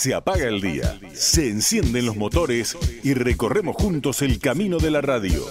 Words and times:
Se 0.00 0.14
apaga 0.14 0.48
el 0.48 0.62
día, 0.62 0.98
se 1.12 1.50
encienden 1.50 2.06
los 2.06 2.16
motores 2.16 2.74
y 3.04 3.12
recorremos 3.12 3.76
juntos 3.76 4.22
el 4.22 4.38
camino 4.38 4.78
de 4.78 4.90
la 4.90 5.02
radio. 5.02 5.44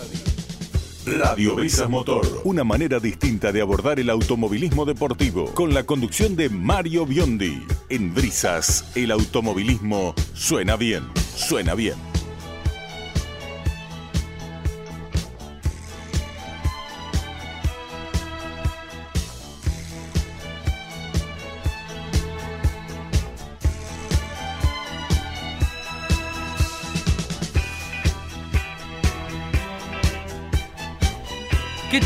Radio 1.06 1.54
Brisas 1.54 1.88
Motor, 1.88 2.42
una 2.46 2.64
manera 2.64 3.00
distinta 3.00 3.52
de 3.52 3.62
abordar 3.62 4.00
el 4.00 4.10
automovilismo 4.10 4.86
deportivo, 4.86 5.54
con 5.54 5.76
la 5.76 5.84
conducción 5.84 6.36
de 6.36 6.50
Mario 6.50 7.06
Biondi. 7.06 7.62
En 7.90 8.16
Brisas, 8.16 8.86
el 8.96 9.12
automovilismo 9.12 10.16
suena 10.34 10.78
bien, 10.78 11.04
suena 11.36 11.76
bien. 11.76 12.09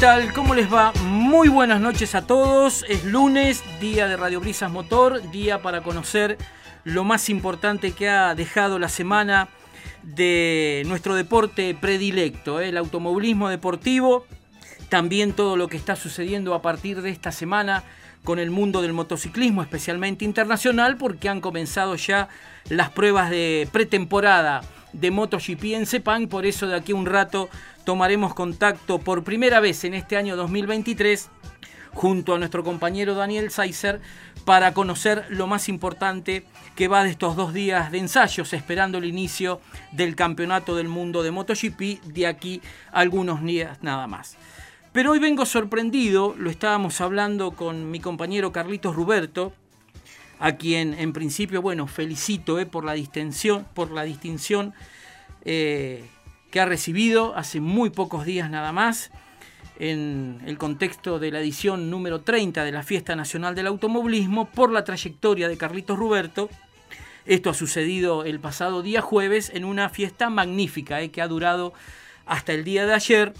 Tal? 0.03 0.33
¿Cómo 0.33 0.53
les 0.53 0.71
va? 0.71 0.91
Muy 1.05 1.47
buenas 1.47 1.79
noches 1.79 2.13
a 2.13 2.27
todos. 2.27 2.83
Es 2.89 3.05
lunes, 3.05 3.63
día 3.79 4.05
de 4.09 4.17
Radio 4.17 4.41
Brisas 4.41 4.69
Motor, 4.69 5.31
día 5.31 5.61
para 5.61 5.81
conocer 5.81 6.37
lo 6.83 7.05
más 7.05 7.29
importante 7.29 7.93
que 7.93 8.09
ha 8.09 8.35
dejado 8.35 8.79
la 8.79 8.89
semana 8.89 9.47
de 10.01 10.83
nuestro 10.87 11.15
deporte 11.15 11.73
predilecto, 11.73 12.59
¿eh? 12.59 12.67
el 12.67 12.75
automovilismo 12.75 13.47
deportivo. 13.47 14.25
También 14.89 15.31
todo 15.31 15.55
lo 15.55 15.69
que 15.69 15.77
está 15.77 15.95
sucediendo 15.95 16.53
a 16.53 16.61
partir 16.61 17.01
de 17.01 17.09
esta 17.09 17.31
semana 17.31 17.85
con 18.25 18.39
el 18.39 18.51
mundo 18.51 18.81
del 18.81 18.91
motociclismo, 18.91 19.61
especialmente 19.61 20.25
internacional, 20.25 20.97
porque 20.97 21.29
han 21.29 21.39
comenzado 21.39 21.95
ya 21.95 22.27
las 22.67 22.89
pruebas 22.89 23.29
de 23.29 23.69
pretemporada 23.71 24.63
de 24.93 25.11
MotoGP 25.11 25.63
en 25.73 25.85
Sepang. 25.85 26.27
Por 26.27 26.45
eso 26.45 26.67
de 26.67 26.75
aquí 26.75 26.93
a 26.93 26.95
un 26.95 27.05
rato 27.05 27.49
tomaremos 27.83 28.33
contacto 28.33 28.99
por 28.99 29.23
primera 29.23 29.59
vez 29.59 29.83
en 29.83 29.93
este 29.93 30.15
año 30.15 30.35
2023 30.35 31.29
junto 31.93 32.33
a 32.33 32.39
nuestro 32.39 32.63
compañero 32.63 33.15
Daniel 33.15 33.51
Seiser 33.51 34.01
para 34.45 34.73
conocer 34.73 35.25
lo 35.29 35.47
más 35.47 35.69
importante 35.69 36.45
que 36.75 36.87
va 36.87 37.03
de 37.03 37.11
estos 37.11 37.35
dos 37.35 37.53
días 37.53 37.91
de 37.91 37.99
ensayos, 37.99 38.51
esperando 38.53 38.97
el 38.97 39.05
inicio 39.05 39.61
del 39.91 40.15
Campeonato 40.15 40.75
del 40.75 40.87
Mundo 40.87 41.23
de 41.23 41.31
MotoGP 41.31 42.03
de 42.03 42.27
aquí 42.27 42.61
a 42.91 42.99
algunos 42.99 43.43
días 43.43 43.77
nada 43.81 44.07
más. 44.07 44.37
Pero 44.91 45.11
hoy 45.11 45.19
vengo 45.19 45.45
sorprendido, 45.45 46.35
lo 46.37 46.49
estábamos 46.49 47.01
hablando 47.01 47.51
con 47.51 47.89
mi 47.89 47.99
compañero 47.99 48.51
Carlitos 48.51 48.95
Ruberto, 48.95 49.53
a 50.43 50.57
quien 50.57 50.93
en 50.93 51.13
principio, 51.13 51.61
bueno, 51.61 51.87
felicito 51.87 52.59
eh, 52.59 52.65
por 52.65 52.83
la 52.83 52.93
distinción, 52.93 53.65
por 53.73 53.91
la 53.91 54.03
distinción 54.03 54.73
que 55.45 56.59
ha 56.61 56.65
recibido 56.65 57.35
hace 57.35 57.59
muy 57.59 57.89
pocos 57.89 58.25
días 58.25 58.49
nada 58.49 58.71
más 58.71 59.11
en 59.79 60.41
el 60.45 60.57
contexto 60.57 61.19
de 61.19 61.31
la 61.31 61.39
edición 61.39 61.89
número 61.89 62.21
30 62.21 62.63
de 62.63 62.71
la 62.71 62.83
Fiesta 62.83 63.15
Nacional 63.15 63.55
del 63.55 63.67
Automovilismo 63.67 64.45
por 64.49 64.71
la 64.71 64.83
trayectoria 64.83 65.47
de 65.47 65.57
Carlitos 65.57 65.97
Ruberto. 65.97 66.49
Esto 67.25 67.49
ha 67.49 67.53
sucedido 67.53 68.23
el 68.23 68.39
pasado 68.39 68.81
día 68.81 69.01
jueves 69.01 69.51
en 69.53 69.65
una 69.65 69.89
fiesta 69.89 70.29
magnífica 70.29 71.01
eh, 71.01 71.09
que 71.09 71.21
ha 71.21 71.27
durado 71.27 71.73
hasta 72.25 72.53
el 72.53 72.63
día 72.63 72.85
de 72.85 72.93
ayer. 72.93 73.33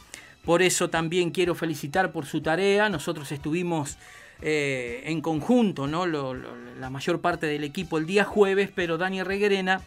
Por 0.45 0.61
eso 0.61 0.89
también 0.89 1.31
quiero 1.31 1.55
felicitar 1.55 2.11
por 2.11 2.25
su 2.25 2.41
tarea. 2.41 2.89
Nosotros 2.89 3.31
estuvimos 3.31 3.97
eh, 4.45 5.03
en 5.05 5.22
conjunto, 5.22 5.88
¿no? 5.88 6.05
la 6.05 6.89
mayor 6.89 7.22
parte 7.22 7.45
del 7.45 7.63
equipo 7.63 7.97
el 7.97 8.05
día 8.05 8.25
jueves, 8.25 8.69
pero 8.75 8.97
Dani 8.97 9.23
Reguerena 9.23 9.80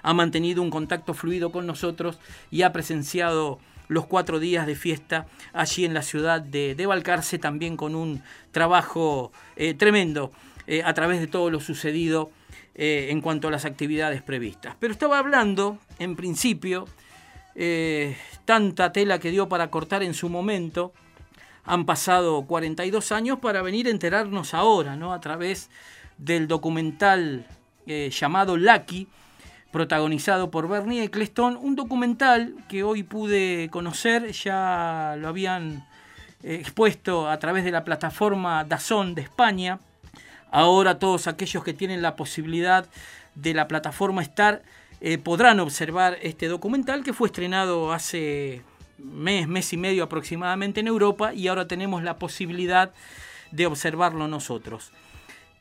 ha 0.00 0.14
mantenido 0.14 0.62
un 0.62 0.70
contacto 0.70 1.12
fluido 1.12 1.52
con 1.52 1.66
nosotros 1.66 2.18
y 2.50 2.62
ha 2.62 2.72
presenciado 2.72 3.58
los 3.88 4.06
cuatro 4.06 4.40
días 4.40 4.66
de 4.66 4.74
fiesta 4.74 5.26
allí 5.52 5.84
en 5.84 5.92
la 5.92 6.00
ciudad 6.00 6.40
de, 6.40 6.74
de 6.74 6.86
Balcarce, 6.86 7.38
también 7.38 7.76
con 7.76 7.94
un 7.94 8.22
trabajo 8.52 9.32
eh, 9.56 9.74
tremendo 9.74 10.32
eh, 10.66 10.82
a 10.82 10.94
través 10.94 11.20
de 11.20 11.26
todo 11.26 11.50
lo 11.50 11.60
sucedido 11.60 12.30
en 12.82 13.20
cuanto 13.20 13.48
a 13.48 13.50
las 13.50 13.66
actividades 13.66 14.22
previstas. 14.22 14.76
Pero 14.80 14.94
estaba 14.94 15.18
hablando, 15.18 15.76
en 15.98 16.16
principio, 16.16 16.86
tanta 18.46 18.92
tela 18.92 19.18
que 19.18 19.30
dio 19.30 19.50
para 19.50 19.70
cortar 19.70 20.02
en 20.02 20.14
su 20.14 20.30
momento, 20.30 20.94
han 21.70 21.86
pasado 21.86 22.42
42 22.46 23.12
años 23.12 23.38
para 23.38 23.62
venir 23.62 23.86
a 23.86 23.90
enterarnos 23.90 24.54
ahora, 24.54 24.96
¿no? 24.96 25.12
A 25.12 25.20
través 25.20 25.70
del 26.18 26.48
documental 26.48 27.46
llamado 27.86 28.56
Lucky, 28.56 29.08
protagonizado 29.70 30.50
por 30.50 30.68
Bernie 30.68 31.04
Eccleston, 31.04 31.56
un 31.56 31.76
documental 31.76 32.54
que 32.68 32.82
hoy 32.82 33.02
pude 33.02 33.68
conocer, 33.70 34.32
ya 34.32 35.14
lo 35.18 35.28
habían 35.28 35.86
eh, 36.42 36.56
expuesto 36.56 37.28
a 37.28 37.38
través 37.38 37.64
de 37.64 37.70
la 37.70 37.84
plataforma 37.84 38.64
Dazón 38.64 39.14
de 39.14 39.22
España. 39.22 39.78
Ahora 40.50 40.98
todos 40.98 41.26
aquellos 41.26 41.62
que 41.62 41.74
tienen 41.74 42.02
la 42.02 42.16
posibilidad 42.16 42.86
de 43.34 43.54
la 43.54 43.68
plataforma 43.68 44.22
Star 44.22 44.62
eh, 45.00 45.18
podrán 45.18 45.60
observar 45.60 46.18
este 46.22 46.48
documental 46.48 47.04
que 47.04 47.12
fue 47.12 47.28
estrenado 47.28 47.92
hace 47.92 48.62
mes, 49.04 49.48
mes 49.48 49.72
y 49.72 49.76
medio 49.76 50.04
aproximadamente 50.04 50.80
en 50.80 50.86
Europa 50.86 51.34
y 51.34 51.48
ahora 51.48 51.68
tenemos 51.68 52.02
la 52.02 52.18
posibilidad 52.18 52.92
de 53.50 53.66
observarlo 53.66 54.28
nosotros. 54.28 54.92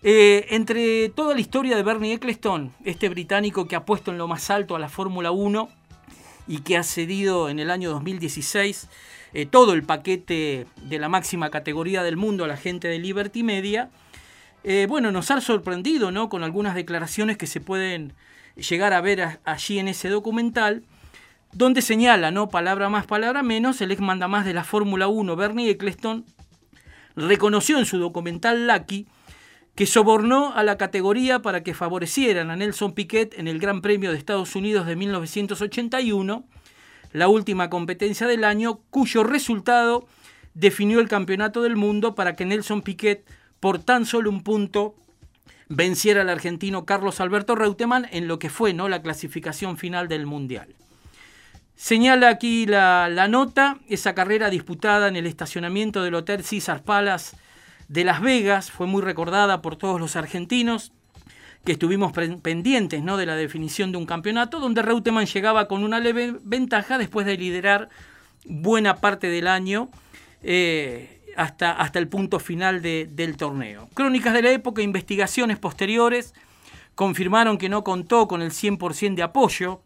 Eh, 0.02 0.48
entre 0.52 1.10
toda 1.10 1.34
la 1.34 1.42
historia 1.42 1.76
de 1.76 1.84
Bernie 1.84 2.14
Eccleston, 2.14 2.74
este 2.86 3.10
británico 3.10 3.68
que 3.68 3.76
ha 3.76 3.86
puesto 3.86 4.12
en 4.12 4.18
lo 4.18 4.28
más 4.28 4.50
alto 4.50 4.76
a 4.76 4.80
la 4.80 4.88
Fórmula 4.88 5.32
1 5.32 5.70
y 6.48 6.60
que 6.60 6.78
ha 6.78 6.84
cedido 6.84 7.50
en 7.50 7.60
el 7.60 7.70
año 7.70 7.90
2016 7.92 8.90
eh, 9.34 9.46
todo 9.46 9.74
el 9.74 9.84
paquete 9.84 10.68
de 10.82 11.00
la 11.00 11.10
máxima 11.10 11.50
categoría 11.50 12.02
del 12.02 12.18
mundo 12.18 12.46
a 12.46 12.48
la 12.48 12.58
gente 12.58 12.88
de 12.88 12.98
Liberty 12.98 13.44
Media, 13.44 13.90
eh, 14.64 14.88
bueno, 14.90 15.12
nos 15.12 15.32
ha 15.32 15.40
sorprendido 15.42 16.12
¿no? 16.12 16.30
con 16.30 16.44
algunas 16.44 16.76
declaraciones 16.76 17.38
que 17.38 17.48
se 17.48 17.62
pueden 17.62 18.14
llegar 18.56 18.94
a 18.94 19.02
ver 19.02 19.40
allí 19.44 19.80
en 19.80 19.88
ese 19.88 20.10
documental, 20.10 20.84
donde 21.52 21.82
señala, 21.82 22.32
¿no? 22.32 22.50
palabra 22.50 22.90
más, 22.90 23.06
palabra 23.06 23.44
menos, 23.44 23.82
el 23.82 23.92
ex 23.92 24.02
mandamás 24.02 24.46
de 24.46 24.54
la 24.54 24.64
Fórmula 24.64 25.08
1, 25.08 25.36
Bernie 25.36 25.70
Eccleston, 25.72 26.26
reconoció 27.16 27.80
en 27.80 27.86
su 27.86 27.98
documental 27.98 28.68
Lucky 28.68 29.08
que 29.76 29.86
sobornó 29.86 30.54
a 30.54 30.64
la 30.64 30.78
categoría 30.78 31.42
para 31.42 31.64
que 31.64 31.74
favorecieran 31.74 32.52
a 32.52 32.56
Nelson 32.56 32.94
Piquet 32.94 33.38
en 33.40 33.48
el 33.48 33.60
Gran 33.60 33.82
Premio 33.82 34.12
de 34.12 34.18
Estados 34.18 34.56
Unidos 34.56 34.86
de 34.86 34.96
1981, 34.96 36.44
la 37.14 37.28
última 37.30 37.70
competencia 37.70 38.28
del 38.28 38.44
año, 38.44 38.82
cuyo 38.90 39.24
resultado 39.24 40.06
definió 40.54 41.00
el 41.00 41.08
campeonato 41.08 41.62
del 41.62 41.78
mundo 41.78 42.14
para 42.14 42.36
que 42.36 42.46
Nelson 42.46 42.82
Piquet, 42.82 43.26
por 43.60 43.80
tan 43.80 44.06
solo 44.06 44.30
un 44.30 44.44
punto, 44.44 44.96
venciera 45.70 46.22
al 46.22 46.30
argentino 46.30 46.86
Carlos 46.86 47.22
Alberto 47.22 47.56
Reutemann 47.56 48.08
en 48.12 48.28
lo 48.28 48.38
que 48.38 48.50
fue 48.50 48.74
¿no? 48.74 48.90
la 48.90 49.02
clasificación 49.02 49.78
final 49.78 50.08
del 50.08 50.26
Mundial. 50.26 50.76
Señala 51.80 52.28
aquí 52.28 52.66
la, 52.66 53.28
nota, 53.30 53.78
esa 53.88 54.14
carrera 54.14 54.50
disputada 54.50 55.08
en 55.08 55.16
el 55.16 55.26
estacionamiento 55.26 56.04
del 56.04 56.14
Hotel 56.16 56.44
César 56.44 56.84
Palace 56.84 57.38
de 57.88 58.04
Las 58.04 58.20
Vegas, 58.20 58.70
fue 58.70 58.86
muy 58.86 59.02
recordada 59.02 59.62
por 59.62 59.78
todos 59.78 59.98
los 59.98 60.18
argentinos 60.18 60.92
que 61.64 61.72
estuvimos 61.72 62.12
pendientes 62.12 63.02
¿no? 63.02 63.16
de 63.16 63.26
la 63.26 63.38
definición 63.38 63.94
de 63.94 63.98
un 63.98 64.06
campeonato, 64.06 64.60
donde 64.60 64.82
Reutemann 64.82 65.26
llegaba 65.26 65.70
con 65.70 65.86
una 65.86 66.02
leve 66.02 66.36
ventaja 66.44 66.98
después 66.98 67.26
de 67.26 67.38
liderar 67.38 67.88
buena 68.44 68.98
parte 68.98 69.30
del 69.30 69.48
año 69.48 69.90
eh, 70.44 71.22
hasta, 71.38 71.72
hasta, 71.72 71.98
el 71.98 72.10
punto 72.10 72.42
final 72.42 72.82
del 72.82 73.38
torneo. 73.38 73.88
Crónicas 73.94 74.34
de 74.34 74.42
la 74.42 74.52
época, 74.52 74.82
investigaciones 74.82 75.58
posteriores 75.58 76.34
confirmaron 76.96 77.58
que 77.58 77.70
no 77.70 77.86
contó 77.86 78.28
con 78.28 78.42
el 78.42 78.52
100% 78.52 79.16
de 79.16 79.24
apoyo 79.24 79.82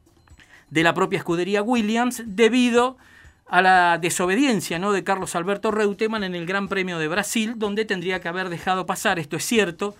de 0.73 0.81
la 0.81 0.95
propia 0.95 1.17
escudería 1.17 1.61
Williams 1.61 2.23
debido 2.25 2.97
a 3.45 3.61
la 3.61 3.99
desobediencia 3.99 4.79
¿no? 4.79 4.91
de 4.91 5.03
Carlos 5.03 5.35
Alberto 5.35 5.69
Reutemann 5.69 6.23
en 6.23 6.33
el 6.33 6.47
Gran 6.47 6.67
Premio 6.67 6.97
de 6.97 7.07
Brasil, 7.07 7.53
donde 7.57 7.85
tendría 7.85 8.19
que 8.21 8.27
haber 8.27 8.49
dejado 8.49 8.87
pasar, 8.87 9.19
esto 9.19 9.37
es 9.37 9.45
cierto, 9.45 9.95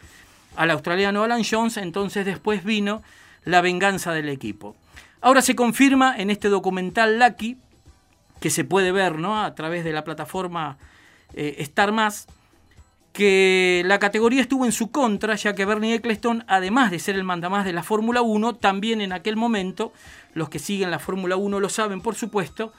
al 0.55 0.71
australiano 0.71 1.23
Alan 1.23 1.43
Jones, 1.47 1.77
entonces 1.77 2.25
después 2.25 2.63
vino 2.63 3.03
la 3.45 3.61
venganza 3.61 4.13
del 4.13 4.29
equipo. 4.29 4.75
Ahora 5.21 5.43
se 5.43 5.55
confirma 5.55 6.15
en 6.17 6.31
este 6.31 6.49
documental 6.49 7.19
Lucky, 7.19 7.57
que 8.39 8.49
se 8.49 8.63
puede 8.63 8.91
ver 8.91 9.19
¿no? 9.19 9.43
a 9.43 9.53
través 9.53 9.83
de 9.83 9.93
la 9.93 10.03
plataforma 10.03 10.77
eh, 11.35 11.57
Star 11.59 11.91
Más, 11.91 12.25
que 13.11 13.83
la 13.85 13.99
categoría 13.99 14.41
estuvo 14.41 14.65
en 14.65 14.71
su 14.71 14.89
contra, 14.89 15.35
ya 15.35 15.53
que 15.53 15.65
Bernie 15.65 15.93
Eccleston, 15.93 16.43
además 16.47 16.89
de 16.89 16.97
ser 16.97 17.15
el 17.15 17.23
mandamás 17.23 17.63
de 17.63 17.73
la 17.73 17.83
Fórmula 17.83 18.23
1, 18.23 18.55
también 18.55 19.01
en 19.01 19.13
aquel 19.13 19.37
momento, 19.37 19.93
los 20.33 20.49
que 20.49 20.59
siguen 20.59 20.91
la 20.91 20.99
Fórmula 20.99 21.35
1 21.35 21.59
lo 21.59 21.69
saben 21.69 22.01
por 22.01 22.15
supuesto, 22.15 22.73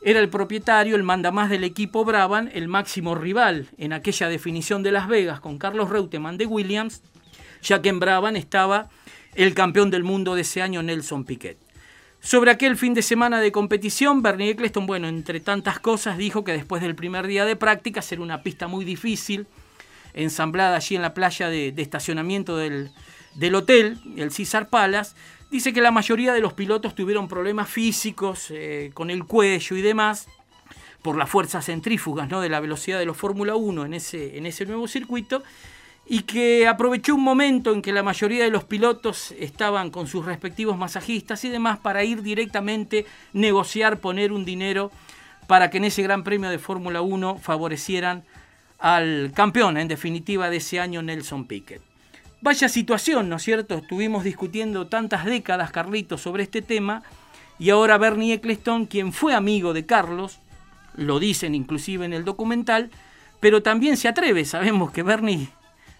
era 0.00 0.18
el 0.18 0.28
propietario, 0.28 0.96
el 0.96 1.04
mandamás 1.04 1.48
del 1.48 1.62
equipo 1.62 2.04
Brabham, 2.04 2.50
el 2.52 2.66
máximo 2.66 3.14
rival 3.14 3.68
en 3.78 3.92
aquella 3.92 4.28
definición 4.28 4.82
de 4.82 4.90
Las 4.90 5.06
Vegas 5.06 5.40
con 5.40 5.58
Carlos 5.58 5.90
Reutemann 5.90 6.38
de 6.38 6.46
Williams, 6.46 7.02
ya 7.62 7.80
que 7.80 7.88
en 7.88 8.00
Brabham 8.00 8.34
estaba 8.36 8.88
el 9.34 9.54
campeón 9.54 9.90
del 9.90 10.02
mundo 10.02 10.34
de 10.34 10.40
ese 10.42 10.60
año, 10.60 10.82
Nelson 10.82 11.24
Piquet. 11.24 11.56
Sobre 12.20 12.52
aquel 12.52 12.76
fin 12.76 12.94
de 12.94 13.02
semana 13.02 13.40
de 13.40 13.50
competición, 13.50 14.22
Bernie 14.22 14.50
Eccleston, 14.50 14.86
bueno, 14.86 15.08
entre 15.08 15.40
tantas 15.40 15.80
cosas, 15.80 16.16
dijo 16.18 16.44
que 16.44 16.52
después 16.52 16.80
del 16.80 16.94
primer 16.94 17.26
día 17.26 17.44
de 17.44 17.56
práctica, 17.56 18.00
ser 18.00 18.20
una 18.20 18.42
pista 18.42 18.68
muy 18.68 18.84
difícil, 18.84 19.46
ensamblada 20.14 20.76
allí 20.76 20.94
en 20.94 21.02
la 21.02 21.14
playa 21.14 21.48
de, 21.48 21.74
estacionamiento 21.76 22.56
del, 22.56 22.90
hotel, 23.54 23.98
el 24.16 24.30
César 24.30 24.68
Palace, 24.68 25.16
dice 25.52 25.74
que 25.74 25.82
la 25.82 25.90
mayoría 25.90 26.32
de 26.32 26.40
los 26.40 26.54
pilotos 26.54 26.94
tuvieron 26.94 27.28
problemas 27.28 27.68
físicos 27.68 28.46
eh, 28.50 28.90
con 28.94 29.10
el 29.10 29.24
cuello 29.24 29.76
y 29.76 29.82
demás 29.82 30.26
por 31.02 31.16
las 31.16 31.28
fuerzas 31.28 31.66
centrífugas 31.66 32.28
¿no? 32.30 32.40
de 32.40 32.48
la 32.48 32.58
velocidad 32.58 32.98
de 32.98 33.04
los 33.04 33.18
Fórmula 33.18 33.54
1 33.54 33.84
en 33.84 33.94
ese, 33.94 34.38
en 34.38 34.46
ese 34.46 34.64
nuevo 34.64 34.88
circuito 34.88 35.42
y 36.06 36.22
que 36.22 36.66
aprovechó 36.66 37.14
un 37.14 37.22
momento 37.22 37.72
en 37.72 37.82
que 37.82 37.92
la 37.92 38.02
mayoría 38.02 38.44
de 38.44 38.50
los 38.50 38.64
pilotos 38.64 39.32
estaban 39.38 39.90
con 39.90 40.06
sus 40.06 40.24
respectivos 40.24 40.78
masajistas 40.78 41.44
y 41.44 41.50
demás 41.50 41.78
para 41.78 42.02
ir 42.02 42.22
directamente 42.22 43.04
negociar, 43.34 44.00
poner 44.00 44.32
un 44.32 44.46
dinero 44.46 44.90
para 45.48 45.68
que 45.68 45.76
en 45.76 45.84
ese 45.84 46.02
Gran 46.02 46.24
Premio 46.24 46.48
de 46.48 46.58
Fórmula 46.58 47.02
1 47.02 47.36
favorecieran 47.36 48.24
al 48.78 49.32
campeón, 49.34 49.76
en 49.76 49.86
definitiva, 49.86 50.48
de 50.48 50.56
ese 50.56 50.80
año, 50.80 51.02
Nelson 51.02 51.46
Piquet. 51.46 51.91
Vaya 52.42 52.68
situación, 52.68 53.28
¿no 53.28 53.36
es 53.36 53.44
cierto? 53.44 53.76
Estuvimos 53.76 54.24
discutiendo 54.24 54.88
tantas 54.88 55.24
décadas, 55.24 55.70
Carlitos, 55.70 56.20
sobre 56.20 56.42
este 56.42 56.60
tema, 56.60 57.04
y 57.60 57.70
ahora 57.70 57.98
Bernie 57.98 58.34
Eccleston, 58.34 58.86
quien 58.86 59.12
fue 59.12 59.32
amigo 59.32 59.72
de 59.72 59.86
Carlos, 59.86 60.40
lo 60.96 61.20
dicen 61.20 61.54
inclusive 61.54 62.04
en 62.04 62.12
el 62.12 62.24
documental, 62.24 62.90
pero 63.38 63.62
también 63.62 63.96
se 63.96 64.08
atreve, 64.08 64.44
sabemos 64.44 64.90
que 64.90 65.04
Bernie 65.04 65.50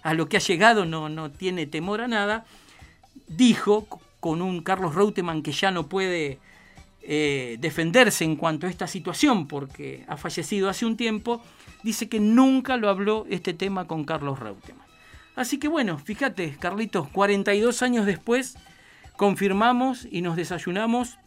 a 0.03 0.15
lo 0.15 0.29
que 0.29 0.37
ha 0.37 0.41
llegado 0.41 0.85
no, 0.85 1.09
no 1.09 1.31
tiene 1.31 1.67
temor 1.67 2.01
a 2.01 2.09
nada, 2.09 2.45
dijo 3.29 3.87
con 4.19 4.43
un 4.43 4.63
Carlos 4.63 4.97
Reutemann 4.97 5.45
que 5.45 5.53
ya 5.53 5.71
no 5.71 5.87
puede 5.87 6.41
eh, 7.03 7.57
defenderse 7.61 8.25
en 8.25 8.35
cuanto 8.35 8.67
a 8.67 8.71
esta 8.71 8.89
situación 8.89 9.47
porque 9.47 10.05
ha 10.09 10.17
fallecido 10.17 10.69
hace 10.69 10.87
un 10.87 10.97
tiempo, 10.97 11.41
dice 11.85 12.09
que 12.09 12.19
nunca 12.19 12.77
lo 12.77 12.89
habló 12.89 13.27
este 13.31 13.55
tema 13.55 13.87
con 13.87 14.03
Carlos 14.03 14.41
Reutemann. 14.41 14.92
Así 15.35 15.59
que 15.59 15.69
bueno, 15.69 15.99
fíjate, 15.99 16.57
Carlitos, 16.59 17.09
42 17.09 17.83
años 17.83 18.05
después 18.05 18.57
confirmamos 19.17 20.07
y 20.11 20.21
nos 20.21 20.37
desayunamos 20.37 21.19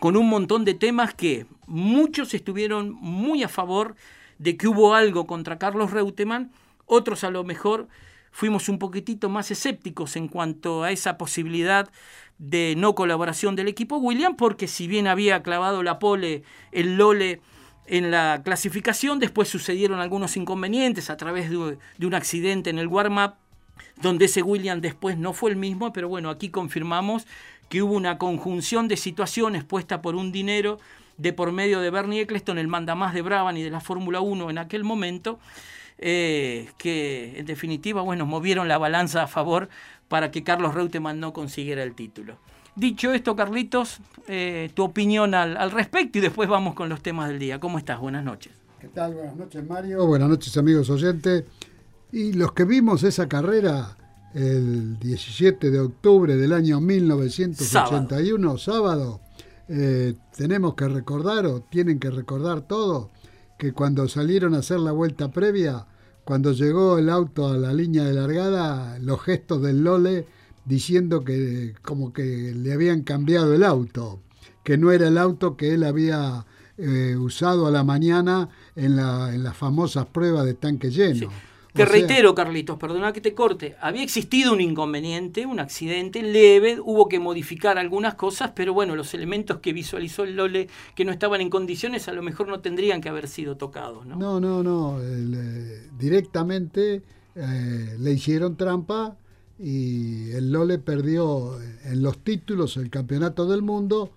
con 0.00 0.16
un 0.16 0.28
montón 0.28 0.64
de 0.64 0.74
temas 0.74 1.14
que 1.14 1.46
muchos 1.66 2.34
estuvieron 2.34 2.92
muy 2.92 3.42
a 3.42 3.48
favor 3.48 3.96
de 4.38 4.56
que 4.56 4.68
hubo 4.68 4.94
algo 4.94 5.26
contra 5.26 5.58
Carlos 5.58 5.90
Reutemann, 5.90 6.52
otros 6.86 7.24
a 7.24 7.30
lo 7.30 7.42
mejor 7.42 7.88
fuimos 8.30 8.68
un 8.68 8.78
poquitito 8.78 9.28
más 9.28 9.50
escépticos 9.50 10.16
en 10.16 10.28
cuanto 10.28 10.84
a 10.84 10.92
esa 10.92 11.18
posibilidad 11.18 11.90
de 12.38 12.74
no 12.76 12.94
colaboración 12.94 13.56
del 13.56 13.68
equipo 13.68 13.96
William, 13.96 14.36
porque 14.36 14.68
si 14.68 14.86
bien 14.86 15.06
había 15.06 15.42
clavado 15.42 15.82
la 15.82 15.98
pole 15.98 16.44
el 16.70 16.96
Lole 16.96 17.40
en 17.88 18.10
la 18.10 18.42
clasificación, 18.44 19.18
después 19.18 19.48
sucedieron 19.48 20.00
algunos 20.00 20.36
inconvenientes 20.36 21.08
a 21.08 21.16
través 21.16 21.50
de, 21.50 21.56
un 21.56 22.14
accidente 22.14 22.70
en 22.70 22.78
el 22.78 22.86
warm-up, 22.86 23.34
donde 24.02 24.26
ese 24.26 24.42
William 24.42 24.80
después 24.80 25.16
no 25.16 25.32
fue 25.32 25.50
el 25.50 25.56
mismo, 25.56 25.92
pero 25.92 26.08
bueno, 26.08 26.28
aquí 26.30 26.50
confirmamos 26.50 27.26
que 27.68 27.82
hubo 27.82 27.94
una 27.94 28.18
conjunción 28.18 28.88
de 28.88 28.96
situaciones 28.96 29.64
puesta 29.64 30.02
por 30.02 30.16
un 30.16 30.32
dinero 30.32 30.78
de 31.16 31.32
por 31.32 31.50
medio 31.50 31.80
de 31.80 31.90
Bernie 31.90 32.20
Eccleston, 32.20 32.58
el 32.58 32.68
mandamás 32.68 33.14
de 33.14 33.22
Brabham 33.22 33.56
y 33.56 33.62
de 33.62 33.70
la 33.70 33.80
Fórmula 33.80 34.20
1 34.20 34.50
en 34.50 34.58
aquel 34.58 34.84
momento, 34.84 35.38
eh, 35.98 36.68
que 36.78 37.38
en 37.38 37.46
definitiva, 37.46 38.02
bueno, 38.02 38.26
movieron 38.26 38.68
la 38.68 38.78
balanza 38.78 39.22
a 39.22 39.26
favor 39.26 39.68
para 40.08 40.30
que 40.30 40.44
Carlos 40.44 40.74
Reutemann 40.74 41.20
no 41.20 41.32
consiguiera 41.32 41.82
el 41.82 41.94
título. 41.94 42.38
Dicho 42.78 43.12
esto, 43.12 43.34
Carlitos, 43.34 43.98
eh, 44.28 44.70
tu 44.72 44.84
opinión 44.84 45.34
al, 45.34 45.72
respecto 45.72 46.18
y 46.18 46.20
después 46.20 46.48
vamos 46.48 46.74
con 46.74 46.88
los 46.88 47.02
temas 47.02 47.28
del 47.28 47.40
día. 47.40 47.58
¿Cómo 47.58 47.76
estás? 47.76 47.98
Buenas 47.98 48.24
noches. 48.24 48.52
¿Qué 48.80 48.86
tal? 48.86 49.14
Buenas 49.14 49.34
noches, 49.34 49.68
Mario. 49.68 50.06
Buenas 50.06 50.28
noches, 50.28 50.56
amigos 50.56 50.88
oyentes. 50.88 51.42
Y 52.12 52.34
los 52.34 52.52
que 52.52 52.64
vimos 52.64 53.02
esa 53.02 53.28
carrera 53.28 53.96
el 54.32 54.96
17 55.00 55.72
de 55.72 55.80
octubre 55.80 56.36
del 56.36 56.52
año 56.52 56.80
1981, 56.80 58.58
sábado, 58.58 59.22
eh, 59.66 60.14
tenemos 60.36 60.74
que 60.76 60.86
recordar 60.86 61.46
o 61.46 61.62
tienen 61.62 61.98
que 61.98 62.12
recordar 62.12 62.60
todo 62.60 63.10
que 63.58 63.72
cuando 63.72 64.06
salieron 64.06 64.54
a 64.54 64.58
hacer 64.58 64.78
la 64.78 64.92
vuelta 64.92 65.32
previa, 65.32 65.84
cuando 66.22 66.52
llegó 66.52 66.96
el 66.98 67.10
auto 67.10 67.48
a 67.48 67.56
la 67.56 67.72
línea 67.72 68.04
de 68.04 68.12
largada, 68.12 69.00
los 69.00 69.20
gestos 69.20 69.62
del 69.62 69.82
Lole 69.82 70.37
diciendo 70.68 71.24
que 71.24 71.74
como 71.82 72.12
que 72.12 72.52
le 72.54 72.72
habían 72.72 73.02
cambiado 73.02 73.54
el 73.54 73.64
auto, 73.64 74.20
que 74.62 74.76
no 74.76 74.92
era 74.92 75.08
el 75.08 75.16
auto 75.16 75.56
que 75.56 75.72
él 75.74 75.82
había 75.82 76.44
eh, 76.76 77.16
usado 77.16 77.66
a 77.66 77.70
la 77.70 77.82
mañana 77.82 78.50
en, 78.76 78.94
la, 78.94 79.34
en 79.34 79.42
las 79.42 79.56
famosas 79.56 80.06
pruebas 80.06 80.44
de 80.44 80.54
tanque 80.54 80.90
lleno. 80.90 81.30
Que 81.74 81.84
reitero, 81.84 82.34
Carlitos, 82.34 82.76
perdona 82.76 83.12
que 83.12 83.20
te 83.20 83.34
corte, 83.34 83.76
había 83.80 84.02
existido 84.02 84.52
un 84.52 84.60
inconveniente, 84.60 85.46
un 85.46 85.60
accidente 85.60 86.22
leve, 86.22 86.80
hubo 86.82 87.08
que 87.08 87.20
modificar 87.20 87.78
algunas 87.78 88.14
cosas, 88.14 88.50
pero 88.54 88.74
bueno, 88.74 88.96
los 88.96 89.14
elementos 89.14 89.58
que 89.60 89.72
visualizó 89.72 90.24
el 90.24 90.34
Lole 90.34 90.68
que 90.96 91.04
no 91.04 91.12
estaban 91.12 91.40
en 91.40 91.50
condiciones 91.50 92.08
a 92.08 92.12
lo 92.12 92.22
mejor 92.22 92.48
no 92.48 92.60
tendrían 92.60 93.00
que 93.00 93.08
haber 93.08 93.28
sido 93.28 93.56
tocados, 93.56 94.06
¿no? 94.06 94.16
No, 94.16 94.40
no, 94.40 94.62
no, 94.62 94.98
eh, 95.00 95.88
directamente 95.96 97.02
eh, 97.36 97.96
le 97.98 98.12
hicieron 98.12 98.56
trampa 98.56 99.16
y 99.58 100.30
el 100.32 100.52
Lole 100.52 100.78
perdió 100.78 101.58
en 101.84 102.02
los 102.02 102.18
títulos 102.18 102.76
el 102.76 102.90
campeonato 102.90 103.46
del 103.46 103.62
mundo, 103.62 104.12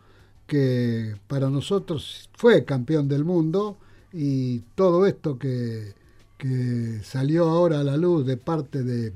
que 0.47 1.15
para 1.27 1.49
nosotros 1.49 2.29
fue 2.33 2.65
campeón 2.65 3.07
del 3.07 3.23
mundo 3.23 3.77
y 4.13 4.59
todo 4.75 5.05
esto 5.05 5.39
que 5.39 5.93
que 6.41 7.01
salió 7.03 7.47
ahora 7.47 7.81
a 7.81 7.83
la 7.83 7.97
luz 7.97 8.25
de 8.25 8.35
parte 8.35 8.81
de, 8.81 9.13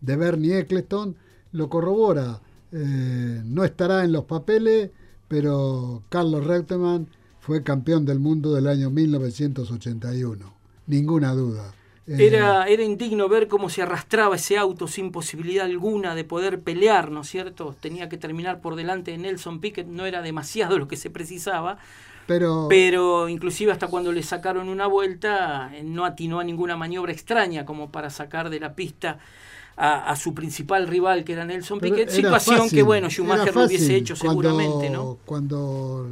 Bernie 0.00 0.60
Eccleston, 0.60 1.16
lo 1.50 1.68
corrobora. 1.68 2.40
Eh, 2.70 3.42
no 3.44 3.64
estará 3.64 4.04
en 4.04 4.12
los 4.12 4.26
papeles, 4.26 4.90
pero 5.26 6.04
Carlos 6.08 6.46
Reutemann 6.46 7.08
fue 7.40 7.64
campeón 7.64 8.06
del 8.06 8.20
mundo 8.20 8.54
del 8.54 8.68
año 8.68 8.90
1981, 8.90 10.54
ninguna 10.86 11.32
duda. 11.32 11.74
Eh, 12.08 12.26
era, 12.26 12.66
era 12.66 12.82
indigno 12.82 13.28
ver 13.28 13.48
cómo 13.48 13.68
se 13.68 13.82
arrastraba 13.82 14.36
ese 14.36 14.56
auto 14.56 14.88
sin 14.88 15.12
posibilidad 15.12 15.66
alguna 15.66 16.14
de 16.14 16.24
poder 16.24 16.60
pelear, 16.60 17.10
¿no 17.10 17.20
es 17.20 17.28
cierto? 17.28 17.76
Tenía 17.78 18.08
que 18.08 18.16
terminar 18.16 18.60
por 18.60 18.76
delante 18.76 19.10
de 19.10 19.18
Nelson 19.18 19.60
Piquet, 19.60 19.86
no 19.86 20.06
era 20.06 20.22
demasiado 20.22 20.78
lo 20.78 20.88
que 20.88 20.96
se 20.96 21.10
precisaba, 21.10 21.78
pero, 22.68 23.28
inclusive 23.28 23.72
hasta 23.72 23.88
cuando 23.88 24.12
le 24.12 24.22
sacaron 24.22 24.68
una 24.68 24.86
vuelta, 24.86 25.70
eh, 25.74 25.82
no 25.82 26.04
atinó 26.04 26.40
a 26.40 26.44
ninguna 26.44 26.76
maniobra 26.76 27.10
extraña 27.10 27.64
como 27.64 27.90
para 27.90 28.10
sacar 28.10 28.50
de 28.50 28.60
la 28.60 28.74
pista 28.74 29.18
a, 29.80 30.16
su 30.16 30.34
principal 30.34 30.88
rival, 30.88 31.22
que 31.22 31.34
era 31.34 31.44
Nelson 31.44 31.78
Piquet. 31.78 32.10
Situación 32.10 32.68
que, 32.68 32.82
bueno, 32.82 33.08
Schumacher 33.08 33.54
lo 33.54 33.64
hubiese 33.64 33.94
hecho 33.94 34.16
seguramente, 34.16 34.90
¿no? 34.90 35.18
Cuando 35.24 36.08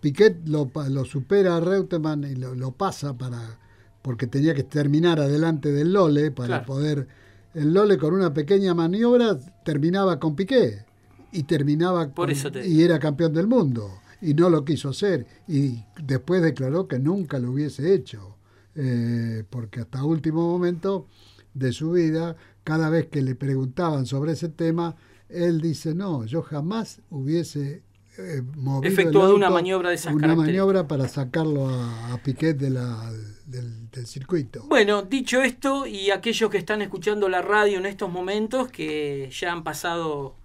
Piquet 0.00 0.36
lo, 0.46 0.70
lo 0.88 1.04
supera 1.04 1.56
a 1.56 1.60
Reutemann 1.60 2.24
y 2.24 2.36
lo, 2.36 2.70
pasa 2.70 3.12
para 3.12 3.58
porque 4.02 4.26
tenía 4.26 4.54
que 4.54 4.64
terminar 4.64 5.20
adelante 5.20 5.72
del 5.72 5.92
Lole 5.92 6.30
para 6.30 6.64
poder... 6.64 7.06
El 7.52 7.74
Lole 7.74 7.98
con 7.98 8.14
una 8.14 8.32
pequeña 8.32 8.74
maniobra 8.74 9.36
terminaba 9.64 10.20
con 10.20 10.36
Piquet 10.36 10.86
y 11.32 11.42
terminaba 11.42 12.08
Por 12.08 12.30
eso 12.30 12.48
y 12.64 12.82
era 12.82 12.98
campeón 12.98 13.34
del 13.34 13.48
mundo 13.48 13.90
y 14.20 14.34
no 14.34 14.50
lo 14.50 14.64
quiso 14.64 14.90
hacer 14.90 15.26
y 15.48 15.82
después 16.02 16.42
declaró 16.42 16.86
que 16.86 16.98
nunca 16.98 17.38
lo 17.38 17.52
hubiese 17.52 17.94
hecho, 17.94 18.36
eh, 18.74 19.44
porque 19.48 19.80
hasta 19.80 20.04
último 20.04 20.48
momento 20.48 21.08
de 21.54 21.72
su 21.72 21.92
vida, 21.92 22.36
cada 22.64 22.90
vez 22.90 23.06
que 23.06 23.22
le 23.22 23.34
preguntaban 23.34 24.06
sobre 24.06 24.32
ese 24.32 24.48
tema, 24.48 24.96
él 25.28 25.60
dice, 25.60 25.94
no, 25.94 26.24
yo 26.24 26.42
jamás 26.42 27.00
hubiese 27.10 27.82
eh, 28.20 28.42
efectuado 28.82 29.34
una 29.34 29.50
maniobra 29.50 29.88
de 29.88 29.96
esas 29.96 30.14
una 30.14 30.34
maniobra 30.34 30.86
para 30.86 31.08
sacarlo 31.08 31.68
a, 31.68 32.18
Piquet 32.22 32.56
de 32.56 32.70
la, 32.70 33.10
del, 33.46 33.90
del, 33.90 34.06
circuito. 34.06 34.64
Bueno, 34.68 35.02
dicho 35.02 35.42
esto, 35.42 35.86
y 35.86 36.10
aquellos 36.10 36.50
que 36.50 36.58
están 36.58 36.82
escuchando 36.82 37.28
la 37.28 37.42
radio 37.42 37.78
en 37.78 37.86
estos 37.86 38.10
momentos, 38.10 38.68
que 38.68 39.30
ya 39.32 39.52
han 39.52 39.64
pasado 39.64 40.36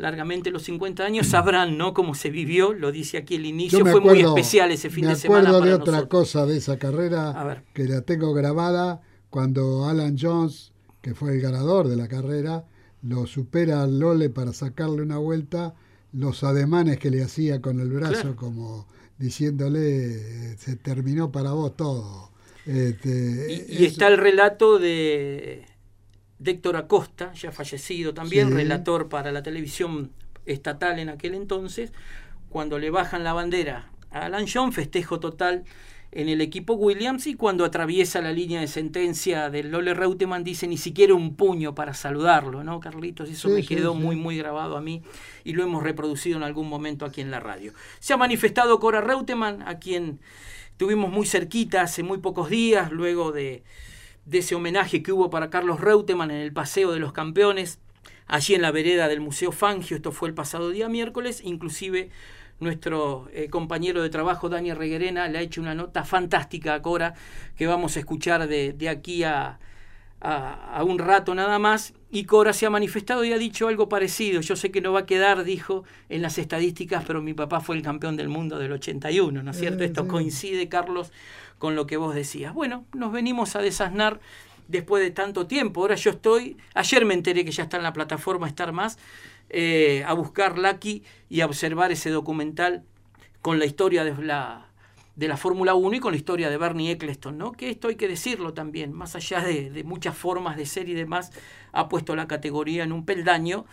largamente 0.00 0.50
los 0.50 0.62
50 0.64 1.04
años, 1.04 1.26
sabrán 1.28 1.78
¿no? 1.78 1.94
cómo 1.94 2.14
se 2.14 2.30
vivió, 2.30 2.72
lo 2.72 2.90
dice 2.90 3.18
aquí 3.18 3.36
el 3.36 3.46
inicio, 3.46 3.84
fue 3.86 4.00
muy 4.00 4.20
especial 4.20 4.70
ese 4.72 4.90
fin 4.90 5.06
de 5.06 5.16
semana. 5.16 5.50
Me 5.50 5.56
acuerdo 5.56 5.66
de 5.66 5.74
otra 5.74 6.08
cosa 6.08 6.46
de 6.46 6.56
esa 6.56 6.78
carrera 6.78 7.62
que 7.72 7.84
la 7.84 8.02
tengo 8.02 8.32
grabada 8.34 9.00
cuando 9.28 9.86
Alan 9.86 10.16
Jones, 10.18 10.72
que 11.00 11.14
fue 11.14 11.32
el 11.32 11.40
ganador 11.40 11.88
de 11.88 11.96
la 11.96 12.08
carrera, 12.08 12.64
lo 13.02 13.26
supera 13.26 13.82
al 13.82 13.98
Lole 13.98 14.28
para 14.28 14.52
sacarle 14.52 15.02
una 15.02 15.18
vuelta, 15.18 15.74
los 16.12 16.42
ademanes 16.44 16.98
que 16.98 17.10
le 17.10 17.22
hacía 17.22 17.60
con 17.60 17.80
el 17.80 17.90
brazo 17.90 18.36
como 18.36 18.86
diciéndole 19.18 20.56
se 20.56 20.76
terminó 20.76 21.30
para 21.30 21.52
vos 21.52 21.76
todo. 21.76 22.30
Este, 22.66 23.66
y, 23.68 23.84
está 23.84 24.08
el 24.08 24.18
relato 24.18 24.78
de 24.78 25.64
Héctor 26.44 26.76
Acosta, 26.76 27.32
ya 27.34 27.52
fallecido 27.52 28.14
también, 28.14 28.54
relator 28.54 29.08
para 29.08 29.32
la 29.32 29.42
televisión 29.42 30.10
estatal 30.46 30.98
en 30.98 31.08
aquel 31.08 31.34
entonces, 31.34 31.92
cuando 32.48 32.78
le 32.78 32.90
bajan 32.90 33.24
la 33.24 33.32
bandera 33.32 33.90
a 34.10 34.26
Alan 34.26 34.46
John, 34.52 34.72
festejo 34.72 35.20
total 35.20 35.64
en 36.12 36.28
el 36.28 36.40
equipo 36.40 36.74
Williams 36.74 37.26
y 37.28 37.34
cuando 37.34 37.64
atraviesa 37.64 38.20
la 38.20 38.32
línea 38.32 38.60
de 38.60 38.66
sentencia 38.66 39.48
del 39.48 39.70
Lole 39.70 39.94
Reutemann 39.94 40.42
dice 40.42 40.66
ni 40.66 40.76
siquiera 40.76 41.14
un 41.14 41.36
puño 41.36 41.74
para 41.74 41.94
saludarlo, 41.94 42.64
¿no, 42.64 42.80
Carlitos? 42.80 43.30
Eso 43.30 43.48
me 43.48 43.64
quedó 43.64 43.94
muy, 43.94 44.16
muy 44.16 44.36
grabado 44.36 44.76
a 44.76 44.80
mí 44.80 45.02
y 45.44 45.52
lo 45.52 45.62
hemos 45.62 45.84
reproducido 45.84 46.36
en 46.36 46.42
algún 46.42 46.68
momento 46.68 47.04
aquí 47.04 47.20
en 47.20 47.30
la 47.30 47.38
radio. 47.38 47.72
Se 48.00 48.12
ha 48.12 48.16
manifestado 48.16 48.80
Cora 48.80 49.00
Reutemann, 49.00 49.62
a 49.62 49.78
quien 49.78 50.18
tuvimos 50.76 51.10
muy 51.12 51.26
cerquita 51.26 51.82
hace 51.82 52.02
muy 52.02 52.18
pocos 52.18 52.50
días, 52.50 52.90
luego 52.90 53.30
de, 53.30 53.62
de 54.24 54.38
ese 54.38 54.56
homenaje 54.56 55.04
que 55.04 55.12
hubo 55.12 55.30
para 55.30 55.48
Carlos 55.48 55.80
Reutemann 55.80 56.32
en 56.32 56.38
el 56.38 56.52
Paseo 56.52 56.90
de 56.90 56.98
los 56.98 57.12
Campeones, 57.12 57.78
allí 58.26 58.54
en 58.54 58.62
la 58.62 58.72
vereda 58.72 59.06
del 59.06 59.20
Museo 59.20 59.52
Fangio, 59.52 59.96
esto 59.96 60.10
fue 60.10 60.28
el 60.28 60.34
pasado 60.34 60.70
día 60.70 60.88
miércoles, 60.88 61.40
inclusive 61.44 62.10
nuestro 62.60 63.28
eh, 63.32 63.48
compañero 63.48 64.02
de 64.02 64.10
trabajo, 64.10 64.48
Daniel 64.48 64.76
Reguerena, 64.76 65.28
le 65.28 65.38
ha 65.38 65.40
hecho 65.40 65.60
una 65.60 65.74
nota 65.74 66.04
fantástica 66.04 66.74
a 66.74 66.82
Cora 66.82 67.14
que 67.56 67.66
vamos 67.66 67.96
a 67.96 68.00
escuchar 68.00 68.46
de, 68.46 68.88
aquí 68.88 69.24
a, 69.24 69.58
a, 70.20 70.84
un 70.84 70.98
rato 70.98 71.34
nada 71.34 71.58
más. 71.58 71.94
Y 72.10 72.24
Cora 72.24 72.52
se 72.52 72.66
ha 72.66 72.70
manifestado 72.70 73.24
y 73.24 73.32
ha 73.32 73.38
dicho 73.38 73.68
algo 73.68 73.88
parecido. 73.88 74.40
Yo 74.40 74.56
sé 74.56 74.70
que 74.70 74.80
no 74.80 74.92
va 74.92 75.00
a 75.00 75.06
quedar, 75.06 75.44
dijo, 75.44 75.84
en 76.08 76.22
las 76.22 76.38
estadísticas, 76.38 77.04
pero 77.06 77.22
mi 77.22 77.34
papá 77.34 77.60
fue 77.60 77.76
el 77.76 77.82
campeón 77.82 78.16
del 78.16 78.28
mundo 78.28 78.58
del 78.58 78.72
81, 78.72 79.42
¿no 79.42 79.50
es 79.50 79.58
cierto? 79.58 79.84
Esto 79.84 80.06
coincide, 80.06 80.68
Carlos, 80.68 81.12
con 81.58 81.76
lo 81.76 81.86
que 81.86 81.96
vos 81.96 82.14
decías. 82.14 82.52
Bueno, 82.52 82.84
nos 82.92 83.12
venimos 83.12 83.56
a 83.56 83.60
desasnar 83.60 84.20
después 84.70 85.02
de 85.02 85.10
tanto 85.10 85.46
tiempo. 85.46 85.80
Ahora 85.80 85.94
yo 85.96 86.10
estoy, 86.10 86.56
ayer 86.74 87.04
me 87.04 87.14
enteré 87.14 87.44
que 87.44 87.50
ya 87.50 87.64
está 87.64 87.76
en 87.76 87.82
la 87.82 87.92
plataforma 87.92 88.46
Estar 88.46 88.72
Más, 88.72 88.98
eh, 89.50 90.04
a 90.06 90.12
buscar 90.14 90.58
Lucky 90.58 91.02
y 91.28 91.40
a 91.40 91.46
observar 91.46 91.90
ese 91.92 92.10
documental 92.10 92.84
con 93.42 93.58
la 93.58 93.66
historia 93.66 94.04
de 94.04 94.14
la, 94.22 94.68
de 95.16 95.28
la 95.28 95.36
Fórmula 95.36 95.74
1 95.74 95.96
y 95.96 96.00
con 96.00 96.12
la 96.12 96.16
historia 96.16 96.48
de 96.50 96.56
Bernie 96.56 96.92
Eccleston, 96.92 97.36
¿no? 97.36 97.52
que 97.52 97.68
esto 97.68 97.88
hay 97.88 97.96
que 97.96 98.08
decirlo 98.08 98.54
también, 98.54 98.92
más 98.92 99.16
allá 99.16 99.40
de, 99.40 99.82
muchas 99.84 100.16
formas 100.16 100.56
de 100.56 100.66
ser 100.66 100.88
y 100.88 100.94
demás, 100.94 101.32
ha 101.72 101.88
puesto 101.88 102.14
la 102.14 102.28
categoría 102.28 102.84
en 102.84 102.92
un 102.92 103.04
peldaño 103.04 103.66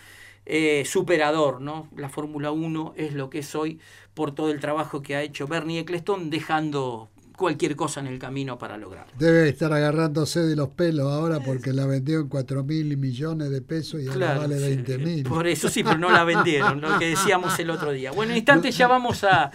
eh, 0.45 0.83
superador. 0.85 1.61
¿no? 1.61 1.87
La 1.95 2.09
Fórmula 2.09 2.51
1 2.51 2.93
es 2.97 3.13
lo 3.13 3.29
que 3.29 3.39
es 3.39 3.55
hoy 3.55 3.79
por 4.13 4.33
todo 4.33 4.49
el 4.49 4.59
trabajo 4.59 5.01
que 5.01 5.15
ha 5.15 5.21
hecho 5.21 5.47
Bernie 5.47 5.79
Eccleston, 5.79 6.29
dejando 6.29 7.09
cualquier 7.37 7.75
cosa 7.75 7.99
en 7.99 8.07
el 8.07 8.17
camino 8.17 8.57
para 8.57 8.77
lograrlo. 8.77 9.13
Debe 9.17 9.47
estar 9.47 9.71
agarrándose 9.71 10.41
de 10.41 10.55
los 10.55 10.69
pelos 10.69 11.13
ahora 11.13 11.39
porque 11.39 11.71
la 11.71 11.85
vendió 11.85 12.19
en 12.19 12.29
4 12.29 12.63
mil 12.63 12.97
millones 12.97 13.51
de 13.51 13.61
pesos 13.61 14.01
y 14.01 14.07
ahora 14.07 14.39
vale 14.39 14.59
20 14.59 14.97
mil. 14.97 15.23
Por 15.23 15.45
eso 15.45 15.69
sí, 15.69 15.83
pero 15.83 15.99
no 15.99 16.09
la 16.11 16.23
vendieron, 16.23 16.81
lo 16.81 16.97
que 16.97 17.09
decíamos 17.09 17.57
el 17.59 17.69
otro 17.69 17.91
día. 17.91 18.11
Bueno, 18.11 18.31
en 18.31 18.37
instantes 18.37 18.75
ya 18.75 18.87
vamos 18.87 19.23
a, 19.23 19.51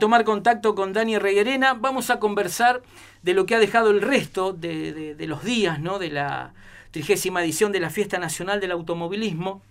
tomar 0.00 0.24
contacto 0.24 0.74
con 0.74 0.94
Dani 0.94 1.18
Reguerena, 1.18 1.74
vamos 1.74 2.08
a 2.08 2.18
conversar 2.18 2.82
de 3.22 3.34
lo 3.34 3.44
que 3.44 3.54
ha 3.54 3.58
dejado 3.58 3.90
el 3.90 4.00
resto 4.00 4.54
de, 4.54 5.14
de 5.14 5.26
los 5.26 5.44
días 5.44 5.78
¿no? 5.78 5.98
de 5.98 6.08
la 6.08 6.54
trigésima 6.90 7.44
edición 7.44 7.70
de 7.70 7.80
la 7.80 7.90
Fiesta 7.90 8.18
Nacional 8.18 8.60
del 8.60 8.72
Automovilismo. 8.72 9.62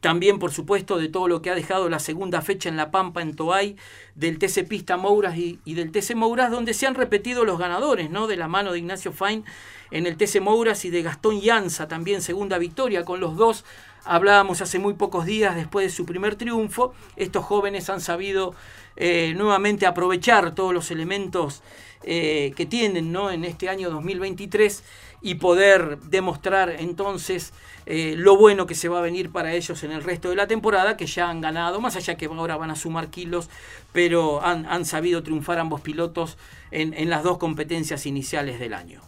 También, 0.00 0.38
por 0.38 0.50
supuesto, 0.50 0.98
de 0.98 1.08
todo 1.08 1.28
lo 1.28 1.42
que 1.42 1.50
ha 1.50 1.54
dejado 1.54 1.90
la 1.90 1.98
segunda 1.98 2.40
fecha 2.40 2.68
en 2.68 2.76
La 2.76 2.90
Pampa, 2.90 3.20
en 3.20 3.36
Toay, 3.36 3.76
del 4.14 4.38
TC 4.38 4.66
Pista 4.66 4.96
Mouras 4.96 5.36
y, 5.36 5.58
del 5.66 5.92
TC 5.92 6.14
Mouras, 6.14 6.50
donde 6.50 6.72
se 6.72 6.86
han 6.86 6.94
repetido 6.94 7.44
los 7.44 7.58
ganadores, 7.58 8.10
¿no? 8.10 8.26
De 8.26 8.36
la 8.36 8.48
mano 8.48 8.72
de 8.72 8.78
Ignacio 8.78 9.12
Fain 9.12 9.44
en 9.90 10.06
el 10.06 10.16
TC 10.16 10.40
Mouras 10.40 10.84
y 10.86 10.90
de 10.90 11.02
Gastón 11.02 11.40
Llanza, 11.40 11.86
también 11.86 12.22
segunda 12.22 12.56
victoria 12.56 13.04
con 13.04 13.20
los 13.20 13.36
dos. 13.36 13.64
Hablábamos 14.04 14.62
hace 14.62 14.78
muy 14.78 14.94
pocos 14.94 15.26
días 15.26 15.54
después 15.54 15.86
de 15.86 15.94
su 15.94 16.06
primer 16.06 16.36
triunfo. 16.36 16.94
Estos 17.16 17.44
jóvenes 17.44 17.90
han 17.90 18.00
sabido 18.00 18.54
eh, 18.96 19.34
nuevamente 19.36 19.84
aprovechar 19.84 20.54
todos 20.54 20.72
los 20.72 20.90
elementos 20.90 21.62
eh, 22.02 22.54
que 22.56 22.64
tienen 22.64 23.12
¿no? 23.12 23.30
en 23.30 23.44
este 23.44 23.68
año 23.68 23.90
2023 23.90 24.82
y 25.20 25.34
poder 25.34 25.98
demostrar 26.00 26.70
entonces 26.78 27.52
eh, 27.86 28.14
lo 28.16 28.36
bueno 28.36 28.66
que 28.66 28.74
se 28.74 28.88
va 28.88 28.98
a 28.98 29.02
venir 29.02 29.30
para 29.30 29.52
ellos 29.54 29.82
en 29.82 29.92
el 29.92 30.02
resto 30.02 30.30
de 30.30 30.36
la 30.36 30.46
temporada, 30.46 30.96
que 30.96 31.06
ya 31.06 31.28
han 31.28 31.40
ganado, 31.40 31.80
más 31.80 31.96
allá 31.96 32.16
que 32.16 32.26
ahora 32.26 32.56
van 32.56 32.70
a 32.70 32.76
sumar 32.76 33.08
kilos, 33.08 33.48
pero 33.92 34.44
han, 34.44 34.84
sabido 34.84 35.22
triunfar 35.22 35.58
ambos 35.58 35.80
pilotos 35.80 36.36
en, 36.70 37.10
las 37.10 37.22
dos 37.22 37.38
competencias 37.38 38.06
iniciales 38.06 38.58
del 38.60 38.74
año. 38.74 39.00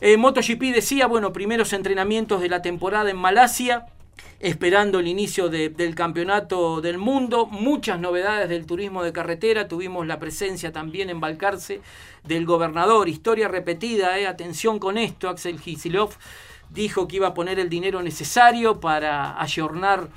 Eh, 0.00 0.16
MotoGP 0.16 0.74
decía, 0.74 1.06
bueno, 1.06 1.32
primeros 1.32 1.72
entrenamientos 1.72 2.40
de 2.40 2.48
la 2.48 2.62
temporada 2.62 3.10
en 3.10 3.16
Malasia, 3.16 3.86
esperando 4.40 5.00
el 5.00 5.08
inicio 5.08 5.48
del 5.48 5.94
campeonato 5.96 6.80
del 6.80 6.98
mundo, 6.98 7.46
muchas 7.46 7.98
novedades 7.98 8.48
del 8.48 8.66
turismo 8.66 9.02
de 9.02 9.12
carretera, 9.12 9.66
tuvimos 9.66 10.06
la 10.06 10.20
presencia 10.20 10.72
también 10.72 11.10
en 11.10 11.20
Balcarce 11.20 11.80
del 12.22 12.46
gobernador, 12.46 13.08
historia 13.08 13.48
repetida, 13.48 14.18
eh, 14.18 14.26
atención 14.26 14.78
con 14.78 14.96
esto, 14.98 15.28
Axel 15.28 15.58
Gisilov 15.58 16.10
dijo 16.70 17.08
que 17.08 17.16
iba 17.16 17.28
a 17.28 17.34
poner 17.34 17.58
el 17.58 17.68
dinero 17.68 18.02
necesario 18.02 18.80
para 18.80 19.40
ayornar 19.40 20.08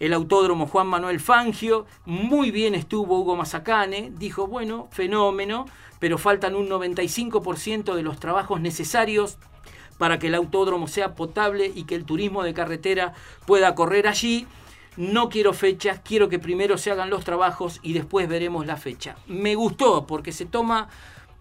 el 0.00 0.14
autódromo 0.14 0.66
Juan 0.66 0.86
Manuel 0.86 1.20
Fangio, 1.20 1.86
muy 2.06 2.50
bien 2.50 2.74
estuvo 2.74 3.20
Hugo 3.20 3.36
Mazacane, 3.36 4.10
dijo, 4.16 4.46
bueno, 4.46 4.88
fenómeno, 4.92 5.66
pero 5.98 6.16
faltan 6.16 6.54
un 6.54 6.68
95% 6.68 7.94
de 7.94 8.02
los 8.02 8.18
trabajos 8.18 8.60
necesarios 8.60 9.36
para 9.98 10.18
que 10.18 10.28
el 10.28 10.34
autódromo 10.34 10.88
sea 10.88 11.14
potable 11.14 11.70
y 11.74 11.84
que 11.84 11.94
el 11.94 12.06
turismo 12.06 12.42
de 12.42 12.54
carretera 12.54 13.12
pueda 13.44 13.74
correr 13.74 14.08
allí. 14.08 14.46
No 14.96 15.28
quiero 15.28 15.52
fechas, 15.52 16.00
quiero 16.02 16.30
que 16.30 16.38
primero 16.38 16.78
se 16.78 16.90
hagan 16.90 17.10
los 17.10 17.22
trabajos 17.22 17.80
y 17.82 17.92
después 17.92 18.26
veremos 18.26 18.66
la 18.66 18.78
fecha. 18.78 19.16
Me 19.26 19.54
gustó 19.54 20.06
porque 20.06 20.32
se 20.32 20.46
toma 20.46 20.88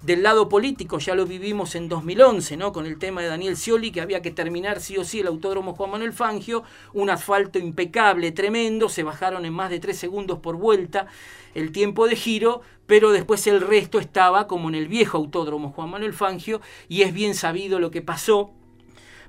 del 0.02 0.24
lado 0.24 0.48
político, 0.48 0.98
ya 1.00 1.14
lo 1.14 1.26
vivimos 1.26 1.76
en 1.76 1.90
2011, 1.90 2.56
¿no? 2.56 2.72
Con 2.72 2.86
el 2.86 2.98
tema 2.98 3.22
de 3.22 3.28
Daniel 3.28 3.58
Scioli, 3.58 3.92
que 3.92 4.00
había 4.00 4.22
que 4.22 4.32
terminar 4.32 4.80
sí 4.80 4.98
o 4.98 5.04
sí 5.04 5.20
el 5.20 5.28
autódromo 5.28 5.74
Juan 5.74 5.92
Manuel 5.92 6.14
Fangio, 6.14 6.64
un 6.94 7.10
asfalto 7.10 7.60
impecable, 7.60 8.32
tremendo, 8.32 8.88
se 8.88 9.04
bajaron 9.04 9.46
en 9.46 9.54
más 9.54 9.70
de 9.70 9.80
tres 9.80 9.98
segundos 9.98 10.40
por 10.40 10.56
vuelta 10.56 11.08
el 11.54 11.74
tiempo 11.74 12.08
de 12.08 12.16
giro, 12.16 12.62
pero 12.86 13.12
después 13.12 13.46
el 13.48 13.60
resto 13.60 14.00
estaba 14.00 14.48
como 14.48 14.70
en 14.70 14.76
el 14.76 14.88
viejo 14.88 15.18
autódromo 15.18 15.72
Juan 15.72 15.90
Manuel 15.90 16.14
Fangio, 16.14 16.62
y 16.88 17.02
es 17.02 17.14
bien 17.14 17.36
sabido 17.36 17.80
lo 17.80 17.92
que 17.92 18.02
pasó 18.02 18.54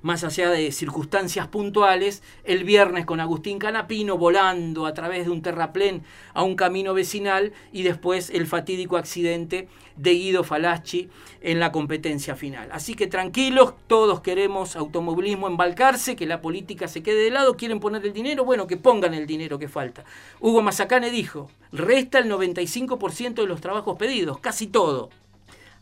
más 0.03 0.25
allá 0.25 0.51
de 0.51 0.73
circunstancias 0.73 1.49
puntuales, 1.49 2.23
el 2.45 2.65
viernes 2.65 3.05
con 3.05 3.21
Agustín 3.21 3.59
Canapino 3.59 4.17
volando 4.17 4.87
a 4.87 4.95
través 4.95 5.27
de 5.27 5.31
un 5.31 5.43
terraplén 5.43 6.03
a 6.33 6.43
un 6.43 6.57
camino 6.57 6.95
vecinal 6.95 7.53
y 7.73 7.83
después 7.83 8.31
el 8.31 8.47
fatídico 8.47 8.97
accidente 8.97 9.69
de 10.01 10.15
Guido 10.15 10.45
Falacci 10.45 11.09
en 11.43 11.61
la 11.61 11.73
competencia 11.73 12.37
final. 12.37 12.69
Así 12.73 12.95
que 12.95 13.07
tranquilos, 13.07 13.75
todos 13.87 14.21
queremos 14.21 14.77
automovilismo 14.77 15.47
embalcarse, 15.47 16.17
que 16.17 16.27
la 16.27 16.41
política 16.41 16.89
se 16.89 17.03
quede 17.03 17.25
de 17.25 17.31
lado, 17.31 17.57
quieren 17.57 17.81
poner 17.81 18.05
el 18.07 18.13
dinero, 18.13 18.45
bueno, 18.45 18.67
que 18.67 18.77
pongan 18.77 19.15
el 19.15 19.27
dinero 19.27 19.59
que 19.59 19.69
falta. 19.69 20.05
Hugo 20.41 20.63
Mazacane 20.63 21.11
dijo, 21.11 21.51
resta 21.73 22.19
el 22.19 22.31
95% 22.31 23.35
de 23.35 23.47
los 23.47 23.61
trabajos 23.61 23.97
pedidos, 23.99 24.39
casi 24.39 24.67
todo. 24.67 25.11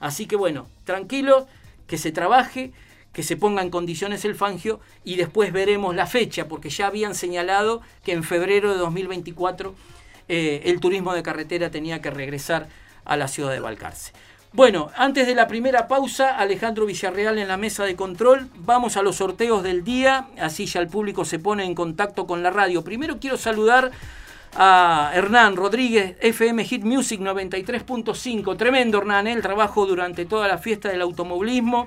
Así 0.00 0.26
que 0.26 0.36
bueno, 0.36 0.66
tranquilos, 0.84 1.44
que 1.86 1.98
se 1.98 2.12
trabaje 2.12 2.72
que 3.12 3.22
se 3.22 3.36
ponga 3.36 3.62
en 3.62 3.70
condiciones 3.70 4.24
el 4.24 4.34
Fangio 4.34 4.80
y 5.02 5.16
después 5.16 5.52
veremos 5.52 5.94
la 5.96 6.06
fecha, 6.06 6.46
porque 6.46 6.70
ya 6.70 6.86
habían 6.86 7.14
señalado 7.14 7.80
que 8.04 8.12
en 8.12 8.22
febrero 8.22 8.70
de 8.70 8.78
2024 8.78 9.74
eh, 10.28 10.62
el 10.66 10.78
turismo 10.78 11.14
de 11.14 11.22
carretera 11.22 11.70
tenía 11.70 12.00
que 12.00 12.10
regresar 12.10 12.68
a 13.08 13.16
la 13.16 13.26
ciudad 13.26 13.50
de 13.50 13.60
Balcarce. 13.60 14.12
Bueno, 14.52 14.90
antes 14.96 15.26
de 15.26 15.34
la 15.34 15.46
primera 15.46 15.88
pausa, 15.88 16.38
Alejandro 16.38 16.86
Villarreal 16.86 17.38
en 17.38 17.48
la 17.48 17.56
mesa 17.56 17.84
de 17.84 17.96
control, 17.96 18.48
vamos 18.56 18.96
a 18.96 19.02
los 19.02 19.16
sorteos 19.16 19.62
del 19.62 19.84
día, 19.84 20.28
así 20.40 20.64
ya 20.66 20.80
el 20.80 20.88
público 20.88 21.24
se 21.24 21.38
pone 21.38 21.64
en 21.64 21.74
contacto 21.74 22.26
con 22.26 22.42
la 22.42 22.50
radio. 22.50 22.82
Primero 22.82 23.18
quiero 23.20 23.36
saludar 23.36 23.90
a 24.56 25.10
Hernán 25.14 25.54
Rodríguez, 25.56 26.16
FM 26.20 26.64
Hit 26.64 26.82
Music 26.82 27.20
93.5, 27.20 28.56
tremendo 28.56 28.98
Hernán, 28.98 29.26
¿eh? 29.26 29.32
el 29.32 29.42
trabajo 29.42 29.84
durante 29.84 30.24
toda 30.24 30.48
la 30.48 30.56
fiesta 30.56 30.88
del 30.88 31.02
automovilismo 31.02 31.86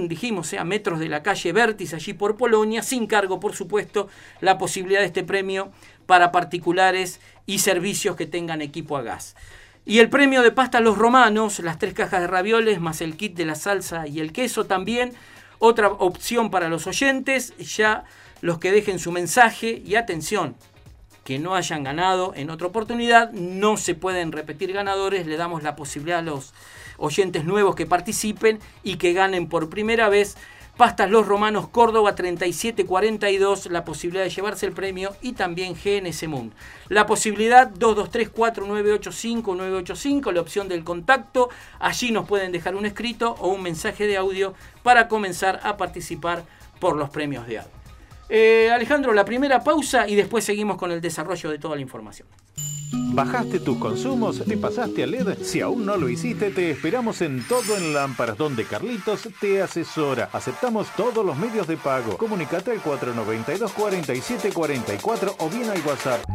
dijimos, 0.08 0.54
a 0.54 0.64
metros 0.64 1.00
de 1.00 1.10
la 1.10 1.24
calle 1.24 1.54
Vértiz, 1.54 1.94
allí 1.94 2.14
por 2.14 2.38
Polonia, 2.38 2.84
sin 2.84 3.08
cargo, 3.08 3.40
por 3.40 3.56
supuesto, 3.56 4.08
la 4.42 4.58
posibilidad 4.58 5.00
de 5.00 5.08
este 5.08 5.24
premio 5.24 5.72
para 6.06 6.32
particulares 6.32 7.20
y 7.46 7.60
servicios 7.60 8.16
que 8.16 8.26
tengan 8.26 8.62
equipo 8.62 8.98
a 8.98 9.04
gas. 9.04 9.36
Y 9.86 10.00
el 10.00 10.10
premio 10.10 10.42
de 10.42 10.52
pasta 10.52 10.80
a 10.80 10.82
los 10.82 10.98
romanos, 10.98 11.60
las 11.60 11.78
tres 11.78 11.94
cajas 11.94 12.22
de 12.22 12.28
ravioles, 12.28 12.80
más 12.80 13.02
el 13.02 13.16
kit 13.16 13.36
de 13.36 13.46
la 13.46 13.56
salsa 13.56 14.08
y 14.08 14.20
el 14.20 14.34
queso 14.34 14.66
también. 14.66 15.14
Otra 15.60 15.90
opción 15.90 16.50
para 16.50 16.70
los 16.70 16.88
oyentes, 16.88 17.56
ya 17.58 18.04
los 18.42 18.58
que 18.58 18.72
dejen 18.72 19.00
su 19.00 19.12
mensaje 19.12 19.82
y 19.86 19.96
atención, 19.96 20.56
que 21.24 21.40
no 21.40 21.56
hayan 21.56 21.84
ganado 21.84 22.34
en 22.36 22.50
otra 22.50 22.68
oportunidad, 22.68 23.32
no 23.32 23.78
se 23.78 23.96
pueden 23.96 24.32
repetir 24.32 24.74
ganadores, 24.74 25.28
le 25.28 25.38
damos 25.38 25.64
la 25.64 25.76
posibilidad 25.76 26.20
a 26.20 26.24
los 26.24 26.54
oyentes 26.98 27.46
nuevos 27.46 27.76
que 27.76 27.86
participen 27.86 28.60
y 28.84 28.96
que 28.96 29.14
ganen 29.14 29.48
por 29.48 29.70
primera 29.70 30.10
vez 30.10 30.36
Pastas 30.78 31.10
Los 31.10 31.26
Romanos 31.26 31.68
Córdoba 31.70 32.16
3742, 32.16 33.68
la 33.68 33.86
posibilidad 33.86 34.26
de 34.26 34.30
llevarse 34.30 34.66
el 34.66 34.74
premio 34.74 35.16
y 35.22 35.32
también 35.32 35.74
GNS 35.74 36.28
Moon. 36.28 36.54
La 36.90 37.06
posibilidad 37.06 37.72
2234985-985, 37.72 40.34
la 40.34 40.42
opción 40.42 40.68
del 40.68 40.84
contacto. 40.84 41.48
Allí 41.80 42.12
nos 42.12 42.28
pueden 42.28 42.52
dejar 42.52 42.76
un 42.76 42.86
escrito 42.86 43.38
o 43.40 43.48
un 43.48 43.64
mensaje 43.64 44.06
de 44.06 44.18
audio 44.18 44.54
para 44.84 45.08
comenzar 45.08 45.62
a 45.64 45.78
participar 45.78 46.44
por 46.82 46.98
los 46.98 47.10
premios 47.10 47.48
de 47.48 47.60
audio. 47.60 47.85
Eh, 48.30 48.72
Alejandro, 48.72 49.14
la 49.14 49.26
primera 49.26 49.64
pausa 49.64 50.08
y 50.08 50.16
después 50.16 50.44
seguimos 50.44 50.78
con 50.78 50.92
el 50.92 51.02
desarrollo 51.02 51.52
de 51.52 51.60
toda 51.60 51.76
la 51.76 51.82
información. 51.82 52.28
¿Bajaste 53.16 53.60
tus 53.60 53.78
consumos? 53.78 54.44
¿Te 54.46 54.58
pasaste 54.58 55.04
a 55.04 55.08
LED? 55.08 55.38
Si 55.42 55.62
aún 55.62 55.86
no 55.86 55.96
lo 55.96 56.10
hiciste, 56.10 56.52
te 56.52 56.72
esperamos 56.72 57.22
en 57.22 57.48
Todo 57.48 57.78
en 57.78 57.94
Lámparas, 57.94 58.38
donde 58.38 58.66
Carlitos 58.66 59.30
te 59.40 59.62
asesora. 59.62 60.28
Aceptamos 60.34 60.88
todos 60.98 61.26
los 61.26 61.38
medios 61.38 61.66
de 61.68 61.78
pago. 61.78 62.18
Comunicate 62.18 62.72
al 62.72 62.84
492-4744 62.84 65.36
o 65.40 65.50
bien 65.50 65.70
al 65.70 65.82
WhatsApp 65.86 66.26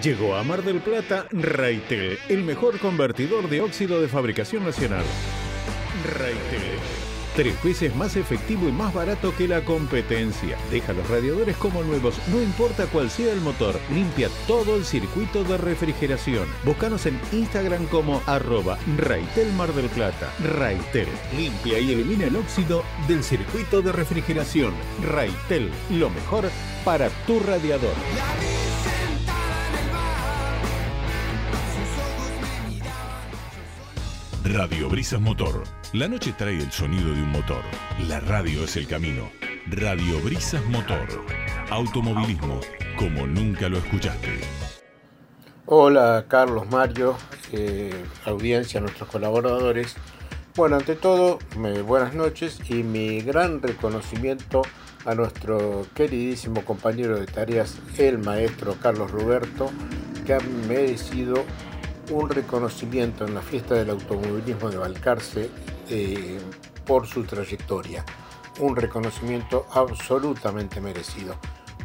Llegó 0.00 0.34
a 0.34 0.42
Mar 0.42 0.62
del 0.62 0.80
Plata 0.80 1.26
Raitel, 1.30 2.18
el 2.28 2.42
mejor 2.42 2.78
convertidor 2.78 3.48
de 3.50 3.60
óxido 3.60 4.00
de 4.00 4.08
fabricación 4.08 4.64
nacional. 4.64 5.04
Raitel. 6.18 6.78
Tres 7.36 7.62
veces 7.62 7.94
más 7.94 8.16
efectivo 8.16 8.68
y 8.68 8.72
más 8.72 8.92
barato 8.92 9.34
que 9.36 9.46
la 9.46 9.64
competencia. 9.64 10.56
Deja 10.70 10.92
los 10.92 11.08
radiadores 11.08 11.56
como 11.56 11.82
nuevos, 11.82 12.16
no 12.28 12.42
importa 12.42 12.86
cuál 12.86 13.10
sea 13.10 13.32
el 13.32 13.40
motor. 13.40 13.78
Limpia 13.92 14.28
todo 14.46 14.76
el 14.76 14.84
circuito 14.84 15.44
de 15.44 15.56
refrigeración. 15.56 16.46
Búscanos 16.64 17.06
en 17.06 17.20
Instagram 17.32 17.86
como 17.86 18.22
arroba 18.26 18.78
Raitel 18.96 19.52
Mar 19.52 19.72
del 19.72 19.88
Plata. 19.90 20.32
Raitel. 20.58 21.08
Limpia 21.36 21.78
y 21.78 21.92
elimina 21.92 22.26
el 22.26 22.36
óxido 22.36 22.82
del 23.08 23.22
circuito 23.22 23.82
de 23.82 23.92
refrigeración. 23.92 24.72
Raitel. 25.02 25.70
Lo 25.90 26.10
mejor 26.10 26.50
para 26.84 27.08
tu 27.26 27.40
radiador. 27.40 27.94
Radio 34.44 34.88
Brisas 34.88 35.20
Motor. 35.20 35.62
La 35.92 36.08
noche 36.08 36.34
trae 36.36 36.58
el 36.58 36.72
sonido 36.72 37.14
de 37.14 37.22
un 37.22 37.30
motor. 37.30 37.62
La 38.08 38.18
radio 38.18 38.64
es 38.64 38.76
el 38.76 38.88
camino. 38.88 39.30
Radio 39.68 40.20
Brisas 40.20 40.64
Motor. 40.66 41.06
Automovilismo 41.70 42.60
como 42.98 43.24
nunca 43.28 43.68
lo 43.68 43.78
escuchaste. 43.78 44.40
Hola 45.66 46.24
Carlos 46.26 46.68
Mario, 46.68 47.16
eh, 47.52 47.94
audiencia, 48.24 48.80
nuestros 48.80 49.08
colaboradores. 49.08 49.94
Bueno, 50.56 50.74
ante 50.74 50.96
todo, 50.96 51.38
buenas 51.86 52.12
noches 52.12 52.58
y 52.68 52.82
mi 52.82 53.20
gran 53.20 53.62
reconocimiento 53.62 54.62
a 55.04 55.14
nuestro 55.14 55.86
queridísimo 55.94 56.64
compañero 56.64 57.16
de 57.18 57.26
tareas, 57.26 57.78
el 57.96 58.18
maestro 58.18 58.74
Carlos 58.82 59.12
Roberto, 59.12 59.70
que 60.26 60.34
ha 60.34 60.40
merecido 60.66 61.44
un 62.12 62.28
reconocimiento 62.28 63.24
en 63.24 63.34
la 63.34 63.40
fiesta 63.40 63.74
del 63.74 63.90
automovilismo 63.90 64.70
de 64.70 64.76
Balcarce 64.76 65.50
eh, 65.88 66.38
por 66.84 67.06
su 67.06 67.24
trayectoria. 67.24 68.04
Un 68.60 68.76
reconocimiento 68.76 69.66
absolutamente 69.72 70.80
merecido. 70.80 71.36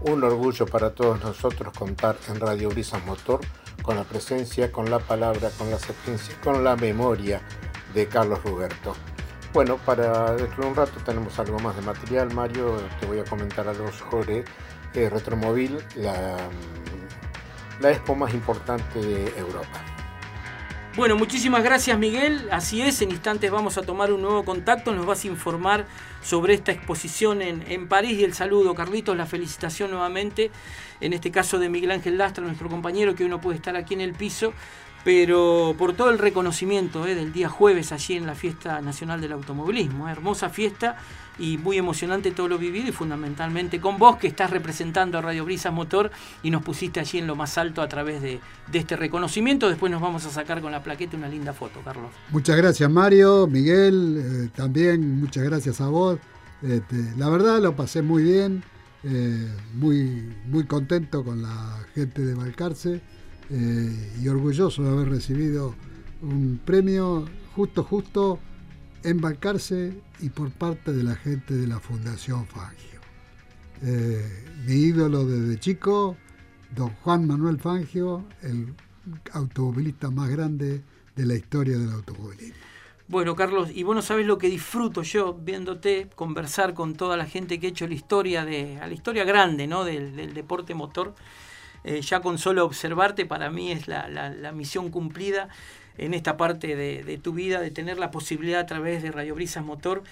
Un 0.01 0.23
orgullo 0.23 0.65
para 0.65 0.93
todos 0.93 1.23
nosotros 1.23 1.73
contar 1.73 2.17
en 2.27 2.39
Radio 2.39 2.69
Brisas 2.69 3.03
Motor 3.05 3.39
con 3.81 3.95
la 3.95 4.03
presencia, 4.03 4.71
con 4.71 4.89
la 4.89 4.99
palabra, 4.99 5.49
con 5.57 5.71
la 5.71 5.79
sapiencia, 5.79 6.35
con 6.43 6.63
la 6.63 6.75
memoria 6.75 7.41
de 7.93 8.07
Carlos 8.07 8.43
Roberto. 8.43 8.95
Bueno, 9.53 9.77
para 9.77 10.35
dentro 10.35 10.63
de 10.63 10.69
un 10.69 10.75
rato 10.75 10.99
tenemos 11.05 11.39
algo 11.39 11.57
más 11.59 11.75
de 11.77 11.81
material, 11.83 12.33
Mario. 12.33 12.75
Te 12.99 13.05
voy 13.05 13.19
a 13.19 13.23
comentar 13.23 13.67
algo 13.67 13.89
sobre 13.93 14.43
eh, 14.93 15.09
Retromóvil, 15.09 15.77
la, 15.95 16.37
la 17.79 17.91
expo 17.91 18.13
más 18.13 18.33
importante 18.33 18.99
de 18.99 19.39
Europa. 19.39 19.96
Bueno, 20.97 21.15
muchísimas 21.15 21.63
gracias 21.63 21.99
Miguel. 21.99 22.49
Así 22.51 22.81
es, 22.81 23.03
en 23.03 23.11
instantes 23.11 23.51
vamos 23.51 23.77
a 23.77 23.83
tomar 23.83 24.11
un 24.11 24.23
nuevo 24.23 24.43
contacto. 24.43 24.95
Nos 24.95 25.05
vas 25.05 25.23
a 25.23 25.27
informar 25.27 25.85
sobre 26.23 26.55
esta 26.55 26.71
exposición 26.71 27.43
en, 27.43 27.63
en 27.67 27.87
París 27.87 28.17
y 28.17 28.23
el 28.23 28.33
saludo, 28.33 28.73
Carlitos, 28.73 29.15
la 29.15 29.27
felicitación 29.27 29.91
nuevamente. 29.91 30.49
En 30.99 31.13
este 31.13 31.29
caso 31.29 31.59
de 31.59 31.69
Miguel 31.69 31.91
Ángel 31.91 32.17
Lastra, 32.17 32.43
nuestro 32.43 32.67
compañero, 32.67 33.13
que 33.13 33.25
hoy 33.25 33.29
no 33.29 33.39
puede 33.39 33.57
estar 33.57 33.75
aquí 33.75 33.93
en 33.93 34.01
el 34.01 34.13
piso, 34.13 34.53
pero 35.03 35.75
por 35.77 35.93
todo 35.93 36.09
el 36.09 36.17
reconocimiento 36.17 37.05
eh, 37.05 37.13
del 37.13 37.31
día 37.31 37.47
jueves 37.47 37.91
allí 37.91 38.15
en 38.15 38.25
la 38.25 38.33
Fiesta 38.33 38.81
Nacional 38.81 39.21
del 39.21 39.33
Automovilismo. 39.33 40.09
Eh, 40.09 40.11
hermosa 40.11 40.49
fiesta 40.49 40.97
y 41.39 41.57
muy 41.57 41.77
emocionante 41.77 42.31
todo 42.31 42.47
lo 42.47 42.57
vivido 42.57 42.89
y 42.89 42.91
fundamentalmente 42.91 43.79
con 43.79 43.97
vos 43.97 44.17
que 44.17 44.27
estás 44.27 44.49
representando 44.49 45.17
a 45.17 45.21
Radio 45.21 45.45
Brisas 45.45 45.73
Motor 45.73 46.11
y 46.43 46.51
nos 46.51 46.63
pusiste 46.63 46.99
allí 46.99 47.19
en 47.19 47.27
lo 47.27 47.35
más 47.35 47.57
alto 47.57 47.81
a 47.81 47.87
través 47.87 48.21
de, 48.21 48.39
este 48.73 48.95
reconocimiento. 48.95 49.69
Después 49.69 49.91
nos 49.91 50.01
vamos 50.01 50.25
a 50.25 50.29
sacar 50.29 50.61
con 50.61 50.71
la 50.71 50.83
plaqueta 50.83 51.17
una 51.17 51.27
linda 51.27 51.53
foto, 51.53 51.81
Carlos. 51.83 52.11
Muchas 52.29 52.57
gracias 52.57 52.89
Mario, 52.89 53.47
Miguel, 53.47 54.17
eh, 54.17 54.49
también 54.55 55.19
muchas 55.19 55.43
gracias 55.43 55.81
a 55.81 55.87
vos. 55.87 56.19
Este, 56.61 56.95
la 57.17 57.29
verdad 57.29 57.59
lo 57.61 57.75
pasé 57.75 58.01
muy 58.01 58.23
bien. 58.23 58.63
eh, 59.03 59.47
muy, 59.73 60.33
muy 60.47 60.65
contento 60.65 61.23
con 61.23 61.41
la 61.41 61.85
gente 61.93 62.23
de 62.23 62.33
Balcarce 62.33 63.01
eh, 63.49 64.13
y 64.21 64.27
orgulloso 64.27 64.83
de 64.83 64.89
haber 64.89 65.09
recibido 65.09 65.75
un 66.21 66.59
premio 66.63 67.25
justo, 67.55 67.83
justo 67.83 68.39
en 69.03 69.21
Balcarce 69.21 69.93
y 70.19 70.29
por 70.29 70.51
parte 70.51 70.91
de 70.91 71.03
la 71.03 71.15
gente 71.15 71.53
de 71.53 71.67
la 71.67 71.79
Fundación 71.79 72.45
Fangio. 72.47 72.99
Eh, 73.83 74.45
mi 74.65 74.73
ídolo 74.73 75.25
desde 75.25 75.59
chico, 75.59 76.17
don 76.75 76.89
Juan 77.03 77.27
Manuel 77.27 77.59
Fangio, 77.59 78.25
el 78.41 78.73
automovilista 79.33 80.09
más 80.09 80.29
grande 80.29 80.81
de 81.15 81.25
la 81.25 81.35
historia 81.35 81.77
del 81.77 81.91
automovilismo. 81.91 82.67
Bueno, 83.09 83.37
Carlos, 83.37 83.69
y 83.73 83.83
vos 83.83 83.95
no 83.95 84.01
sabés 84.01 84.25
lo 84.25 84.37
que 84.37 84.49
disfruto 84.49 85.01
yo 85.01 85.33
viéndote 85.33 86.09
conversar 86.15 86.73
con 86.73 86.95
toda 86.95 87.15
la 87.15 87.25
gente 87.25 87.57
que 87.57 87.67
ha 87.67 87.69
hecho 87.69 87.87
la 87.87 87.93
historia 87.93 88.43
de, 88.43 88.75
la 88.75 88.91
historia 88.91 89.23
grande, 89.23 89.65
¿no? 89.65 89.85
Del, 89.85 90.33
deporte 90.33 90.73
motor. 90.73 91.15
Eh, 91.85 92.01
ya 92.01 92.19
con 92.19 92.37
solo 92.37 92.65
observarte 92.65 93.25
para 93.25 93.49
mí 93.49 93.71
es 93.71 93.87
la, 93.87 94.51
misión 94.53 94.89
cumplida 94.89 95.47
en 95.97 96.13
esta 96.13 96.37
parte 96.37 96.75
de, 96.75 97.19
tu 97.21 97.33
vida, 97.33 97.59
de 97.59 97.71
tener 97.71 97.97
la 97.97 98.11
posibilidad 98.11 98.61
a 98.61 98.65
través 98.65 99.03
de 99.03 99.11
Radio 99.11 99.35
Brisas 99.35 99.63
Motor 99.63 100.03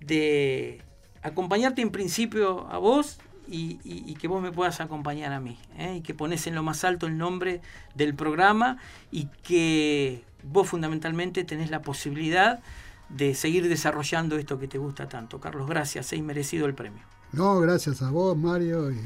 de 0.00 0.82
acompañarte 1.22 1.82
en 1.82 1.90
principio 1.90 2.68
a 2.68 2.78
vos 2.78 3.18
y, 3.48 4.14
que 4.14 4.28
vos 4.28 4.42
me 4.42 4.52
puedas 4.52 4.80
acompañar 4.80 5.32
a 5.32 5.40
mí. 5.40 5.58
¿eh? 5.76 5.96
Y 5.96 6.00
que 6.00 6.14
pones 6.14 6.46
en 6.46 6.54
lo 6.54 6.62
más 6.62 6.84
alto 6.84 7.06
el 7.06 7.18
nombre 7.18 7.60
del 7.94 8.14
programa 8.14 8.78
y 9.10 9.26
que 9.42 10.24
vos 10.42 10.68
fundamentalmente 10.68 11.44
tenés 11.44 11.70
la 11.70 11.82
posibilidad 11.82 12.60
de 13.08 13.34
seguir 13.34 13.68
desarrollando 13.68 14.36
esto 14.36 14.58
que 14.58 14.68
te 14.68 14.78
gusta 14.78 15.08
tanto. 15.08 15.40
Carlos, 15.40 15.68
gracias, 15.68 16.12
he 16.12 16.22
merecido 16.22 16.66
el 16.66 16.74
premio. 16.74 17.02
No, 17.32 17.60
gracias 17.60 18.02
a 18.02 18.10
vos, 18.10 18.36
Mario, 18.36 18.90
y 18.90 18.96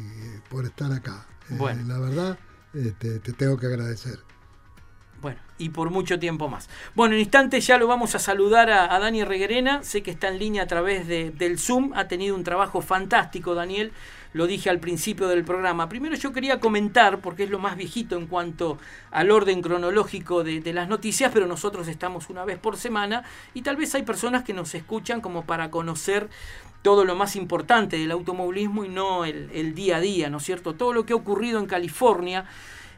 por 0.50 0.64
estar 0.64 0.92
acá. 0.92 1.26
Eh, 1.50 1.54
bueno. 1.56 1.82
la 1.86 1.98
verdad, 1.98 2.38
te 2.72 3.18
tengo 3.18 3.56
que 3.56 3.66
agradecer. 3.66 4.25
Bueno, 5.26 5.40
y 5.58 5.70
por 5.70 5.90
mucho 5.90 6.20
tiempo 6.20 6.46
más. 6.46 6.68
Bueno, 6.94 7.16
en 7.16 7.20
instantes 7.20 7.66
ya 7.66 7.78
lo 7.78 7.88
vamos 7.88 8.14
a 8.14 8.20
saludar 8.20 8.70
a, 8.70 8.96
Dani 9.00 9.24
Reguerena. 9.24 9.82
Sé 9.82 10.04
que 10.04 10.12
está 10.12 10.28
en 10.28 10.38
línea 10.38 10.62
a 10.62 10.66
través 10.68 11.08
del 11.08 11.58
Zoom. 11.58 11.90
Ha 11.96 12.06
tenido 12.06 12.36
un 12.36 12.44
trabajo 12.44 12.80
fantástico, 12.80 13.56
Daniel. 13.56 13.90
Lo 14.34 14.46
dije 14.46 14.70
al 14.70 14.78
principio 14.78 15.26
del 15.26 15.42
programa. 15.42 15.88
Primero 15.88 16.14
yo 16.14 16.32
quería 16.32 16.60
comentar, 16.60 17.18
porque 17.18 17.42
es 17.42 17.50
lo 17.50 17.58
más 17.58 17.76
viejito 17.76 18.16
en 18.16 18.28
cuanto 18.28 18.78
al 19.10 19.32
orden 19.32 19.62
cronológico 19.62 20.44
de, 20.44 20.72
las 20.72 20.88
noticias, 20.88 21.32
pero 21.34 21.48
nosotros 21.48 21.88
estamos 21.88 22.30
una 22.30 22.44
vez 22.44 22.60
por 22.60 22.76
semana 22.76 23.24
y 23.52 23.62
tal 23.62 23.74
vez 23.74 23.96
hay 23.96 24.04
personas 24.04 24.44
que 24.44 24.52
nos 24.52 24.76
escuchan 24.76 25.20
como 25.20 25.44
para 25.44 25.72
conocer 25.72 26.28
todo 26.82 27.04
lo 27.04 27.16
más 27.16 27.34
importante 27.34 27.98
del 27.98 28.12
automovilismo 28.12 28.84
y 28.84 28.88
no 28.90 29.24
el, 29.24 29.74
día 29.74 29.96
a 29.96 30.00
día, 30.00 30.30
¿no 30.30 30.36
es 30.36 30.44
cierto? 30.44 30.76
Todo 30.76 30.92
lo 30.92 31.04
que 31.04 31.14
ha 31.14 31.16
ocurrido 31.16 31.58
en 31.58 31.66
California 31.66 32.44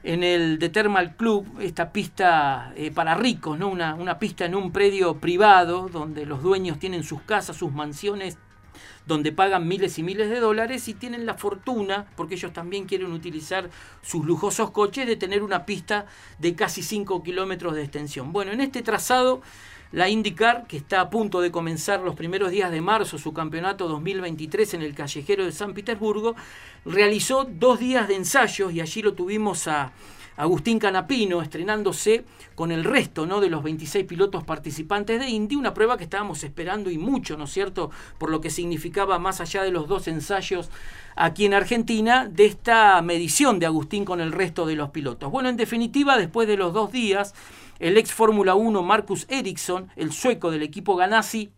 en 0.03 0.23
el 0.23 0.59
The 0.59 0.69
Thermal 0.69 1.17
Club, 1.17 1.61
esta 1.61 1.93
pista 1.93 2.73
eh, 2.77 2.91
para 2.91 3.15
ricos, 3.15 3.59
¿no? 3.59 3.69
Una, 3.69 3.95
una 3.95 4.19
pista 4.19 4.45
en 4.45 4.55
un 4.55 4.73
predio 4.73 5.19
privado 5.19 5.89
donde 5.89 6.27
los 6.27 6.43
dueños 6.43 6.79
tienen 6.79 7.03
sus 7.03 7.23
casas, 7.23 7.57
sus 7.57 7.73
mansiones, 7.73 8.39
donde 9.07 9.33
pagan 9.33 9.67
miles 9.67 9.99
y 9.99 10.03
miles 10.03 10.29
de 10.29 10.39
dólares 10.39 10.87
y 10.87 10.95
tienen 10.95 11.27
la 11.27 11.35
fortuna, 11.35 12.07
porque 12.15 12.35
ellos 12.35 12.53
también 12.53 12.85
quieren 12.85 13.13
utilizar 13.13 13.71
sus 14.03 14.25
lujosos 14.25 14.71
coches, 14.71 15.07
de 15.07 15.17
tener 15.17 15.43
una 15.43 15.65
pista 15.65 16.07
de 16.39 16.55
casi 16.55 16.83
5 16.83 17.23
kilómetros 17.23 17.75
de 17.75 17.83
extensión. 17.83 18.33
Bueno, 18.33 18.53
en 18.53 18.61
este 18.61 18.83
trazado 18.83 19.41
la 19.93 20.09
IndyCar, 20.09 20.67
que 20.67 20.77
está 20.77 21.01
a 21.01 21.11
punto 21.11 21.41
de 21.41 21.51
comenzar 21.51 22.01
los 22.01 22.15
primeros 22.15 22.51
días 22.51 22.71
de 22.71 22.81
marzo 22.81 23.19
su 23.19 23.33
campeonato 23.33 23.89
2023 23.89 24.75
en 24.75 24.83
el 24.83 24.95
callejero 24.95 25.45
de 25.45 25.53
San 25.53 25.73
Petersburgo, 25.75 26.37
realizó 26.85 27.45
dos 27.45 27.79
días 27.79 28.09
de 28.09 28.17
ensayos 28.17 28.73
y 28.73 28.81
allí 28.81 29.03
lo 29.03 29.15
tuvimos 29.15 29.67
a 29.67 29.93
Agustín 30.39 30.79
Canapino 30.79 31.43
estrenándose 31.43 32.25
con 32.55 32.71
el 32.71 32.85
resto 32.85 33.27
¿no? 33.27 33.41
de 33.41 33.51
los 33.51 33.65
26 33.65 34.07
pilotos 34.07 34.45
participantes 34.45 35.19
de 35.19 35.29
Indy, 35.29 35.57
una 35.57 35.75
prueba 35.75 35.99
que 35.99 36.05
estábamos 36.05 36.45
esperando 36.45 36.91
y 36.91 36.97
mucho, 36.97 37.37
¿no 37.37 37.45
es 37.45 37.51
cierto?, 37.51 37.91
por 38.19 38.31
lo 38.31 38.41
que 38.41 38.49
significaba 38.49 39.19
más 39.19 39.41
allá 39.41 39.65
de 39.65 39.73
los 39.73 39.89
dos 39.89 40.07
ensayos 40.07 40.71
aquí 41.17 41.45
en 41.45 41.55
Argentina, 41.55 42.29
de 42.31 42.47
esta 42.47 43.03
medición 43.03 43.59
de 43.59 43.67
Agustín 43.67 44.05
con 44.05 44.21
el 44.21 44.31
resto 44.31 44.65
de 44.65 44.77
los 44.77 44.91
pilotos. 44.91 45.31
Bueno, 45.31 45.49
en 45.49 45.57
definitiva, 45.57 46.17
después 46.17 46.47
de 46.47 46.57
los 46.57 46.73
dos 46.73 46.93
días, 46.93 47.35
el 47.81 47.97
ex 47.97 48.13
Fórmula 48.13 48.55
1 48.55 48.83
Marcus 48.83 49.27
Ericsson, 49.29 49.89
el 49.97 50.13
sueco 50.13 50.53
del 50.53 50.63
equipo 50.63 50.95
Ganassi, 50.95 51.51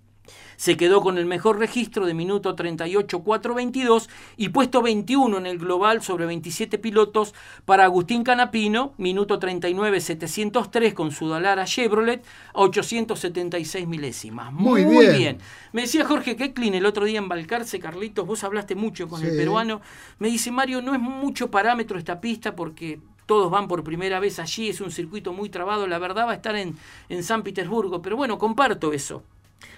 se 0.57 0.77
quedó 0.77 1.01
con 1.01 1.17
el 1.17 1.25
mejor 1.25 1.59
registro 1.59 2.05
de 2.05 2.13
minuto 2.13 2.55
38.422 2.55 4.09
y 4.37 4.51
puesto 4.51 4.83
21 4.83 5.39
en 5.39 5.47
el 5.47 5.59
global 5.59 6.03
sobre 6.03 6.27
27 6.27 6.77
pilotos 6.77 7.35
para 7.65 7.85
Agustín 7.85 8.25
Canapino, 8.25 8.93
minuto 8.99 9.41
39.703 9.41 10.93
con 10.93 11.13
su 11.13 11.29
Dalara 11.29 11.65
Chevrolet 11.65 12.23
a 12.53 12.61
876 12.61 13.87
milésimas. 13.87 14.53
Muy, 14.53 14.85
bien. 14.85 15.39
Me 15.73 15.83
decía 15.83 16.05
Jorge 16.05 16.37
Keklin 16.37 16.75
el 16.75 16.85
otro 16.85 17.05
día 17.07 17.19
en 17.19 17.29
Balcarce, 17.29 17.81
Carlitos, 17.81 18.27
vos 18.27 18.45
hablaste 18.45 18.75
mucho 18.75 19.09
con 19.09 19.25
el 19.25 19.37
peruano. 19.37 19.81
Me 20.19 20.29
dice 20.29 20.51
Mario, 20.51 20.83
no 20.83 20.95
es 20.95 21.01
mucho 21.01 21.51
parámetro 21.51 21.99
esta 21.99 22.21
pista 22.21 22.55
porque 22.55 23.01
todos 23.25 23.51
van 23.51 23.69
por 23.69 23.85
primera 23.85 24.21
vez 24.21 24.39
allí, 24.41 24.69
es 24.69 24.81
un 24.81 24.91
circuito 24.91 25.33
muy 25.33 25.49
trabado, 25.49 25.87
la 25.87 25.99
verdad 25.99 26.27
va 26.27 26.33
a 26.33 26.35
estar 26.35 26.57
en, 26.57 26.77
en 27.09 27.23
San 27.23 27.43
Petersburgo, 27.43 28.03
pero 28.03 28.17
bueno, 28.17 28.39
comparto 28.39 28.93
eso. 28.93 29.23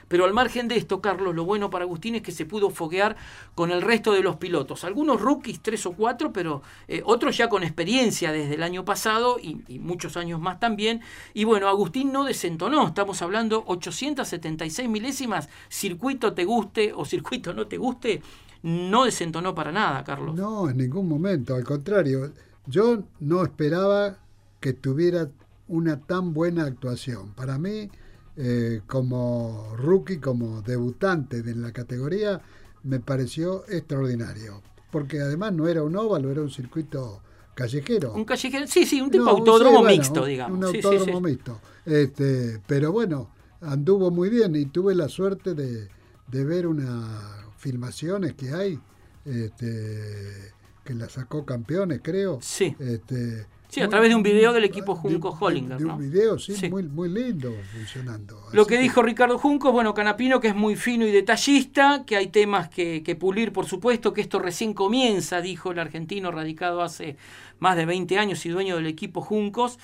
Pero 0.08 0.24
al 0.24 0.32
margen 0.32 0.68
de 0.68 0.76
esto, 0.76 1.00
Carlos, 1.00 1.34
lo 1.34 1.44
bueno 1.44 1.70
para 1.70 1.84
Agustín 1.84 2.14
es 2.14 2.22
que 2.22 2.32
se 2.32 2.46
pudo 2.46 2.70
foguear 2.70 3.16
con 3.54 3.70
el 3.70 3.82
resto 3.82 4.12
de 4.12 4.22
los 4.22 4.36
pilotos. 4.36 4.84
Algunos 4.84 5.20
rookies, 5.20 5.60
tres 5.60 5.86
o 5.86 5.92
cuatro, 5.92 6.32
pero 6.32 6.62
eh, 6.88 7.02
otros 7.04 7.36
ya 7.36 7.48
con 7.48 7.62
experiencia 7.62 8.32
desde 8.32 8.54
el 8.54 8.62
año 8.62 8.84
pasado 8.84 9.38
y, 9.40 9.62
y, 9.68 9.78
muchos 9.78 10.16
años 10.16 10.40
más 10.40 10.60
también. 10.60 11.00
Y 11.34 11.44
bueno, 11.44 11.68
Agustín 11.68 12.12
no 12.12 12.24
desentonó, 12.24 12.88
estamos 12.88 13.22
hablando 13.22 13.64
876 13.66 14.88
milésimas, 14.88 15.48
circuito 15.68 16.32
te 16.32 16.44
guste 16.44 16.92
o 16.94 17.04
circuito 17.04 17.52
no 17.54 17.66
te 17.66 17.78
guste, 17.78 18.22
no 18.62 19.04
desentonó 19.04 19.54
para 19.54 19.72
nada, 19.72 20.04
Carlos. 20.04 20.34
No, 20.34 20.68
en 20.68 20.76
ningún 20.76 21.08
momento, 21.08 21.54
al 21.54 21.64
contrario 21.64 22.32
yo 22.66 23.02
no 23.20 23.42
esperaba 23.42 24.18
que 24.60 24.72
tuviera 24.72 25.28
una 25.68 26.00
tan 26.00 26.32
buena 26.32 26.64
actuación. 26.64 27.32
Para 27.34 27.58
mí, 27.58 27.90
eh, 28.36 28.80
como 28.86 29.74
rookie, 29.76 30.18
como 30.18 30.62
debutante 30.62 31.38
en 31.38 31.62
la 31.62 31.72
categoría, 31.72 32.40
me 32.82 33.00
pareció 33.00 33.64
extraordinario. 33.68 34.62
Porque 34.90 35.20
además 35.20 35.52
no 35.52 35.68
era 35.68 35.82
un 35.82 35.96
óvalo, 35.96 36.30
era 36.30 36.42
un 36.42 36.50
circuito 36.50 37.22
callejero. 37.54 38.12
Un 38.12 38.24
callejero, 38.24 38.66
sí, 38.66 38.84
sí, 38.84 39.00
un 39.00 39.10
tipo 39.10 39.28
autódromo 39.28 39.82
mixto, 39.82 40.24
digamos. 40.24 40.58
Un 40.58 40.64
autódromo 40.64 41.20
mixto. 41.20 41.60
Este, 41.86 42.60
pero 42.66 42.92
bueno, 42.92 43.30
anduvo 43.60 44.10
muy 44.10 44.28
bien 44.28 44.54
y 44.56 44.66
tuve 44.66 44.94
la 44.94 45.08
suerte 45.08 45.54
de, 45.54 45.88
de 46.28 46.44
ver 46.44 46.66
unas 46.66 47.46
filmaciones 47.56 48.34
que 48.34 48.52
hay. 48.52 48.78
Este, 49.24 50.52
que 50.84 50.94
la 50.94 51.08
sacó 51.08 51.44
campeones, 51.44 52.00
creo. 52.02 52.38
Sí. 52.42 52.74
Este, 52.78 53.46
sí, 53.72 53.80
a 53.80 53.88
través 53.88 54.10
de 54.10 54.14
un 54.14 54.22
video 54.22 54.52
del 54.52 54.64
equipo 54.64 54.94
Junco 54.94 55.36
Hollinger. 55.40 55.78
De, 55.78 55.84
un 55.86 55.98
video, 55.98 56.38
sí, 56.38 56.68
Muy, 56.68 56.82
muy 56.82 57.08
lindo 57.08 57.52
funcionando. 57.72 58.38
Lo 58.52 58.66
que, 58.66 58.78
dijo 58.78 59.02
Ricardo 59.02 59.38
Junco, 59.38 59.72
bueno, 59.72 59.94
Canapino 59.94 60.40
que 60.40 60.48
es 60.48 60.54
muy 60.54 60.76
fino 60.76 61.06
y 61.06 61.10
detallista, 61.10 62.04
que 62.04 62.16
hay 62.16 62.26
temas 62.26 62.68
que, 62.68 63.02
que, 63.02 63.16
pulir, 63.16 63.52
por 63.52 63.66
supuesto, 63.66 64.12
que 64.12 64.20
esto 64.20 64.38
recién 64.38 64.74
comienza, 64.74 65.40
dijo 65.40 65.72
el 65.72 65.78
argentino 65.78 66.30
radicado 66.30 66.82
hace 66.82 67.16
más 67.60 67.76
de 67.76 67.86
20 67.86 68.18
años 68.18 68.44
y 68.44 68.50
dueño 68.50 68.76
del 68.76 68.86
equipo 68.86 69.22
Juncos. 69.22 69.78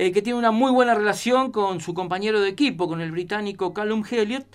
Eh, 0.00 0.12
que 0.12 0.22
tiene 0.22 0.38
una 0.38 0.52
muy 0.52 0.70
buena 0.70 0.94
relación 0.94 1.50
con 1.50 1.80
su 1.80 1.92
compañero 1.92 2.40
de 2.40 2.48
equipo, 2.48 2.86
con 2.86 3.00
el 3.00 3.10
británico 3.10 3.74
Callum 3.74 4.04
Elliott, 4.08 4.46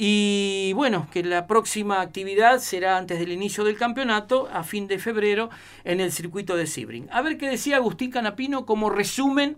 y 0.00 0.72
bueno, 0.74 1.08
que 1.12 1.24
la 1.24 1.48
próxima 1.48 2.00
actividad 2.00 2.60
será 2.60 2.98
antes 2.98 3.18
del 3.18 3.32
inicio 3.32 3.64
del 3.64 3.76
campeonato, 3.76 4.48
a 4.52 4.62
fin 4.62 4.86
de 4.86 5.00
febrero, 5.00 5.50
en 5.82 5.98
el 5.98 6.12
circuito 6.12 6.54
de 6.54 6.68
Sebring. 6.68 7.08
A 7.10 7.20
ver 7.20 7.36
qué 7.36 7.48
decía 7.48 7.78
Agustín 7.78 8.12
Canapino 8.12 8.64
como 8.64 8.90
resumen 8.90 9.56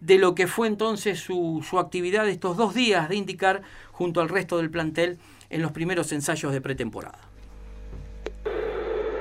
de 0.00 0.18
lo 0.18 0.36
que 0.36 0.46
fue 0.46 0.68
entonces 0.68 1.18
su, 1.18 1.66
su 1.68 1.80
actividad 1.80 2.28
estos 2.28 2.56
dos 2.56 2.72
días 2.72 3.08
de 3.08 3.16
indicar 3.16 3.62
junto 3.90 4.20
al 4.20 4.28
resto 4.28 4.58
del 4.58 4.70
plantel 4.70 5.18
en 5.50 5.60
los 5.60 5.72
primeros 5.72 6.12
ensayos 6.12 6.52
de 6.52 6.60
pretemporada. 6.60 7.18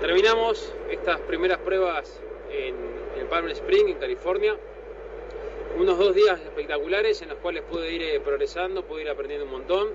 Terminamos 0.01 0.71
estas 0.91 1.19
primeras 1.21 1.57
pruebas 1.57 2.21
en 2.51 2.75
el 3.19 3.25
Palm 3.25 3.49
Spring, 3.49 3.87
en 3.87 3.97
California. 3.97 4.55
Unos 5.79 5.97
dos 5.97 6.13
días 6.13 6.39
espectaculares 6.41 7.23
en 7.23 7.29
los 7.29 7.39
cuales 7.39 7.63
pude 7.63 7.91
ir 7.91 8.03
eh, 8.03 8.19
progresando, 8.19 8.85
pude 8.85 9.01
ir 9.01 9.09
aprendiendo 9.09 9.45
un 9.45 9.51
montón 9.51 9.87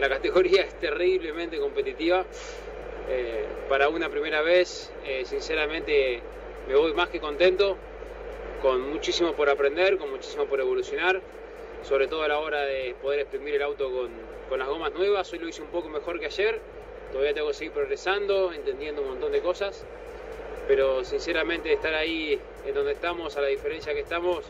la 0.00 0.08
categoría 0.08 0.62
es 0.62 0.74
terriblemente 0.78 1.58
competitiva. 1.58 2.24
Eh, 3.08 3.44
para 3.68 3.88
una 3.88 4.08
primera 4.08 4.42
vez, 4.42 4.90
eh, 5.04 5.24
sinceramente, 5.24 6.20
me 6.68 6.74
voy 6.74 6.92
más 6.92 7.08
que 7.08 7.20
contento, 7.20 7.76
con 8.60 8.90
muchísimo 8.90 9.32
por 9.32 9.48
aprender, 9.48 9.96
con 9.98 10.10
muchísimo 10.10 10.44
por 10.46 10.60
evolucionar, 10.60 11.20
sobre 11.82 12.08
todo 12.08 12.22
a 12.24 12.28
la 12.28 12.38
hora 12.38 12.62
de 12.62 12.94
poder 13.00 13.20
exprimir 13.20 13.54
el 13.54 13.62
auto 13.62 13.90
con, 13.90 14.58
las 14.58 14.68
gomas 14.68 14.92
nuevas. 14.92 15.32
Hoy 15.32 15.38
lo 15.38 15.48
hice 15.48 15.62
un 15.62 15.68
poco 15.68 15.88
mejor 15.88 16.18
que 16.20 16.26
ayer, 16.26 16.60
todavía 17.12 17.34
tengo 17.34 17.48
que 17.48 17.54
seguir 17.54 17.72
progresando, 17.72 18.52
entendiendo 18.52 19.02
un 19.02 19.08
montón 19.08 19.32
de 19.32 19.40
cosas, 19.40 19.84
pero 20.66 21.04
sinceramente 21.04 21.72
estar 21.72 21.94
ahí 21.94 22.40
en 22.66 22.74
donde 22.74 22.92
estamos, 22.92 23.36
a 23.36 23.40
la 23.40 23.48
diferencia 23.48 23.92
que 23.94 24.00
estamos, 24.00 24.44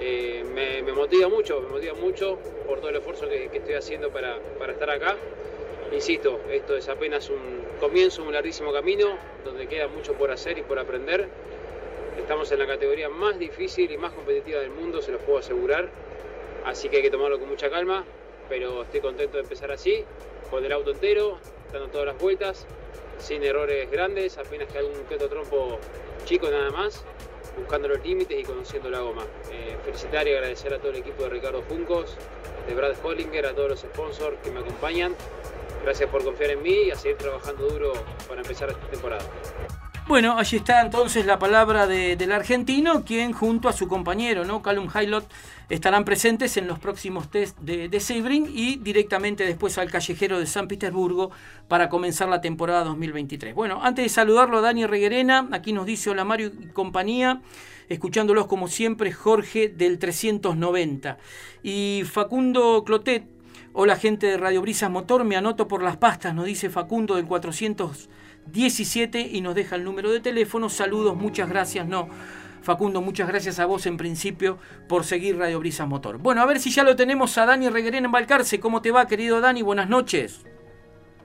eh, 0.00 0.44
me, 0.54 0.92
motiva 0.92 1.28
mucho, 1.28 1.60
me 1.60 1.68
motiva 1.68 1.94
mucho 1.94 2.38
por 2.66 2.78
todo 2.78 2.90
el 2.90 2.96
esfuerzo 2.96 3.28
que, 3.28 3.50
estoy 3.52 3.74
haciendo 3.74 4.10
para, 4.10 4.38
para, 4.58 4.72
estar 4.72 4.90
acá. 4.90 5.16
Insisto, 5.92 6.40
esto 6.50 6.76
es 6.76 6.88
apenas 6.88 7.30
un 7.30 7.62
comienzo 7.78 8.22
un 8.22 8.32
larguísimo 8.32 8.72
camino 8.72 9.16
donde 9.44 9.66
queda 9.66 9.88
mucho 9.88 10.14
por 10.14 10.30
hacer 10.30 10.58
y 10.58 10.62
por 10.62 10.78
aprender. 10.78 11.28
Estamos 12.18 12.50
en 12.52 12.58
la 12.58 12.66
categoría 12.66 13.08
más 13.08 13.38
difícil 13.38 13.90
y 13.90 13.98
más 13.98 14.12
competitiva 14.12 14.60
del 14.60 14.70
mundo, 14.70 15.02
se 15.02 15.12
los 15.12 15.20
puedo 15.22 15.38
asegurar. 15.38 15.90
Así 16.64 16.88
que 16.88 16.96
hay 16.96 17.02
que 17.02 17.10
tomarlo 17.10 17.38
con 17.38 17.48
mucha 17.48 17.68
calma, 17.70 18.04
pero 18.48 18.82
estoy 18.82 19.00
contento 19.00 19.36
de 19.36 19.42
empezar 19.42 19.70
así, 19.70 20.04
con 20.50 20.64
el 20.64 20.72
auto 20.72 20.92
entero, 20.92 21.38
dando 21.72 21.88
todas 21.88 22.06
las 22.06 22.18
vueltas, 22.18 22.66
sin 23.18 23.42
errores 23.42 23.90
grandes, 23.90 24.38
apenas 24.38 24.68
que 24.72 24.78
algún 24.78 25.04
que 25.08 25.16
trompo 25.16 25.78
chico 26.24 26.50
nada 26.50 26.70
más, 26.70 27.04
buscando 27.56 27.88
los 27.88 28.04
límites 28.04 28.38
y 28.38 28.42
conociendo 28.42 28.90
la 28.90 29.00
goma. 29.00 29.24
Eh, 29.50 29.76
felicitar 29.84 30.26
y 30.26 30.32
agradecer 30.32 30.74
a 30.74 30.78
todo 30.78 30.90
el 30.90 30.96
equipo 30.96 31.24
de 31.24 31.30
Ricardo 31.30 31.62
Juncos, 31.68 32.16
de 32.66 32.74
Brad 32.74 32.94
Hollinger, 33.02 33.46
a 33.46 33.54
todos 33.54 33.70
los 33.70 33.80
sponsors 33.80 34.36
que 34.42 34.50
me 34.50 34.60
acompañan. 34.60 35.14
Gracias 35.82 36.08
por 36.08 36.24
confiar 36.24 36.50
en 36.50 36.62
mí 36.62 36.74
y 36.86 36.90
a 36.90 36.96
seguir 36.96 37.18
trabajando 37.18 37.66
duro 37.68 37.92
para 38.26 38.40
empezar 38.40 38.70
esta 38.70 38.86
temporada. 38.86 39.24
Bueno, 40.06 40.36
allí 40.38 40.58
está 40.58 40.82
entonces 40.82 41.24
la 41.24 41.38
palabra 41.38 41.86
del 41.86 42.30
argentino, 42.30 43.06
quien 43.06 43.32
junto 43.32 43.70
a 43.70 43.72
su 43.72 43.88
compañero, 43.88 44.44
¿no? 44.44 44.60
Callum 44.60 44.86
Hylot, 44.94 45.26
estarán 45.70 46.04
presentes 46.04 46.58
en 46.58 46.66
los 46.66 46.78
próximos 46.78 47.30
test 47.30 47.58
de, 47.60 47.88
de 47.88 48.00
Sebring 48.00 48.46
y 48.54 48.76
directamente 48.76 49.46
después 49.46 49.78
al 49.78 49.90
callejero 49.90 50.38
de 50.38 50.44
San 50.44 50.68
Petersburgo 50.68 51.30
para 51.68 51.88
comenzar 51.88 52.28
la 52.28 52.42
temporada 52.42 52.84
2023. 52.84 53.54
Bueno, 53.54 53.80
antes 53.82 54.04
de 54.04 54.08
saludarlo 54.10 54.58
a 54.58 54.60
Dani 54.60 54.84
Reguerena, 54.84 55.48
aquí 55.52 55.72
nos 55.72 55.86
dice 55.86 56.10
hola 56.10 56.24
Mario 56.24 56.52
y 56.60 56.66
compañía, 56.66 57.40
escuchándolos 57.88 58.46
como 58.46 58.68
siempre 58.68 59.10
Jorge 59.10 59.70
del 59.70 59.98
390 59.98 61.16
y 61.62 62.02
Facundo 62.04 62.84
Clotet. 62.84 63.24
Hola 63.72 63.96
gente 63.96 64.26
de 64.26 64.36
Radio 64.36 64.60
Brisas 64.60 64.90
Motor, 64.90 65.24
me 65.24 65.36
anoto 65.36 65.66
por 65.66 65.82
las 65.82 65.96
pastas, 65.96 66.34
nos 66.34 66.44
dice 66.44 66.68
Facundo 66.68 67.16
del 67.16 67.24
400 67.24 68.10
17 68.46 69.20
y 69.20 69.40
nos 69.40 69.54
deja 69.54 69.76
el 69.76 69.84
número 69.84 70.10
de 70.10 70.20
teléfono. 70.20 70.68
Saludos, 70.68 71.16
muchas 71.16 71.48
gracias. 71.48 71.86
No, 71.86 72.08
Facundo, 72.62 73.02
muchas 73.02 73.28
gracias 73.28 73.58
a 73.58 73.66
vos 73.66 73.86
en 73.86 73.96
principio 73.96 74.58
por 74.88 75.04
seguir 75.04 75.36
Radio 75.36 75.58
Brisa 75.58 75.86
Motor. 75.86 76.18
Bueno, 76.18 76.40
a 76.40 76.46
ver 76.46 76.60
si 76.60 76.70
ya 76.70 76.82
lo 76.82 76.96
tenemos 76.96 77.36
a 77.38 77.46
Dani 77.46 77.68
Reguerén 77.68 78.06
en 78.06 78.12
Balcarce. 78.12 78.60
¿Cómo 78.60 78.80
te 78.80 78.90
va, 78.90 79.06
querido 79.06 79.40
Dani? 79.40 79.62
Buenas 79.62 79.88
noches. 79.88 80.44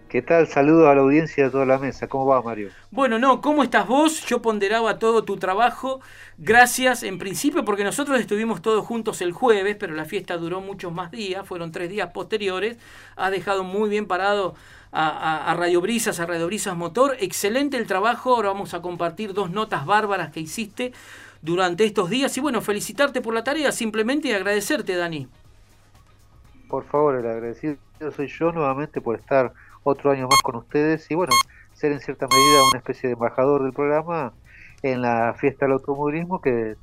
¿Qué 0.10 0.24
tal? 0.24 0.48
Saludos 0.48 0.88
a 0.88 0.96
la 0.96 1.02
audiencia 1.02 1.44
de 1.44 1.52
toda 1.52 1.68
la 1.68 1.78
mesa. 1.78 2.08
¿Cómo 2.08 2.26
va, 2.26 2.42
Mario? 2.42 2.72
Bueno, 2.90 3.20
no, 3.20 3.42
¿cómo 3.42 3.62
estás 3.62 3.88
vos? 3.88 4.26
Yo 4.26 4.42
ponderaba 4.42 4.98
todo 4.98 5.24
tu 5.24 5.38
trabajo. 5.38 6.02
Gracias, 6.40 7.04
en 7.04 7.20
principio, 7.20 7.64
porque 7.64 7.84
nosotros 7.84 8.20
estuvimos 8.20 8.64
todos 8.64 8.84
juntos 8.84 9.22
el 9.22 9.34
jueves, 9.34 9.78
pero 9.80 9.94
la 9.94 10.06
fiesta 10.06 10.38
duró 10.38 10.62
muchos 10.62 10.92
más 10.92 11.12
días, 11.12 11.46
fueron 11.46 11.72
tres 11.72 11.92
días 11.92 12.12
posteriores. 12.12 12.80
Has 13.18 13.30
dejado 13.30 13.64
muy 13.64 13.88
bien 13.88 14.08
parado 14.08 14.56
a, 14.92 15.54
Radio 15.56 15.80
Brisas, 15.80 16.20
a 16.20 16.26
Radio 16.26 16.48
Brisas 16.48 16.76
Motor. 16.76 17.16
Excelente 17.20 17.78
el 17.78 17.86
trabajo. 17.86 18.34
Ahora 18.34 18.50
vamos 18.50 18.74
a 18.74 18.82
compartir 18.82 19.36
dos 19.36 19.52
notas 19.52 19.86
bárbaras 19.86 20.32
que 20.32 20.40
hiciste 20.40 20.92
durante 21.44 21.86
estos 21.86 22.10
días. 22.10 22.36
Y 22.36 22.42
bueno, 22.42 22.62
felicitarte 22.62 23.22
por 23.22 23.36
la 23.36 23.44
tarea 23.44 23.72
simplemente 23.72 24.30
y 24.30 24.32
agradecerte, 24.32 24.96
Dani. 24.96 25.28
Por 26.68 26.84
favor, 26.86 27.16
el 27.16 27.28
agradecido 27.28 27.78
soy 28.16 28.28
yo 28.28 28.52
nuevamente 28.52 29.02
por 29.02 29.16
estar 29.16 29.54
otro 29.84 30.12
año 30.12 30.28
más 30.28 30.42
con 30.42 30.56
ustedes 30.56 31.10
y 31.10 31.16
bueno, 31.16 31.34
ser 31.74 31.92
en 31.92 32.00
cierta 32.00 32.28
medida 32.28 32.64
una 32.70 32.80
especie 32.80 33.08
de 33.08 33.14
embajador 33.14 33.64
del 33.64 33.74
programa 33.74 34.34
en 34.82 35.02
la 35.02 35.34
fiesta 35.34 35.66
del 35.66 35.74
automovilismo 35.74 36.42
que 36.42 36.76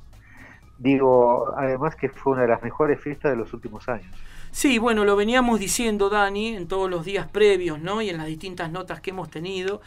digo 0.77 1.53
además 1.57 1.95
que 1.95 2.09
fue 2.09 2.33
una 2.33 2.43
de 2.43 2.49
las 2.49 2.61
mejores 2.61 2.99
fiestas 2.99 3.31
de 3.31 3.37
los 3.37 3.53
últimos 3.53 3.87
años. 3.89 4.13
Sí, 4.51 4.79
bueno, 4.79 5.05
lo 5.05 5.15
veníamos 5.15 5.59
diciendo, 5.59 6.09
Dani, 6.09 6.55
en 6.55 6.67
todos 6.67 6.89
los 6.89 7.05
días 7.05 7.27
previos, 7.27 7.79
¿no? 7.79 8.01
Y 8.01 8.09
en 8.09 8.17
las 8.17 8.27
distintas 8.27 8.71
notas 8.71 9.01
que 9.01 9.11
hemos 9.11 9.29
tenido, 9.29 9.81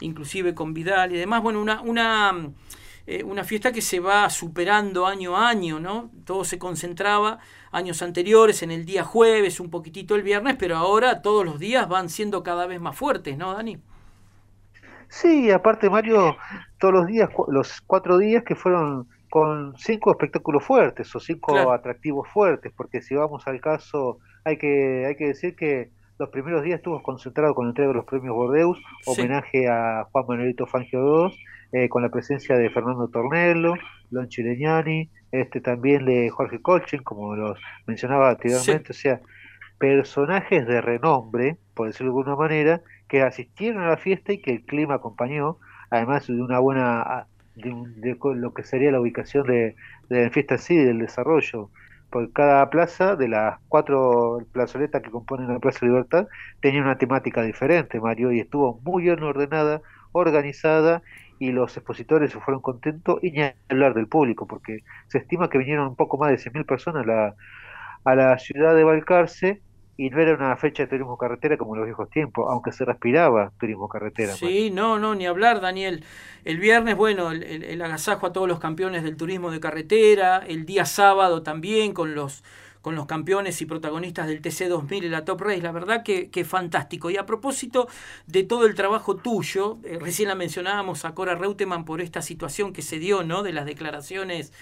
inclusive 0.00 0.54
con 0.54 0.74
Vidal 0.74 1.12
y 1.12 1.16
demás. 1.16 1.42
Bueno, 1.42 1.60
una, 1.60 1.80
una, 1.82 2.32
eh, 3.06 3.22
una 3.22 3.44
fiesta 3.44 3.72
que 3.72 3.82
se 3.82 4.00
va 4.00 4.28
superando 4.30 5.06
año 5.06 5.36
a 5.36 5.48
año, 5.48 5.78
¿no? 5.78 6.10
Todo 6.24 6.44
se 6.44 6.58
concentraba 6.58 7.38
años 7.70 8.02
anteriores 8.02 8.62
en 8.62 8.70
el 8.70 8.84
día 8.84 9.04
jueves, 9.04 9.60
un 9.60 9.70
poquitito 9.70 10.16
el 10.16 10.22
viernes, 10.22 10.56
pero 10.58 10.76
ahora 10.76 11.22
todos 11.22 11.44
los 11.44 11.58
días 11.58 11.88
van 11.88 12.08
siendo 12.08 12.42
cada 12.42 12.66
vez 12.66 12.80
más 12.80 12.96
fuertes, 12.96 13.38
¿no, 13.38 13.54
Dani? 13.54 13.78
Sí, 15.08 15.50
aparte 15.50 15.88
Mario, 15.88 16.36
todos 16.78 16.94
los 16.94 17.06
días, 17.06 17.30
los 17.48 17.80
cuatro 17.82 18.18
días 18.18 18.42
que 18.44 18.56
fueron 18.56 19.08
con 19.30 19.76
cinco 19.76 20.10
espectáculos 20.10 20.64
fuertes 20.64 21.14
o 21.14 21.20
cinco 21.20 21.70
atractivos 21.70 22.28
fuertes, 22.28 22.72
porque 22.76 23.02
si 23.02 23.14
vamos 23.14 23.46
al 23.46 23.60
caso, 23.60 24.18
hay 24.44 24.56
que, 24.58 25.04
hay 25.06 25.16
que 25.16 25.28
decir 25.28 25.54
que 25.54 25.90
los 26.18 26.30
primeros 26.30 26.62
días 26.62 26.78
estuvo 26.78 27.02
concentrado 27.02 27.54
con 27.54 27.66
el 27.66 27.70
entrega 27.70 27.88
de 27.90 27.96
los 27.96 28.04
premios 28.04 28.34
Bordeus, 28.34 28.78
homenaje 29.04 29.68
a 29.68 30.08
Juan 30.10 30.24
Manuelito 30.26 30.66
Fangio 30.66 31.28
II, 31.28 31.36
eh, 31.72 31.88
con 31.88 32.02
la 32.02 32.08
presencia 32.08 32.56
de 32.56 32.70
Fernando 32.70 33.08
Tornello, 33.08 33.74
Lon 34.10 34.28
Chileñani, 34.28 35.10
este 35.32 35.60
también 35.60 36.04
de 36.04 36.30
Jorge 36.30 36.60
Colchin, 36.60 37.02
como 37.02 37.34
los 37.34 37.58
mencionaba 37.86 38.30
anteriormente, 38.30 38.92
o 38.92 38.94
sea, 38.94 39.20
personajes 39.78 40.66
de 40.66 40.80
renombre, 40.80 41.56
por 41.74 41.88
decirlo 41.88 42.12
de 42.12 42.18
alguna 42.20 42.36
manera, 42.36 42.80
que 43.08 43.22
asistieron 43.22 43.82
a 43.82 43.90
la 43.90 43.96
fiesta 43.96 44.32
y 44.32 44.38
que 44.38 44.52
el 44.52 44.62
clima 44.62 44.94
acompañó, 44.94 45.58
además 45.90 46.26
de 46.26 46.40
una 46.40 46.58
buena 46.58 47.26
de, 47.56 48.16
lo 48.34 48.54
que 48.54 48.62
sería 48.62 48.90
la 48.90 49.00
ubicación 49.00 49.46
de, 49.46 49.76
de 50.08 50.24
la 50.24 50.30
fiesta 50.30 50.58
sí, 50.58 50.76
del 50.76 50.98
desarrollo. 50.98 51.70
Por 52.10 52.32
cada 52.32 52.70
plaza, 52.70 53.16
de 53.16 53.28
las 53.28 53.58
cuatro 53.68 54.38
plazoletas 54.52 55.02
que 55.02 55.10
componen 55.10 55.48
la 55.48 55.58
Plaza 55.58 55.84
Libertad, 55.84 56.28
tenía 56.60 56.80
una 56.80 56.98
temática 56.98 57.42
diferente, 57.42 58.00
Mario, 58.00 58.32
y 58.32 58.40
estuvo 58.40 58.80
muy 58.84 59.02
bien 59.02 59.22
ordenada, 59.22 59.82
organizada, 60.12 61.02
y 61.38 61.52
los 61.52 61.76
expositores 61.76 62.32
se 62.32 62.40
fueron 62.40 62.62
contentos, 62.62 63.18
y 63.22 63.30
ni 63.30 63.42
hablar 63.68 63.94
del 63.94 64.08
público, 64.08 64.46
porque 64.46 64.80
se 65.08 65.18
estima 65.18 65.50
que 65.50 65.58
vinieron 65.58 65.88
un 65.88 65.96
poco 65.96 66.16
más 66.18 66.30
de 66.30 66.38
100.000 66.38 66.66
personas 66.66 67.04
a 67.04 67.06
la, 67.06 67.34
a 68.04 68.14
la 68.14 68.38
ciudad 68.38 68.74
de 68.74 68.84
Balcarce, 68.84 69.62
y 69.98 70.10
no 70.10 70.20
era 70.20 70.34
una 70.34 70.56
fecha 70.56 70.82
de 70.82 70.88
turismo 70.88 71.16
carretera 71.16 71.56
como 71.56 71.74
en 71.74 71.80
los 71.80 71.86
viejos 71.86 72.10
tiempos, 72.10 72.46
aunque 72.50 72.70
se 72.70 72.84
respiraba 72.84 73.52
turismo 73.58 73.88
carretera. 73.88 74.34
Sí, 74.34 74.70
no, 74.70 74.98
no, 74.98 75.14
ni 75.14 75.26
hablar, 75.26 75.60
Daniel. 75.60 76.04
El 76.44 76.58
viernes, 76.58 76.96
bueno, 76.96 77.32
el, 77.32 77.80
agasajo 77.80 78.26
a 78.26 78.32
todos 78.32 78.46
los 78.46 78.58
campeones 78.58 79.04
del 79.04 79.16
turismo 79.16 79.50
de 79.50 79.58
carretera, 79.58 80.42
el 80.46 80.66
día 80.66 80.84
sábado 80.84 81.42
también 81.42 81.94
con 81.94 82.14
los 82.14 82.44
con 82.86 82.94
los 82.94 83.06
campeones 83.06 83.60
y 83.60 83.66
protagonistas 83.66 84.28
del 84.28 84.40
TC2000 84.40 85.02
y 85.02 85.08
la 85.08 85.24
Top 85.24 85.40
Race, 85.40 85.60
la 85.60 85.72
verdad 85.72 86.04
que, 86.04 86.30
que 86.30 86.44
fantástico. 86.44 87.10
Y 87.10 87.16
a 87.16 87.26
propósito 87.26 87.88
de 88.28 88.44
todo 88.44 88.64
el 88.64 88.76
trabajo 88.76 89.16
tuyo, 89.16 89.78
eh, 89.82 89.98
recién 90.00 90.28
la 90.28 90.36
mencionábamos 90.36 91.04
a 91.04 91.12
Cora 91.12 91.34
Reutemann 91.34 91.84
por 91.84 92.00
esta 92.00 92.22
situación 92.22 92.72
que 92.72 92.82
se 92.82 93.00
dio, 93.00 93.24
¿no? 93.24 93.42
De 93.42 93.52
las 93.52 93.66
declaraciones 93.66 94.52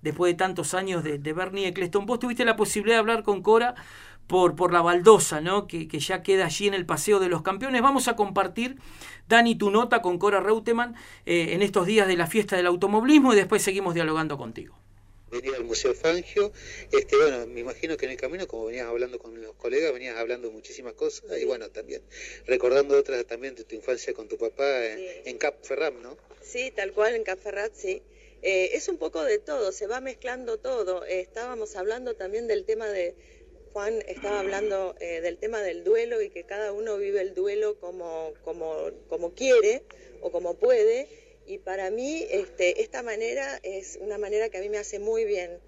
después 0.00 0.32
de 0.32 0.38
tantos 0.38 0.72
años 0.72 1.04
de, 1.04 1.18
de 1.18 1.32
Bernie 1.34 1.68
Eccleston. 1.68 2.06
Vos 2.06 2.20
tuviste 2.20 2.46
la 2.46 2.56
posibilidad 2.56 2.96
de 2.96 3.00
hablar 3.00 3.22
con 3.22 3.42
Cora 3.42 3.74
por, 4.28 4.56
por 4.56 4.72
la 4.72 4.80
baldosa, 4.80 5.42
¿no? 5.42 5.66
Que, 5.66 5.86
ya 5.86 6.22
queda 6.22 6.46
allí 6.46 6.66
en 6.66 6.72
el 6.72 6.86
Paseo 6.86 7.20
de 7.20 7.28
los 7.28 7.42
Campeones. 7.42 7.82
Vamos 7.82 8.08
a 8.08 8.16
compartir, 8.16 8.78
Dani, 9.28 9.56
tu 9.56 9.70
nota 9.70 10.00
con 10.00 10.16
Cora 10.16 10.40
Reutemann 10.40 10.94
eh, 11.26 11.48
en 11.50 11.60
estos 11.60 11.84
días 11.84 12.08
de 12.08 12.16
la 12.16 12.28
fiesta 12.28 12.56
del 12.56 12.64
automovilismo 12.64 13.34
y 13.34 13.36
después 13.36 13.60
seguimos 13.60 13.92
dialogando 13.92 14.38
contigo. 14.38 14.83
Venía 15.34 15.56
al 15.56 15.64
Museo 15.64 15.94
Fangio, 15.94 16.52
este, 16.92 17.16
bueno, 17.16 17.46
me 17.48 17.58
imagino 17.58 17.96
que 17.96 18.06
en 18.06 18.12
el 18.12 18.16
camino, 18.16 18.46
como 18.46 18.66
venías 18.66 18.86
hablando 18.86 19.18
con 19.18 19.40
los 19.42 19.54
colegas, 19.56 19.92
venías 19.92 20.16
hablando 20.16 20.50
muchísimas 20.52 20.92
cosas 20.92 21.24
y 21.40 21.44
bueno, 21.44 21.68
también 21.70 22.02
recordando 22.46 22.96
otras 22.96 23.26
también 23.26 23.56
de 23.56 23.64
tu 23.64 23.74
infancia 23.74 24.14
con 24.14 24.28
tu 24.28 24.38
papá 24.38 24.86
en, 24.86 25.36
Cap 25.38 25.56
Ferrat, 25.62 25.94
¿no? 25.94 26.16
Sí, 26.40 26.70
tal 26.70 26.92
cual, 26.92 27.16
en 27.16 27.24
Cap 27.24 27.40
Ferrat, 27.40 27.72
sí. 27.74 28.00
Eh, 28.42 28.70
es 28.74 28.88
un 28.88 28.96
poco 28.96 29.24
de 29.24 29.38
todo, 29.38 29.72
se 29.72 29.88
va 29.88 30.00
mezclando 30.00 30.58
todo. 30.58 31.04
estábamos 31.04 31.74
hablando 31.74 32.14
también 32.14 32.46
del 32.46 32.64
tema 32.64 32.86
de, 32.88 33.16
Juan 33.74 34.04
estaba 34.06 34.38
hablando 34.38 34.94
eh, 35.00 35.20
del 35.20 35.36
tema 35.36 35.60
del 35.60 35.82
duelo 35.82 36.22
y 36.22 36.30
que 36.30 36.44
cada 36.44 36.72
uno 36.72 36.96
vive 36.96 37.20
el 37.20 37.34
duelo 37.34 37.74
como, 37.80 38.32
como, 38.44 38.92
como 39.08 39.34
quiere 39.34 39.82
o 40.20 40.30
como 40.30 40.54
puede. 40.54 41.08
Y 41.46 41.58
para 41.58 41.90
mí 41.90 42.26
este, 42.30 42.82
esta 42.82 43.02
manera 43.02 43.60
es 43.62 43.98
una 44.00 44.18
manera 44.18 44.48
que 44.48 44.58
a 44.58 44.60
mí 44.60 44.68
me 44.68 44.78
hace 44.78 44.98
muy 44.98 45.24
bien 45.24 45.60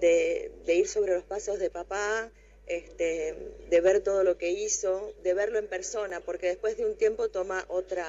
de, 0.00 0.50
ir 0.66 0.88
sobre 0.88 1.14
los 1.14 1.24
pasos 1.24 1.58
de 1.58 1.70
papá, 1.70 2.30
este, 2.66 3.34
de 3.68 3.80
ver 3.80 4.00
todo 4.00 4.24
lo 4.24 4.36
que 4.36 4.50
hizo, 4.50 5.14
de 5.22 5.34
verlo 5.34 5.58
en 5.58 5.68
persona, 5.68 6.20
porque 6.20 6.48
después 6.48 6.76
de 6.76 6.86
un 6.86 6.96
tiempo 6.96 7.28
toma 7.28 7.64
otra, 7.68 8.06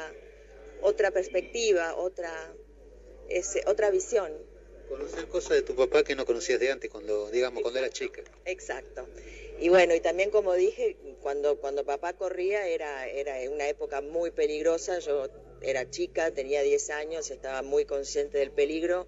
otra 0.82 1.12
perspectiva, 1.12 1.96
otra, 1.96 2.54
ese, 3.30 3.64
otra 3.68 3.90
visión. 3.90 4.32
Conocer 4.90 5.28
cosas 5.28 5.52
de 5.52 5.62
tu 5.62 5.76
papá 5.76 6.04
que 6.04 6.16
no 6.16 6.26
conocías 6.26 6.60
de 6.60 6.72
antes, 6.72 6.90
cuando, 6.90 7.32
digamos, 7.32 7.62
cuando 7.62 7.80
era 7.80 7.90
chica. 7.90 8.22
Exacto. 8.46 9.08
y 9.60 9.70
bueno, 9.70 9.96
y 9.96 10.02
también 10.02 10.30
como 10.30 10.54
dije, 10.54 10.98
cuando, 11.22 11.58
cuando 11.58 11.86
papá 11.86 12.14
corría 12.14 12.68
era, 12.68 13.08
era 13.08 13.36
una 13.50 13.68
época 13.68 14.02
muy 14.02 14.32
peligrosa, 14.32 15.00
yo 15.00 15.30
era 15.64 15.90
chica, 15.90 16.32
tenía 16.32 16.62
10 16.62 16.90
años, 16.92 17.32
estaba 17.32 17.62
muy 17.62 17.86
consciente 17.86 18.38
del 18.38 18.52
peligro. 18.52 19.08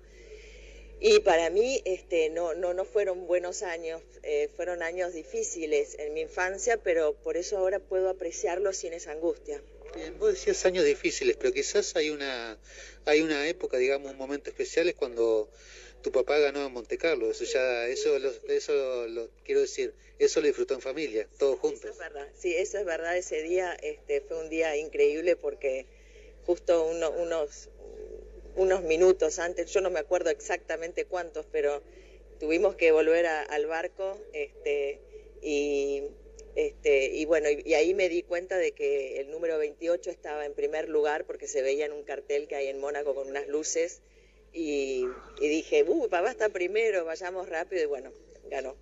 Y 0.99 1.19
para 1.19 1.49
mí 1.49 1.81
este, 1.85 2.29
no, 2.29 2.53
no, 2.53 2.73
no 2.73 2.85
fueron 2.85 3.27
buenos 3.27 3.63
años, 3.63 4.01
eh, 4.23 4.49
fueron 4.55 4.81
años 4.81 5.13
difíciles 5.13 5.95
en 5.99 6.13
mi 6.13 6.21
infancia, 6.21 6.77
pero 6.77 7.13
por 7.13 7.37
eso 7.37 7.57
ahora 7.57 7.79
puedo 7.79 8.09
apreciarlos 8.09 8.77
sin 8.77 8.93
esa 8.93 9.11
angustia. 9.11 9.61
Bien, 9.95 10.17
vos 10.17 10.33
decías 10.33 10.65
años 10.65 10.85
difíciles, 10.85 11.37
pero 11.37 11.53
quizás 11.53 11.95
hay 11.95 12.09
una, 12.09 12.57
hay 13.05 13.21
una 13.21 13.47
época, 13.47 13.77
digamos, 13.77 14.11
un 14.11 14.17
momento 14.17 14.49
especial 14.49 14.87
es 14.87 14.95
cuando 14.95 15.49
tu 16.01 16.11
papá 16.11 16.37
ganó 16.37 16.65
en 16.65 16.71
Monte 16.71 16.97
Carlo. 16.97 17.31
Eso 17.31 17.45
ya, 17.45 17.87
eso, 17.87 18.19
lo, 18.19 18.31
eso 18.47 19.07
lo, 19.07 19.29
quiero 19.43 19.61
decir, 19.61 19.93
eso 20.19 20.39
lo 20.39 20.47
disfrutó 20.47 20.75
en 20.75 20.81
familia, 20.81 21.27
todos 21.37 21.59
juntos. 21.59 21.81
Eso 21.83 21.91
es 21.91 21.97
verdad, 21.97 22.27
sí, 22.37 22.55
eso 22.55 22.77
es 22.77 22.85
verdad. 22.85 23.17
Ese 23.17 23.41
día 23.41 23.73
este, 23.81 24.21
fue 24.21 24.37
un 24.37 24.49
día 24.49 24.75
increíble 24.77 25.35
porque 25.35 25.85
justo 26.45 26.85
unos, 26.85 27.69
unos 28.55 28.83
minutos 28.83 29.39
antes, 29.39 29.71
yo 29.71 29.81
no 29.81 29.89
me 29.89 29.99
acuerdo 29.99 30.29
exactamente 30.29 31.05
cuántos, 31.05 31.45
pero 31.51 31.81
tuvimos 32.39 32.75
que 32.75 32.91
volver 32.91 33.25
al 33.25 33.65
barco 33.65 34.17
este, 34.33 34.99
y, 35.41 36.03
este, 36.55 37.07
y 37.07 37.25
bueno, 37.25 37.49
y, 37.49 37.73
ahí 37.73 37.93
me 37.93 38.09
di 38.09 38.23
cuenta 38.23 38.57
de 38.57 38.71
que 38.71 39.19
el 39.19 39.31
número 39.31 39.57
28 39.57 40.09
estaba 40.09 40.45
en 40.45 40.53
primer 40.53 40.89
lugar 40.89 41.25
porque 41.25 41.47
se 41.47 41.61
veía 41.61 41.85
en 41.85 41.93
un 41.93 42.03
cartel 42.03 42.47
que 42.47 42.55
hay 42.55 42.67
en 42.67 42.79
Mónaco 42.79 43.15
con 43.15 43.27
unas 43.27 43.47
luces 43.47 44.01
y, 44.53 45.05
y 45.39 45.47
dije, 45.47 45.83
uh, 45.87 46.07
papá 46.09 46.31
está 46.31 46.49
primero, 46.49 47.05
vayamos 47.05 47.49
rápido 47.49 47.83
y 47.83 47.87
bueno, 47.87 48.11
ganó 48.49 48.75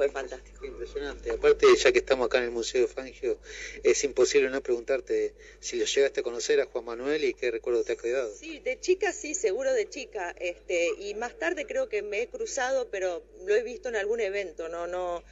fue 0.00 0.08
fantástico. 0.08 0.64
Impresionante. 0.64 1.30
Aparte, 1.30 1.66
ya 1.76 1.92
que 1.92 1.98
estamos 1.98 2.24
acá 2.24 2.38
en 2.38 2.44
el 2.44 2.50
Museo 2.52 2.80
de 2.80 2.86
Fangio, 2.86 3.38
es 3.82 4.02
imposible 4.02 4.48
no 4.48 4.62
preguntarte 4.62 5.34
si 5.58 5.76
lo 5.76 5.84
llegaste 5.84 6.20
a 6.20 6.22
conocer 6.22 6.58
a 6.58 6.64
Juan 6.64 6.86
Manuel 6.86 7.22
y 7.22 7.34
qué 7.34 7.50
recuerdo 7.50 7.84
te 7.84 7.92
ha 7.92 7.96
quedado. 7.96 8.34
Sí, 8.34 8.60
de 8.60 8.80
chica 8.80 9.12
sí, 9.12 9.34
seguro 9.34 9.74
de 9.74 9.90
chica. 9.90 10.34
Este, 10.40 10.88
y 10.98 11.12
más 11.16 11.38
tarde 11.38 11.66
creo 11.66 11.90
que 11.90 12.00
me 12.00 12.22
he 12.22 12.28
cruzado, 12.28 12.88
pero 12.90 13.22
lo 13.44 13.54
he 13.54 13.62
visto 13.62 13.90
en 13.90 13.96
algún 13.96 14.20
evento, 14.20 14.70
no, 14.70 14.86
no, 14.86 15.22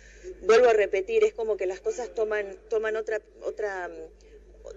vuelvo 0.42 0.68
a 0.68 0.74
repetir, 0.74 1.24
es 1.24 1.32
como 1.32 1.56
que 1.56 1.64
las 1.64 1.80
cosas 1.80 2.14
toman, 2.14 2.58
toman 2.68 2.96
otra, 2.96 3.22
otra, 3.40 3.90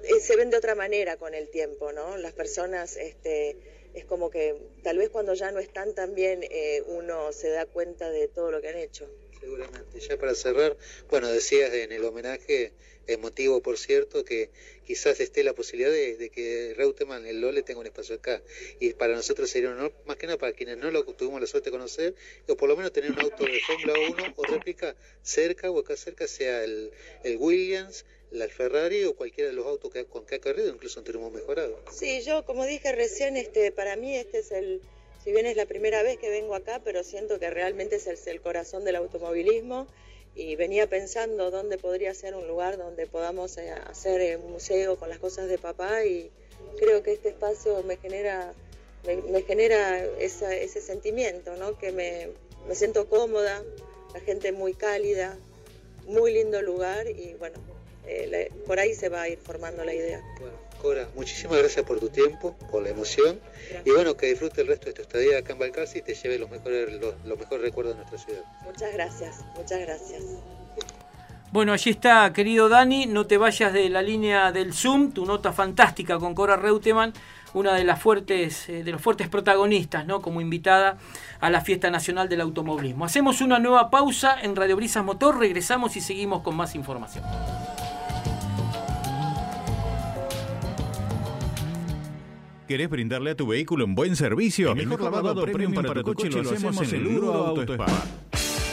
eh, 0.04 0.20
se 0.22 0.38
ven 0.38 0.52
de 0.52 0.58
otra 0.58 0.74
manera 0.74 1.18
con 1.18 1.34
el 1.34 1.50
tiempo, 1.50 1.92
¿no? 1.92 2.16
Las 2.16 2.32
personas, 2.32 2.96
este, 2.96 3.58
es 3.94 4.06
como 4.06 4.30
que 4.30 4.56
tal 4.84 4.98
vez 4.98 5.10
cuando 5.10 5.34
ya 5.34 5.52
no 5.52 5.60
están 5.60 5.94
tan 5.94 6.16
bien, 6.16 6.44
eh, 6.44 6.82
uno 6.88 7.34
se 7.34 7.50
da 7.50 7.66
cuenta 7.66 8.10
de 8.10 8.30
todo 8.30 8.52
lo 8.52 8.62
que 8.62 8.70
han 8.70 8.78
hecho. 8.78 9.10
Seguramente. 9.42 10.00
Ya 10.00 10.18
para 10.18 10.36
cerrar, 10.36 10.78
bueno, 11.10 11.28
decías 11.28 11.74
en 11.74 11.92
el 11.92 12.06
homenaje, 12.06 12.72
emotivo 13.08 13.62
por 13.62 13.78
cierto, 13.78 14.24
que 14.24 14.50
quizás 14.86 15.20
esté 15.20 15.44
la 15.44 15.54
posibilidad 15.54 15.92
de, 15.92 16.30
que 16.30 16.74
Reutemann, 16.78 17.26
el 17.26 17.42
Lole, 17.42 17.64
tenga 17.64 17.80
un 17.80 17.88
espacio 17.88 18.16
acá. 18.16 18.42
Y 18.80 18.94
para 18.94 19.16
nosotros 19.16 19.50
sería 19.50 19.70
un 19.70 19.78
honor, 19.78 19.94
más 20.06 20.18
que 20.18 20.28
nada 20.28 20.38
para 20.38 20.54
quienes 20.54 20.78
no 20.78 20.92
lo 20.92 21.04
tuvimos 21.04 21.42
la 21.42 21.48
suerte 21.48 21.72
de 21.72 21.78
conocer, 21.78 22.16
o 22.48 22.56
por 22.56 22.70
lo 22.70 22.78
menos 22.78 22.94
tener 22.94 23.12
un 23.12 23.20
auto 23.20 23.44
de 23.44 23.60
Fórmula 23.62 23.94
1 24.12 24.34
o 24.38 24.44
réplica 24.44 24.96
cerca 25.24 25.72
o 25.72 25.80
acá 25.80 25.98
cerca, 25.98 26.28
sea 26.28 26.64
el, 26.64 26.92
el 27.24 27.38
Williams, 27.38 28.06
la 28.32 28.48
Ferrari 28.48 29.04
o 29.06 29.16
cualquiera 29.16 29.50
de 29.50 29.56
los 29.56 29.66
autos 29.66 29.92
que, 29.92 30.06
con 30.06 30.26
que 30.26 30.36
ha 30.36 30.40
corrido, 30.40 30.70
incluso 30.70 31.00
un 31.00 31.06
turismo 31.06 31.32
mejorado. 31.32 31.84
Sí, 31.92 32.22
yo 32.22 32.46
como 32.46 32.66
dije 32.66 32.92
recién, 32.94 33.38
este, 33.38 33.72
para 33.72 33.96
mí 33.96 34.16
este 34.16 34.40
es 34.40 34.52
el 34.52 34.82
si 35.24 35.32
bien 35.32 35.46
es 35.46 35.56
la 35.56 35.66
primera 35.66 36.04
vez 36.04 36.18
que 36.18 36.30
vengo 36.30 36.56
acá, 36.56 36.82
pero 36.84 37.04
siento 37.04 37.40
que 37.40 37.50
realmente 37.50 37.98
es 37.98 38.28
el, 38.28 38.42
corazón 38.42 38.84
del 38.84 38.96
automovilismo 38.96 39.88
y 40.36 40.56
venía 40.56 40.88
pensando 40.88 41.52
dónde 41.52 41.78
podría 41.78 42.14
ser 42.14 42.36
un 42.36 42.48
lugar 42.48 42.78
donde 42.78 43.06
podamos 43.06 43.58
eh, 43.58 43.72
hacer 43.72 44.38
un 44.38 44.54
museo 44.54 44.98
con 44.98 45.10
las 45.10 45.20
cosas 45.20 45.48
de 45.48 45.58
papá 45.58 46.06
y 46.06 46.32
creo 46.80 47.04
que 47.04 47.14
este 47.14 47.30
espacio 47.30 47.84
me 47.84 47.98
genera, 47.98 48.54
me, 49.06 49.42
genera 49.44 50.04
ese 50.20 50.82
sentimiento, 50.82 51.56
¿no? 51.58 51.78
que 51.78 51.92
me, 51.92 52.30
me 52.68 52.76
siento 52.76 53.08
cómoda, 53.08 53.64
la 54.14 54.20
gente 54.22 54.52
muy 54.52 54.74
cálida, 54.74 55.38
muy 56.06 56.34
lindo 56.34 56.62
lugar 56.62 57.08
y 57.08 57.36
bueno, 57.36 57.60
eh, 58.08 58.50
por 58.66 58.80
ahí 58.80 58.94
se 58.94 59.10
va 59.10 59.24
a 59.24 59.30
ir 59.30 59.38
formando 59.38 59.84
la 59.84 59.94
idea. 59.94 60.22
Cora, 60.82 61.08
muchísimas 61.16 61.60
gracias 61.60 61.86
por 61.86 62.00
tu 62.00 62.10
tiempo, 62.10 62.56
por 62.72 62.82
la 62.82 62.90
emoción 62.90 63.40
y 63.86 63.92
bueno, 63.92 64.18
que 64.18 64.26
disfrute 64.28 64.62
el 64.62 64.68
resto 64.68 64.88
de 64.88 64.94
tu 64.94 65.04
estadía 65.04 65.38
acá 65.38 65.54
en 65.54 65.60
Balcarce 65.60 66.00
y 66.00 66.02
te 66.02 66.16
lleve 66.16 66.40
los 66.40 66.50
mejores, 66.50 67.00
los, 67.00 67.38
mejores 67.38 67.62
recuerdos 67.62 67.96
de 67.96 68.02
nuestra 68.02 68.18
ciudad. 68.18 68.44
Muchas 68.64 68.92
gracias, 68.94 69.46
muchas 69.56 69.80
gracias. 69.80 70.24
Bueno, 71.52 71.74
allí 71.74 71.92
está, 71.92 72.34
querido 72.34 72.68
Dani, 72.68 73.06
no 73.06 73.28
te 73.28 73.38
vayas 73.38 73.74
de 73.74 73.90
la 73.90 74.02
línea 74.02 74.52
del 74.52 74.74
Zoom, 74.74 75.12
tu 75.12 75.26
nota 75.26 75.54
fantástica 75.54 76.18
con 76.18 76.34
Cora 76.34 76.56
Reutemann, 76.56 77.14
una 77.54 77.76
de 77.76 77.84
las 77.84 78.02
fuertes, 78.02 78.68
eh, 78.70 78.84
de 78.84 78.92
los 78.92 79.02
fuertes 79.02 79.28
protagonistas, 79.28 80.08
¿no? 80.08 80.22
Como 80.22 80.42
invitada 80.42 80.98
a 81.42 81.50
la 81.50 81.62
Fiesta 81.62 81.92
Nacional 81.92 82.28
del 82.28 82.42
Automovilismo. 82.42 83.06
Hacemos 83.06 83.42
una 83.42 83.60
nueva 83.60 83.92
pausa 83.92 84.36
en 84.42 84.56
Radio 84.56 84.78
Brisas 84.78 85.04
Motor, 85.04 85.38
regresamos 85.38 85.96
y 85.96 86.02
seguimos 86.02 86.42
con 86.42 86.56
más 86.56 86.74
información. 86.74 87.24
¿Querés 92.72 92.90
brindarle 92.90 93.32
a 93.32 93.36
tu 93.36 93.48
vehículo 93.48 93.84
un 93.84 93.96
buen 93.96 94.16
servicio? 94.16 94.72
El 94.72 94.88
mejor, 94.88 95.12
lavado, 95.12 95.44
premium 95.44 95.74
para, 95.74 95.94
tu 95.94 96.04
coche, 96.14 96.30
lo 96.30 96.40
hacemos 96.40 96.82
en 96.82 96.96
el 96.96 97.04
Luro 97.04 97.34
Auto 97.34 97.64
Spa. 97.64 97.86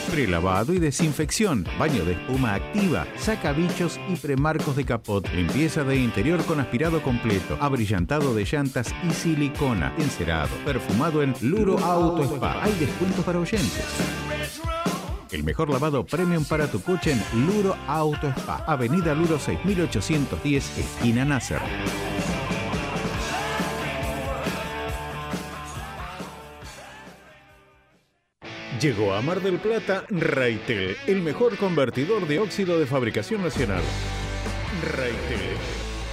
Prelavado 0.09 0.73
y 0.73 0.79
desinfección, 0.79 1.67
baño 1.77 2.05
de 2.05 2.13
espuma 2.13 2.53
activa, 2.53 3.05
saca 3.17 3.51
bichos 3.51 3.99
y 4.07 4.15
premarcos 4.15 4.77
de 4.77 4.85
capot, 4.85 5.29
limpieza 5.33 5.83
de 5.83 5.97
interior 5.97 6.41
con 6.45 6.61
aspirado 6.61 7.03
completo, 7.03 7.57
abrillantado 7.59 8.33
de 8.33 8.45
llantas 8.45 8.95
y 9.05 9.11
silicona, 9.11 9.93
encerado, 9.97 10.55
perfumado 10.63 11.21
en 11.21 11.35
Luro 11.41 11.77
Auto 11.79 12.23
Spa. 12.23 12.63
Hay 12.63 12.71
descuentos 12.79 13.25
para 13.25 13.39
oyentes. 13.39 13.83
El 15.29 15.43
mejor 15.43 15.69
lavado 15.69 16.05
premium 16.05 16.45
para 16.45 16.71
tu 16.71 16.81
coche 16.81 17.11
en 17.11 17.45
Luro 17.45 17.75
Auto 17.85 18.29
Spa, 18.29 18.63
Avenida 18.65 19.13
Luro 19.13 19.37
6810, 19.37 20.77
esquina 20.77 21.25
Nasser. 21.25 21.59
Llegó 28.81 29.13
a 29.13 29.21
Mar 29.21 29.41
del 29.41 29.59
Plata 29.59 30.05
Raitel, 30.09 30.95
el 31.05 31.21
mejor 31.21 31.57
convertidor 31.57 32.25
de 32.27 32.39
óxido 32.39 32.79
de 32.79 32.85
fabricación 32.85 33.43
nacional. 33.43 33.81
Raitel. 34.95 35.57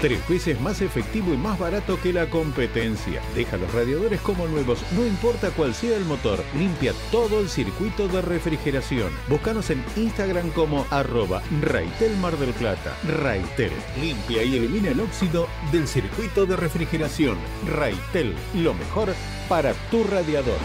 Tres 0.00 0.28
veces 0.28 0.60
más 0.60 0.80
efectivo 0.80 1.32
y 1.32 1.36
más 1.36 1.60
barato 1.60 1.96
que 2.02 2.12
la 2.12 2.26
competencia. 2.28 3.22
Deja 3.36 3.56
los 3.56 3.72
radiadores 3.72 4.20
como 4.20 4.48
nuevos, 4.48 4.80
no 4.96 5.06
importa 5.06 5.50
cuál 5.50 5.74
sea 5.74 5.96
el 5.96 6.04
motor. 6.06 6.42
Limpia 6.58 6.92
todo 7.12 7.38
el 7.38 7.48
circuito 7.48 8.08
de 8.08 8.20
refrigeración. 8.20 9.12
Búscanos 9.28 9.70
en 9.70 9.84
Instagram 9.94 10.50
como 10.50 10.86
arroba 10.90 11.42
Raitel 11.62 12.16
Mar 12.16 12.36
del 12.36 12.50
Plata. 12.50 12.96
Raitel. 13.22 13.70
Limpia 14.00 14.42
y 14.42 14.56
elimina 14.56 14.90
el 14.90 15.00
óxido 15.00 15.46
del 15.70 15.86
circuito 15.86 16.46
de 16.46 16.56
refrigeración. 16.56 17.38
Raitel. 17.68 18.34
Lo 18.56 18.74
mejor 18.74 19.14
para 19.48 19.72
tu 19.90 20.02
radiador. 20.02 20.58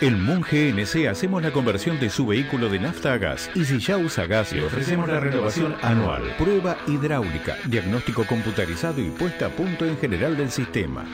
En 0.00 0.20
Moon 0.20 0.40
GNC 0.40 1.06
hacemos 1.08 1.44
la 1.44 1.52
conversión 1.52 2.00
de 2.00 2.10
su 2.10 2.26
vehículo 2.26 2.68
de 2.68 2.80
nafta 2.80 3.12
a 3.12 3.18
gas 3.18 3.48
y 3.54 3.64
si 3.64 3.78
ya 3.78 3.98
usa 3.98 4.26
gas 4.26 4.52
le 4.52 4.64
ofrecemos 4.64 5.08
la 5.08 5.20
renovación 5.20 5.76
anual, 5.80 6.34
prueba 6.36 6.76
hidráulica, 6.88 7.56
diagnóstico 7.66 8.26
computarizado 8.26 9.00
y 9.00 9.10
puesta 9.10 9.46
a 9.46 9.50
punto 9.50 9.86
en 9.86 9.96
general 9.98 10.36
del 10.36 10.50
sistema. 10.50 11.06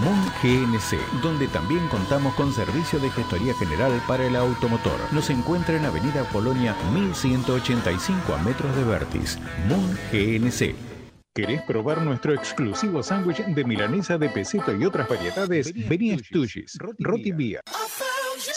Moon 0.00 0.18
GNC, 0.42 1.22
donde 1.22 1.46
también 1.48 1.86
contamos 1.88 2.34
con 2.34 2.52
servicio 2.52 2.98
de 2.98 3.10
gestoría 3.10 3.52
general 3.54 4.02
para 4.06 4.26
el 4.26 4.34
automotor. 4.34 4.98
Nos 5.12 5.28
encuentra 5.28 5.76
en 5.76 5.84
Avenida 5.84 6.24
Polonia 6.32 6.74
1185 6.92 8.34
a 8.34 8.38
metros 8.38 8.74
de 8.76 8.84
Vertis. 8.84 9.38
Moon 9.68 9.98
GNC. 10.10 10.74
¿Querés 11.34 11.62
probar 11.62 12.02
nuestro 12.02 12.34
exclusivo 12.34 13.02
sándwich 13.02 13.44
de 13.44 13.64
milanesa 13.64 14.18
de 14.18 14.30
peseto 14.30 14.74
y 14.74 14.84
otras 14.84 15.08
variedades? 15.08 15.72
Vení 15.88 16.12
a 16.12 16.18
Stugis, 16.18 16.78
Roti 16.98 17.32
Vía. 17.32 17.60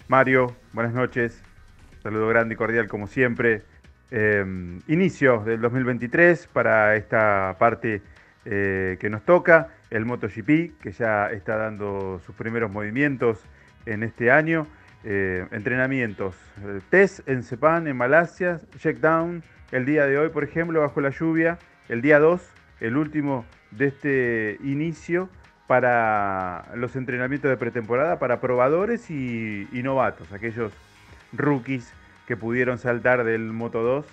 Mario, 0.08 0.56
buenas 0.72 0.94
noches. 0.94 1.42
Saludo 2.02 2.28
grande 2.28 2.54
y 2.54 2.56
cordial 2.56 2.88
como 2.88 3.08
siempre. 3.08 3.60
Eh, 4.10 4.42
inicio 4.86 5.40
del 5.44 5.60
2023 5.60 6.46
para 6.46 6.96
esta 6.96 7.56
parte 7.58 8.00
eh, 8.46 8.96
que 9.00 9.10
nos 9.10 9.22
toca, 9.26 9.68
el 9.90 10.06
MotoGP, 10.06 10.80
que 10.80 10.92
ya 10.92 11.30
está 11.30 11.58
dando 11.58 12.22
sus 12.24 12.34
primeros 12.34 12.70
movimientos 12.70 13.44
en 13.84 14.02
este 14.02 14.30
año. 14.30 14.66
Eh, 15.04 15.46
entrenamientos, 15.50 16.34
test 16.88 17.28
en 17.28 17.42
Sepang, 17.42 17.86
en 17.86 17.98
Malasia, 17.98 18.60
checkdown, 18.78 19.42
el 19.72 19.84
día 19.84 20.06
de 20.06 20.16
hoy, 20.16 20.30
por 20.30 20.42
ejemplo, 20.42 20.80
bajo 20.80 21.02
la 21.02 21.10
lluvia, 21.10 21.58
el 21.90 22.00
día 22.00 22.18
2, 22.18 22.40
el 22.80 22.96
último 22.96 23.44
de 23.72 23.88
este 23.88 24.58
inicio 24.64 25.28
para 25.68 26.64
los 26.74 26.96
entrenamientos 26.96 27.50
de 27.50 27.58
pretemporada 27.58 28.18
para 28.18 28.40
probadores 28.40 29.10
y, 29.10 29.68
novatos, 29.84 30.32
aquellos 30.32 30.72
rookies 31.34 31.92
que 32.26 32.38
pudieron 32.38 32.78
saltar 32.78 33.22
del 33.22 33.52
Moto 33.52 33.82
2 33.82 34.06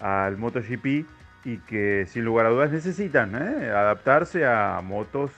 al 0.00 0.38
MotoGP 0.38 1.06
y 1.44 1.58
que 1.68 2.06
sin 2.08 2.24
lugar 2.24 2.46
a 2.46 2.48
dudas 2.48 2.72
necesitan 2.72 3.34
¿eh? 3.34 3.68
adaptarse 3.70 4.46
a 4.46 4.80
motos 4.82 5.30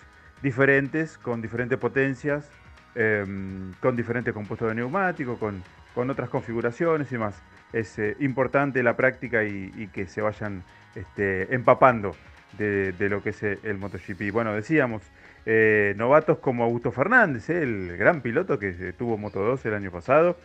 diferentes, 0.42 1.18
con 1.18 1.42
diferentes 1.42 1.76
potencias, 1.76 2.48
em, 2.94 3.72
con 3.80 3.96
diferentes 3.96 4.32
compuestos 4.32 4.68
de 4.68 4.76
neumático, 4.76 5.38
con, 5.38 5.62
otras 6.08 6.28
configuraciones 6.28 7.10
y 7.10 7.18
más. 7.18 7.42
Es 7.72 7.98
eh, 7.98 8.16
importante 8.20 8.82
la 8.84 8.96
práctica 8.96 9.42
y, 9.42 9.88
que 9.92 10.06
se 10.06 10.20
vayan 10.20 10.62
este, 10.94 11.52
empapando 11.52 12.14
de, 12.58 12.92
de, 12.92 13.08
lo 13.08 13.22
que 13.22 13.30
es 13.30 13.42
el 13.42 13.78
MotoGP. 13.78 14.30
Bueno, 14.32 14.54
decíamos, 14.54 15.02
eh, 15.46 15.92
novatos 15.98 16.38
como 16.38 16.64
Augusto 16.64 16.90
Fernández, 16.90 17.50
eh, 17.50 17.62
el 17.62 17.96
gran 17.98 18.22
piloto 18.22 18.58
que 18.58 18.94
tuvo 18.96 19.18
Moto 19.18 19.40
2 19.40 19.66
el 19.66 19.74
año 19.74 19.90
pasado, 19.90 20.38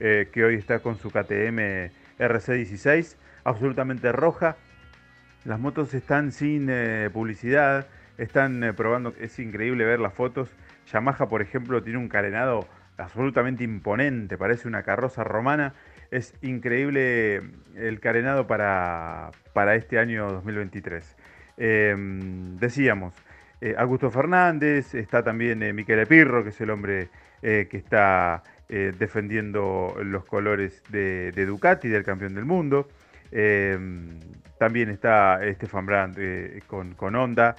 eh, 0.00 0.28
que 0.32 0.44
hoy 0.44 0.54
está 0.54 0.78
con 0.78 0.96
su 0.96 1.10
KTM 1.10 1.90
RC16, 2.18 3.16
absolutamente 3.44 4.10
roja. 4.12 4.56
Las 5.44 5.60
motos 5.60 5.92
están 5.94 6.32
sin 6.32 6.70
publicidad, 7.12 7.86
están 8.18 8.74
probando, 8.76 9.14
es 9.20 9.38
increíble 9.38 9.84
ver 9.84 10.00
las 10.00 10.12
fotos. 10.12 10.48
Yamaha, 10.92 11.28
por 11.28 11.40
ejemplo, 11.40 11.82
tiene 11.84 12.00
un 12.00 12.08
carenado 12.08 12.66
absolutamente 12.96 13.62
imponente, 13.62 14.38
parece 14.38 14.66
una 14.66 14.82
carroza 14.82 15.22
romana. 15.22 15.74
Es 16.10 16.34
increíble 16.42 17.42
el 17.76 18.00
carenado 18.00 18.48
para, 18.48 19.30
para 19.52 19.76
este 19.76 20.00
año 20.00 20.32
2023. 20.32 21.16
decíamos, 22.58 23.14
eh, 23.60 23.74
Augusto 23.78 24.10
Fernández, 24.10 24.94
está 24.94 25.22
también 25.22 25.62
eh, 25.62 25.72
Miquel 25.72 26.06
Pirro, 26.06 26.42
que 26.42 26.50
es 26.50 26.60
el 26.60 26.70
hombre 26.70 27.08
eh, 27.42 27.66
que 27.70 27.78
está 27.78 28.42
defendiendo 28.68 29.94
los 30.02 30.24
colores 30.24 30.82
de, 30.88 31.30
Ducati, 31.46 31.86
del 31.86 32.02
campeón 32.02 32.34
del 32.34 32.44
mundo. 32.44 32.88
también 34.58 34.90
está 34.90 35.44
Estefan 35.44 35.86
Brandt 35.86 36.18
con, 36.66 36.94
con 36.94 37.14
Honda. 37.14 37.54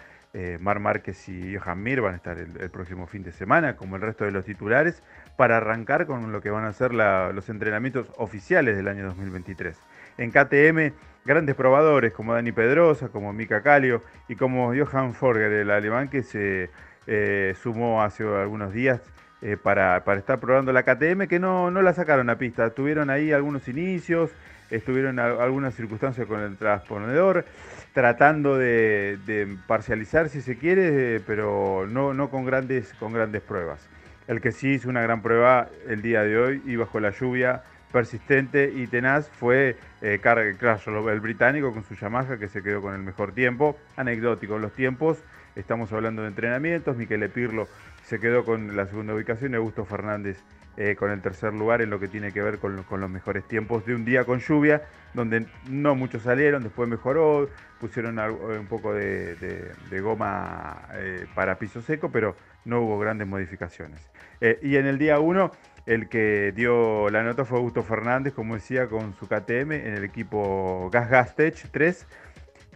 Mar 0.60 0.82
Márquez 0.82 1.30
y 1.30 1.56
Johan 1.56 1.82
Mir 1.82 2.02
van 2.02 2.14
a 2.14 2.18
estar 2.18 2.38
el, 2.38 2.70
próximo 2.70 3.08
fin 3.08 3.24
de 3.24 3.32
semana, 3.32 3.78
como 3.78 3.96
el 3.96 4.02
resto 4.02 4.26
de 4.26 4.32
los 4.32 4.44
titulares, 4.44 5.02
para 5.38 5.58
arrancar 5.58 6.08
con 6.08 6.34
lo 6.34 6.42
que 6.42 6.50
van 6.50 6.66
a 6.66 6.74
ser 6.74 6.94
los 6.94 7.48
entrenamientos 7.48 8.12
oficiales 8.18 8.76
del 8.76 8.90
año 8.90 9.06
2023. 9.06 9.78
En 10.18 10.32
KTM 10.32 10.94
grandes 11.28 11.56
probadores 11.56 12.14
como 12.14 12.34
Dani 12.34 12.54
Pedrosa, 12.54 13.10
como 13.10 13.34
Mika 13.34 13.62
Calio 13.62 14.02
y 14.30 14.36
como 14.36 14.74
Johan 14.74 15.14
Forger, 15.14 15.52
el 15.52 15.70
alemán 15.70 16.08
que 16.08 16.24
se 16.24 16.70
eh, 17.06 17.54
sumó 17.62 18.02
hace 18.02 18.24
algunos 18.24 18.74
días 18.74 19.02
eh, 19.42 19.58
para, 19.62 19.98
estar 20.16 20.40
probando 20.40 20.72
la 20.72 20.84
KTM, 20.84 21.28
que 21.28 21.38
no, 21.38 21.70
no 21.70 21.82
la 21.82 21.94
sacaron 21.94 22.30
a 22.30 22.38
pista. 22.38 22.70
Tuvieron 22.70 23.10
ahí 23.10 23.34
algunos 23.34 23.68
inicios, 23.68 24.32
estuvieron 24.72 25.20
algunas 25.20 25.76
circunstancias 25.76 26.26
con 26.28 26.40
el 26.40 26.58
transponedor, 26.58 27.46
tratando 27.94 28.58
de, 28.58 29.58
parcializar 29.68 30.30
si 30.30 30.42
se 30.42 30.58
quiere, 30.58 31.20
pero 31.28 31.86
no, 31.88 32.14
no 32.14 32.30
con, 32.30 32.46
grandes, 32.46 32.94
con 32.94 33.12
grandes 33.14 33.42
pruebas. 33.42 33.86
El 34.28 34.40
que 34.42 34.52
sí 34.54 34.70
hizo 34.70 34.90
una 34.90 35.02
gran 35.02 35.22
prueba 35.22 35.68
el 35.88 36.02
día 36.02 36.24
de 36.24 36.38
hoy 36.38 36.62
y 36.66 36.78
bajo 36.78 37.00
la 37.00 37.12
lluvia 37.12 37.64
persistente 37.98 38.72
y 38.76 38.86
tenaz 38.86 39.28
fue 39.28 39.76
eh, 40.04 40.22
el 40.24 41.20
británico 41.20 41.74
con 41.74 41.84
su 41.84 41.96
Yamaha 41.96 42.38
que 42.38 42.48
se 42.48 42.62
quedó 42.62 42.80
con 42.80 42.94
el 42.94 43.02
mejor 43.02 43.32
tiempo. 43.32 43.76
Anecdótico 43.96 44.60
los 44.60 44.72
tiempos, 44.74 45.18
estamos 45.56 45.92
hablando 45.92 46.22
de 46.22 46.28
entrenamientos, 46.28 46.96
Miquel 46.96 47.28
Pirlo 47.32 47.68
se 48.04 48.20
quedó 48.20 48.46
con 48.46 48.76
la 48.76 48.86
segunda 48.86 49.16
ubicación 49.16 49.54
y 49.54 49.56
Augusto 49.56 49.84
Fernández 49.84 50.44
eh, 50.78 50.96
con 50.96 51.10
el 51.10 51.24
tercer 51.24 51.56
lugar 51.56 51.82
en 51.82 51.90
lo 51.90 52.00
que 52.00 52.08
tiene 52.08 52.32
que 52.32 52.44
ver 52.44 52.60
con, 52.60 52.76
los 52.76 53.10
mejores 53.10 53.44
tiempos 53.48 53.84
de 53.88 53.96
un 53.96 54.06
día 54.06 54.26
con 54.26 54.42
lluvia, 54.42 54.84
donde 55.16 55.48
no 55.68 55.96
muchos 55.96 56.22
salieron, 56.22 56.62
después 56.62 56.88
mejoró, 56.88 57.50
pusieron 57.80 58.20
un 58.20 58.68
poco 58.68 58.94
de, 58.94 59.72
goma 60.04 60.84
eh, 60.94 61.26
para 61.34 61.58
piso 61.58 61.82
seco, 61.82 62.12
pero 62.12 62.36
no 62.64 62.82
hubo 62.82 63.00
grandes 63.00 63.28
modificaciones. 63.28 64.08
Eh, 64.40 64.60
y 64.62 64.76
en 64.76 64.86
el 64.86 65.00
día 65.00 65.20
1 65.20 65.52
el 65.88 66.10
que 66.10 66.52
dio 66.54 67.10
la 67.10 67.24
nota 67.24 67.46
fue 67.46 67.58
Augusto 67.58 67.82
Fernández, 67.82 68.34
como 68.34 68.56
decía, 68.56 68.88
con 68.88 69.16
su 69.16 69.26
KTM 69.26 69.72
en 69.72 69.94
el 69.94 70.04
equipo 70.04 70.90
Gas 70.92 71.10
Gas 71.10 71.36
Tech 71.36 71.56
3, 71.72 72.06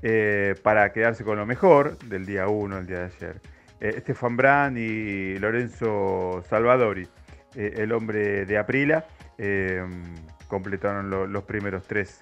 eh, 0.01 0.55
para 0.64 0.91
quedarse 0.93 1.26
con 1.26 1.38
lo 1.38 1.45
mejor 1.45 1.97
del 1.99 2.26
día 2.26 2.47
1, 2.47 2.78
el 2.78 2.88
día 2.88 2.99
de 2.99 3.05
ayer. 3.05 3.41
Eh, 3.82 3.93
Estefan 3.97 4.38
Brand 4.38 4.78
y 4.78 5.38
Lorenzo 5.39 6.41
Salvadori, 6.49 7.05
eh, 7.55 7.74
el 7.78 7.91
hombre 7.91 8.45
de 8.45 8.57
Aprila, 8.57 9.05
completaron 10.47 11.09
los 11.09 11.43
primeros 11.43 11.88
tres 11.88 12.22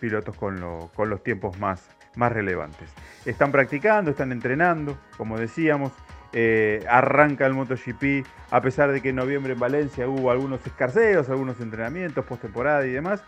pilotos 0.00 0.36
con, 0.36 0.60
los 0.60 1.22
tiempos 1.22 1.58
más 1.58 1.82
relevantes. 2.16 2.88
Están 3.26 3.52
practicando, 3.52 4.12
están 4.12 4.32
entrenando, 4.32 4.98
como 5.18 5.38
decíamos. 5.38 5.92
Eh, 6.32 6.84
arranca 6.88 7.44
el 7.46 7.54
MotoGP, 7.54 8.24
a 8.50 8.60
pesar 8.60 8.92
de 8.92 9.02
que 9.02 9.08
en 9.08 9.16
noviembre 9.16 9.54
en 9.54 9.58
Valencia 9.58 10.06
hubo 10.08 10.30
algunos 10.30 10.64
escarceos, 10.64 11.28
algunos 11.28 11.60
entrenamientos, 11.60 12.24
postemporada 12.24 12.86
y 12.86 12.90
demás. 12.90 13.22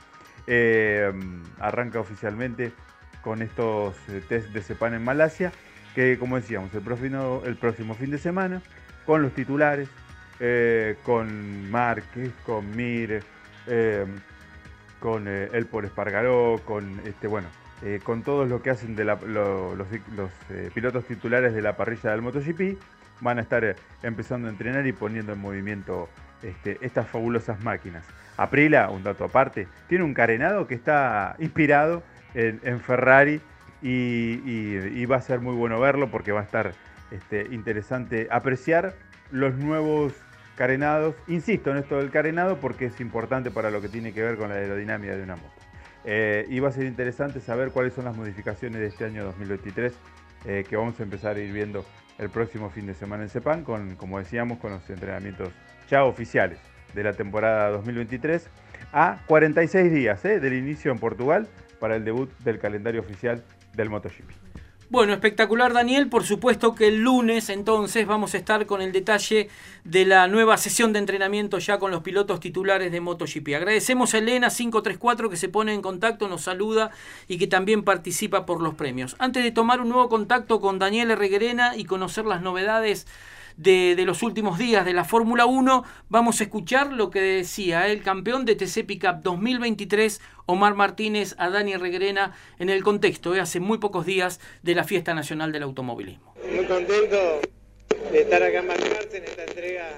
eh, 0.46 1.12
arranca 1.60 2.00
oficialmente 2.00 2.72
con 3.22 3.42
estos 3.42 3.96
eh, 4.08 4.22
test 4.28 4.48
de 4.48 4.60
CEPAN 4.62 4.94
en 4.94 5.04
Malasia, 5.04 5.52
que 5.94 6.18
como 6.18 6.36
decíamos, 6.36 6.74
el 6.74 6.82
próximo, 6.82 7.94
fin 7.94 8.10
de 8.10 8.18
semana, 8.18 8.62
con 9.06 9.22
los 9.22 9.32
titulares, 9.32 9.88
con 11.04 11.70
Márquez, 11.70 12.32
con 12.44 12.74
Mir, 12.74 13.22
con 14.98 15.28
El 15.28 15.66
por 15.66 15.84
Espargaró, 15.84 16.60
con 16.64 17.00
este, 17.04 17.28
bueno, 17.28 17.46
con 18.04 18.22
todos 18.22 18.48
lo 18.48 18.62
que 18.62 18.70
hacen 18.70 18.96
los, 18.96 19.88
pilotos 20.72 21.04
titulares 21.04 21.52
de 21.52 21.62
la 21.62 21.76
parrilla 21.76 22.10
del 22.12 22.22
MotoGP, 22.22 22.78
van 23.20 23.38
a 23.38 23.42
estar 23.42 23.76
empezando 24.02 24.48
a 24.48 24.50
entrenar 24.50 24.86
y 24.86 24.92
poniendo 24.92 25.32
en 25.32 25.38
movimiento 25.38 26.08
este, 26.42 26.78
estas 26.80 27.08
fabulosas 27.08 27.62
máquinas. 27.62 28.04
Aprila, 28.36 28.90
un 28.90 29.02
dato 29.02 29.24
aparte, 29.24 29.68
tiene 29.88 30.04
un 30.04 30.14
carenado 30.14 30.66
que 30.66 30.74
está 30.74 31.36
inspirado 31.38 32.02
en, 32.34 32.80
Ferrari 32.80 33.40
y, 33.82 35.04
va 35.06 35.16
a 35.16 35.22
ser 35.22 35.40
muy 35.40 35.54
bueno 35.54 35.78
verlo 35.78 36.10
porque 36.10 36.32
va 36.32 36.40
a 36.40 36.44
estar 36.44 36.72
este, 37.10 37.46
interesante 37.50 38.28
apreciar 38.30 38.94
los 39.30 39.54
nuevos 39.54 40.14
carenados. 40.56 41.14
Insisto 41.28 41.70
en 41.70 41.78
esto 41.78 41.98
del 41.98 42.10
carenado 42.10 42.58
porque 42.58 42.86
es 42.86 43.00
importante 43.00 43.50
para 43.50 43.70
lo 43.70 43.80
que 43.80 43.88
tiene 43.88 44.12
que 44.12 44.22
ver 44.22 44.36
con 44.36 44.48
la 44.48 44.56
aerodinámica 44.56 45.14
de 45.14 45.22
una 45.22 45.36
moto. 45.36 45.61
Eh, 46.04 46.46
y 46.48 46.58
va 46.58 46.68
a 46.68 46.72
ser 46.72 46.84
interesante 46.84 47.40
saber 47.40 47.70
cuáles 47.70 47.94
son 47.94 48.04
las 48.04 48.16
modificaciones 48.16 48.80
de 48.80 48.88
este 48.88 49.04
año 49.04 49.24
2023 49.24 49.92
eh, 50.44 50.64
que 50.68 50.76
vamos 50.76 50.98
a 50.98 51.04
empezar 51.04 51.36
a 51.36 51.40
ir 51.40 51.52
viendo 51.52 51.84
el 52.18 52.28
próximo 52.28 52.70
fin 52.70 52.86
de 52.86 52.94
semana 52.94 53.22
en 53.22 53.28
Sepan, 53.28 53.62
con, 53.62 53.94
como 53.96 54.18
decíamos, 54.18 54.58
con 54.58 54.72
los 54.72 54.90
entrenamientos 54.90 55.50
ya 55.88 56.04
oficiales 56.04 56.58
de 56.94 57.04
la 57.04 57.12
temporada 57.12 57.70
2023 57.70 58.48
a 58.92 59.18
46 59.26 59.92
días 59.92 60.24
¿eh? 60.24 60.40
del 60.40 60.54
inicio 60.54 60.90
en 60.90 60.98
Portugal 60.98 61.46
para 61.78 61.96
el 61.96 62.04
debut 62.04 62.30
del 62.40 62.58
calendario 62.58 63.00
oficial 63.00 63.42
del 63.74 63.88
MotoGP. 63.88 64.30
Bueno, 64.92 65.14
espectacular 65.14 65.72
Daniel, 65.72 66.10
por 66.10 66.22
supuesto 66.22 66.74
que 66.74 66.88
el 66.88 67.00
lunes 67.00 67.48
entonces 67.48 68.06
vamos 68.06 68.34
a 68.34 68.36
estar 68.36 68.66
con 68.66 68.82
el 68.82 68.92
detalle 68.92 69.48
de 69.84 70.04
la 70.04 70.28
nueva 70.28 70.58
sesión 70.58 70.92
de 70.92 70.98
entrenamiento 70.98 71.56
ya 71.60 71.78
con 71.78 71.90
los 71.90 72.02
pilotos 72.02 72.40
titulares 72.40 72.92
de 72.92 73.00
MotoGP. 73.00 73.54
Agradecemos 73.56 74.12
a 74.12 74.18
Elena 74.18 74.50
534 74.50 75.30
que 75.30 75.38
se 75.38 75.48
pone 75.48 75.72
en 75.72 75.80
contacto, 75.80 76.28
nos 76.28 76.42
saluda 76.42 76.90
y 77.26 77.38
que 77.38 77.46
también 77.46 77.84
participa 77.84 78.44
por 78.44 78.60
los 78.60 78.74
premios. 78.74 79.16
Antes 79.18 79.42
de 79.42 79.50
tomar 79.50 79.80
un 79.80 79.88
nuevo 79.88 80.10
contacto 80.10 80.60
con 80.60 80.78
Daniel 80.78 81.16
Reguerena 81.16 81.74
y 81.74 81.86
conocer 81.86 82.26
las 82.26 82.42
novedades 82.42 83.06
de, 83.62 84.02
los 84.04 84.22
últimos 84.22 84.58
días 84.58 84.84
de 84.84 84.92
la 84.92 85.04
Fórmula 85.04 85.46
1, 85.46 85.84
vamos 86.08 86.40
a 86.40 86.44
escuchar 86.44 86.92
lo 86.92 87.10
que 87.10 87.20
decía 87.20 87.88
el 87.88 88.02
campeón 88.02 88.44
de 88.44 88.56
TC 88.56 88.84
Pickup 88.86 89.22
2023, 89.22 90.20
Omar 90.46 90.74
Martínez, 90.74 91.34
a 91.38 91.48
Dani 91.50 91.76
Regrena, 91.76 92.36
en 92.58 92.70
el 92.70 92.82
contexto, 92.82 93.32
de 93.32 93.40
hace 93.40 93.60
muy 93.60 93.78
pocos 93.78 94.04
días, 94.04 94.40
de 94.62 94.74
la 94.74 94.84
Fiesta 94.84 95.14
Nacional 95.14 95.52
del 95.52 95.62
Automovilismo. 95.62 96.34
Muy 96.54 96.66
contento 96.66 97.40
de 98.10 98.20
estar 98.20 98.42
acá 98.42 98.58
en 98.58 98.68
Balcarce 98.68 99.18
en 99.18 99.24
esta 99.24 99.44
entrega 99.44 99.90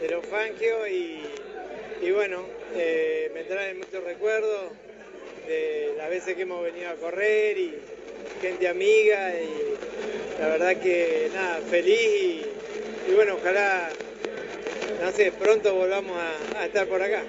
de 0.00 0.10
los 0.10 0.26
Fangio 0.26 0.86
y, 0.86 1.22
y 2.02 2.10
bueno, 2.10 2.42
eh, 2.74 3.30
me 3.34 3.44
trae 3.44 3.74
muchos 3.74 4.04
recuerdos 4.04 4.72
de 5.46 5.94
las 5.96 6.10
veces 6.10 6.34
que 6.34 6.42
hemos 6.42 6.62
venido 6.62 6.90
a 6.90 6.94
correr 6.94 7.58
y 7.58 7.74
gente 8.40 8.68
amiga 8.68 9.32
y 9.40 10.40
la 10.40 10.48
verdad 10.48 10.76
que 10.80 11.30
nada, 11.34 11.60
feliz 11.70 12.46
y, 13.08 13.12
bueno, 13.14 13.36
ojalá, 13.40 13.90
no 15.00 15.12
sé, 15.12 15.32
pronto 15.32 15.74
volvamos 15.74 16.16
a, 16.56 16.66
estar 16.66 16.86
por 16.86 17.02
acá. 17.02 17.22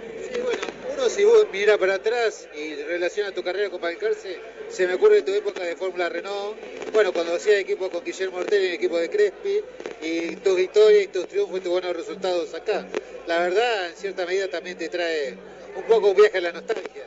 Uno 0.93 1.09
si 1.09 1.23
vos 1.25 1.47
miras 1.51 1.77
para 1.77 1.95
atrás 1.95 2.47
y 2.55 2.75
relaciona 2.75 3.31
tu 3.31 3.43
carrera 3.43 3.69
con 3.69 3.81
Balcarce, 3.81 4.39
se 4.69 4.87
me 4.87 4.93
ocurre 4.93 5.21
tu 5.21 5.33
época 5.33 5.61
de 5.63 5.75
Fórmula 5.75 6.07
Renault, 6.09 6.57
bueno, 6.93 7.11
cuando 7.11 7.35
hacías 7.35 7.57
equipo 7.57 7.89
con 7.89 8.03
Guillermo 8.03 8.37
Ortega 8.37 8.63
y 8.63 8.67
el 8.67 8.73
equipo 8.73 8.97
de 8.97 9.09
Crespi, 9.09 9.61
y 10.01 10.35
tus 10.37 10.55
victorias 10.55 11.03
y 11.03 11.07
tus 11.07 11.27
triunfos 11.27 11.57
y 11.57 11.61
tus 11.61 11.71
buenos 11.71 11.95
resultados 11.95 12.53
acá. 12.53 12.85
La 13.27 13.39
verdad, 13.39 13.89
en 13.89 13.95
cierta 13.95 14.25
medida 14.25 14.47
también 14.49 14.77
te 14.77 14.87
trae 14.89 15.35
un 15.75 15.83
poco 15.83 16.09
un 16.09 16.15
viaje 16.15 16.37
a 16.37 16.41
la 16.41 16.51
nostalgia. 16.51 17.04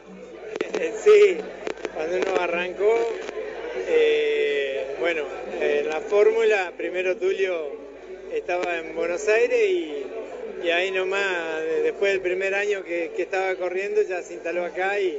Sí, 1.05 1.37
cuando 1.95 2.17
uno 2.17 2.41
arrancó, 2.41 2.95
eh, 3.89 4.95
bueno, 5.01 5.25
en 5.61 5.89
la 5.89 6.01
fórmula, 6.01 6.73
primero 6.77 7.17
Tulio 7.17 7.73
estaba 8.33 8.79
en 8.79 8.95
Buenos 8.95 9.27
Aires 9.29 9.71
y, 9.71 10.71
ahí 10.71 10.91
nomás, 10.91 11.63
después 11.83 12.13
del 12.13 12.21
primer 12.21 12.55
año 12.55 12.85
que, 12.85 13.11
estaba 13.17 13.55
corriendo, 13.57 14.03
ya 14.03 14.23
se 14.23 14.35
instaló 14.35 14.65
acá 14.65 15.01
y 15.01 15.19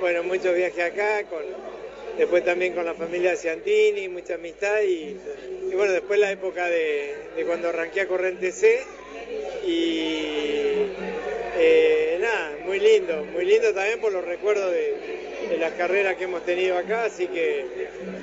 bueno, 0.00 0.22
muchos 0.22 0.54
viajes 0.54 0.84
acá, 0.84 1.24
con, 1.24 1.42
después 2.18 2.44
también 2.44 2.74
con 2.74 2.84
la 2.84 2.94
familia 2.94 3.36
Ciantini, 3.36 4.08
mucha 4.08 4.34
amistad 4.34 4.82
y, 4.82 5.16
bueno, 5.74 5.92
después 5.92 6.18
la 6.18 6.32
época 6.32 6.68
de, 6.68 7.14
cuando 7.46 7.68
arranqué 7.68 8.02
a 8.02 8.08
correr 8.08 8.32
en 8.32 8.40
TC 8.40 8.80
y 9.66 10.72
eh, 11.56 11.99
muy 12.70 12.78
lindo, 12.78 13.24
muy 13.32 13.44
lindo 13.46 13.74
también 13.74 14.00
por 14.00 14.12
los 14.12 14.24
recuerdos 14.24 14.70
de, 14.70 15.56
las 15.58 15.72
carreras 15.72 16.14
que 16.14 16.24
hemos 16.24 16.44
tenido 16.44 16.78
acá, 16.78 17.02
así 17.06 17.26
que 17.26 17.66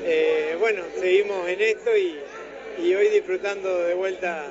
eh, 0.06 0.56
bueno, 0.58 0.84
seguimos 0.98 1.50
en 1.50 1.60
esto 1.60 1.98
y, 1.98 2.18
y 2.82 2.96
hoy 2.96 3.10
disfrutando 3.10 3.80
de 3.80 3.94
vuelta 3.94 4.46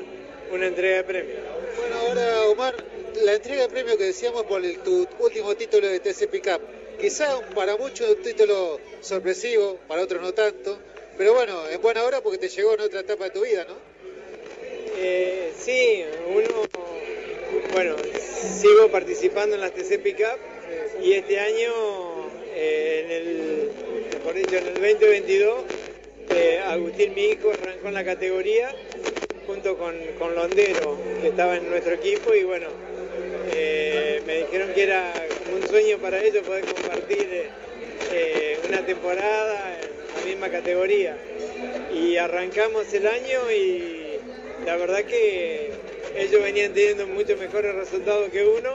una 0.52 0.66
entrega 0.66 0.98
de 0.98 1.04
premio. 1.04 1.36
Bueno, 1.78 1.96
ahora 1.96 2.42
Omar, 2.42 2.74
la 3.24 3.32
entrega 3.36 3.62
de 3.62 3.68
premio 3.70 3.96
que 3.96 4.04
decíamos 4.04 4.42
por 4.42 4.60
tu 4.84 5.08
último 5.18 5.54
título 5.54 5.88
de 5.88 5.98
TC 5.98 6.28
Pickup, 6.28 6.60
quizá 7.00 7.40
para 7.54 7.78
muchos 7.78 8.10
un 8.10 8.22
título 8.22 8.78
sorpresivo, 9.00 9.78
para 9.88 10.02
otros 10.02 10.20
no 10.20 10.34
tanto, 10.34 10.78
pero 11.16 11.32
bueno, 11.32 11.66
en 11.70 11.80
buena 11.80 12.04
hora 12.04 12.20
porque 12.20 12.36
te 12.36 12.50
llegó 12.50 12.74
en 12.74 12.80
otra 12.82 13.00
etapa 13.00 13.24
de 13.24 13.30
tu 13.30 13.40
vida, 13.40 13.64
¿no? 13.66 13.76
Eh, 14.98 15.54
sí, 15.58 16.04
uno, 16.28 16.68
bueno, 17.72 17.96
sigo 18.60 18.88
participando 18.88 19.56
en 19.56 19.62
las 19.62 19.72
TC 19.72 20.00
Pickup 20.02 20.38
y 21.02 21.12
este 21.12 21.38
año, 21.38 21.72
eh, 22.54 23.04
en 23.04 23.10
el, 23.12 24.18
mejor 24.18 24.34
dicho, 24.34 24.56
en 24.56 24.66
el 24.66 24.74
2022, 24.74 25.64
eh, 26.30 26.60
Agustín, 26.66 27.14
mi 27.14 27.26
hijo, 27.26 27.50
arrancó 27.50 27.88
en 27.88 27.94
la 27.94 28.04
categoría 28.04 28.74
junto 29.46 29.76
con, 29.78 29.94
Londero, 30.34 30.98
que 31.22 31.28
estaba 31.28 31.56
en 31.56 31.70
nuestro 31.70 31.94
equipo, 31.94 32.34
y 32.34 32.42
bueno, 32.42 32.66
eh, 33.54 34.20
me 34.26 34.38
dijeron 34.38 34.72
que 34.74 34.82
era 34.82 35.12
como 35.44 35.56
un 35.56 35.68
sueño 35.68 35.98
para 35.98 36.22
ellos 36.22 36.44
poder 36.44 36.64
compartir 36.64 37.48
eh, 38.12 38.58
una 38.68 38.84
temporada 38.84 39.78
en 39.80 40.20
la 40.20 40.26
misma 40.26 40.48
categoría. 40.50 41.16
Y 41.94 42.16
arrancamos 42.16 42.92
el 42.92 43.06
año 43.06 43.50
y 43.52 44.18
la 44.64 44.76
verdad 44.76 45.04
que 45.04 45.70
ellos 46.16 46.42
venían 46.42 46.72
teniendo 46.72 47.06
mucho 47.06 47.36
mejores 47.36 47.74
resultados 47.74 48.30
que 48.30 48.44
uno 48.44 48.72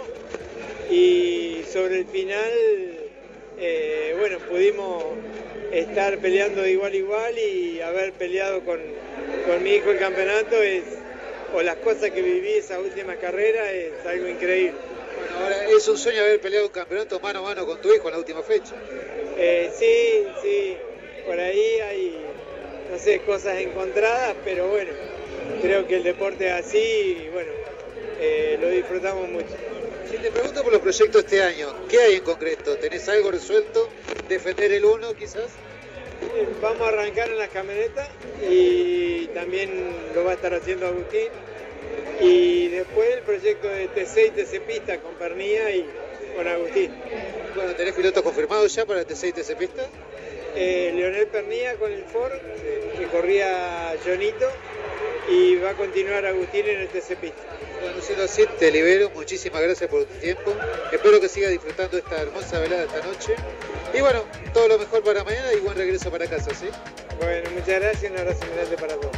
y 0.89 1.63
sobre 1.71 1.99
el 1.99 2.05
final, 2.05 2.51
bueno, 4.17 4.37
pudimos 4.49 5.03
estar 5.71 6.17
peleando 6.19 6.61
de 6.61 6.71
igual 6.71 6.91
a 6.91 6.95
igual 6.95 7.39
y 7.39 7.81
haber 7.81 8.13
peleado 8.13 8.61
con, 8.61 8.79
mi 9.63 9.71
hijo 9.71 9.91
el 9.91 9.99
campeonato 9.99 10.61
es, 10.61 10.83
o 11.53 11.61
las 11.61 11.77
cosas 11.77 12.11
que 12.11 12.21
viví 12.21 12.53
esa 12.53 12.79
última 12.79 13.15
carrera 13.15 13.71
es 13.71 14.05
algo 14.05 14.27
increíble. 14.27 14.73
Bueno, 15.17 15.37
ahora 15.43 15.65
es 15.65 15.87
un 15.87 15.97
sueño 15.97 16.21
haber 16.21 16.39
peleado 16.39 16.67
un 16.67 16.71
campeonato 16.71 17.19
mano 17.19 17.39
a 17.39 17.43
mano 17.43 17.65
con 17.65 17.81
tu 17.81 17.93
hijo 17.93 18.07
en 18.07 18.13
la 18.13 18.19
última 18.19 18.41
fecha. 18.41 18.73
Eh, 19.37 19.71
sí, 19.77 20.27
sí, 20.41 20.77
por 21.25 21.39
ahí 21.39 21.79
hay, 21.79 22.17
no 22.91 22.97
sé, 22.97 23.19
cosas 23.21 23.57
encontradas, 23.57 24.35
pero 24.43 24.67
bueno, 24.67 24.91
creo 25.61 25.87
que 25.87 25.97
el 25.97 26.03
deporte 26.03 26.47
es 26.47 26.53
así 26.53 26.77
y 26.77 27.29
bueno, 27.31 27.51
eh, 28.19 28.57
lo 28.59 28.69
disfrutamos 28.69 29.29
mucho. 29.29 29.55
Si 30.09 30.17
te 30.17 30.31
pregunto 30.31 30.63
por 30.63 30.73
los 30.73 30.81
proyectos 30.81 31.23
este 31.23 31.41
año, 31.41 31.73
¿qué 31.89 31.99
hay 31.99 32.15
en 32.15 32.23
concreto? 32.23 32.75
¿Tenés 32.77 33.07
algo 33.09 33.31
resuelto? 33.31 33.89
¿Defender 34.27 34.71
el 34.71 34.85
1 34.85 35.13
quizás? 35.13 35.49
Vamos 36.61 36.81
a 36.81 36.89
arrancar 36.89 37.29
en 37.29 37.37
las 37.37 37.49
camionetas 37.49 38.09
y 38.49 39.27
también 39.27 39.71
lo 40.13 40.23
va 40.23 40.31
a 40.31 40.33
estar 40.35 40.53
haciendo 40.53 40.87
Agustín. 40.87 41.29
Y 42.19 42.67
después 42.67 43.09
el 43.15 43.21
proyecto 43.21 43.67
de 43.67 43.87
TC 43.87 44.27
y 44.27 44.31
TC 44.31 44.61
Pista 44.61 44.99
con 44.99 45.15
Pernilla 45.15 45.71
y 45.71 45.85
con 46.35 46.47
Agustín. 46.47 46.91
Bueno, 47.55 47.73
¿tenés 47.75 47.93
pilotos 47.93 48.21
confirmados 48.21 48.73
ya 48.75 48.85
para 48.85 49.03
TC 49.03 49.29
y 49.29 49.31
TC 49.33 49.57
Pista? 49.57 49.87
Eh, 50.55 50.91
Leonel 50.93 51.27
Pernilla 51.27 51.75
con 51.75 51.91
el 51.91 52.03
Ford, 52.03 52.33
que 52.97 53.05
corría 53.05 53.95
Jonito, 54.05 54.47
y 55.29 55.55
va 55.55 55.71
a 55.71 55.73
continuar 55.73 56.25
Agustín 56.25 56.65
en 56.67 56.81
el 56.81 56.87
TC 56.87 57.17
Pista. 57.17 57.41
Bueno, 57.81 58.01
siendo 58.01 58.23
así, 58.23 58.43
te 58.59 58.71
libero. 58.71 59.09
Muchísimas 59.11 59.61
gracias 59.61 59.89
por 59.89 60.05
tu 60.05 60.13
tiempo. 60.19 60.53
Espero 60.91 61.19
que 61.19 61.29
sigas 61.29 61.51
disfrutando 61.51 61.97
esta 61.97 62.21
hermosa 62.21 62.59
velada 62.59 62.83
esta 62.83 63.05
noche. 63.05 63.35
Y 63.93 64.01
bueno, 64.01 64.23
todo 64.53 64.67
lo 64.67 64.77
mejor 64.77 65.03
para 65.03 65.23
mañana 65.23 65.53
y 65.53 65.59
buen 65.59 65.75
regreso 65.75 66.11
para 66.11 66.27
casa, 66.27 66.53
¿sí? 66.53 66.67
Bueno, 67.19 67.49
muchas 67.51 67.79
gracias 67.79 68.03
y 68.03 68.07
un 68.07 68.17
abrazo 68.19 68.45
grande 68.55 68.75
para 68.77 68.95
todos. 68.95 69.11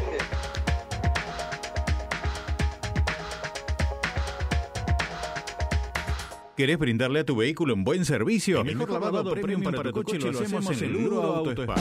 ¿Querés 6.55 6.77
brindarle 6.77 7.21
a 7.21 7.23
tu 7.25 7.35
vehículo 7.35 7.73
un 7.73 7.83
buen 7.83 8.05
servicio? 8.05 8.61
El 8.61 8.75
mejor 8.75 9.01
lavado 9.01 9.33
premium 9.33 9.63
para, 9.63 9.91
tu 9.91 10.03
coche 10.03 10.19
lo 10.19 10.29
hacemos 10.29 10.81
en 10.81 10.93
Luro 10.93 11.21
Auto 11.21 11.63
Spa. 11.63 11.75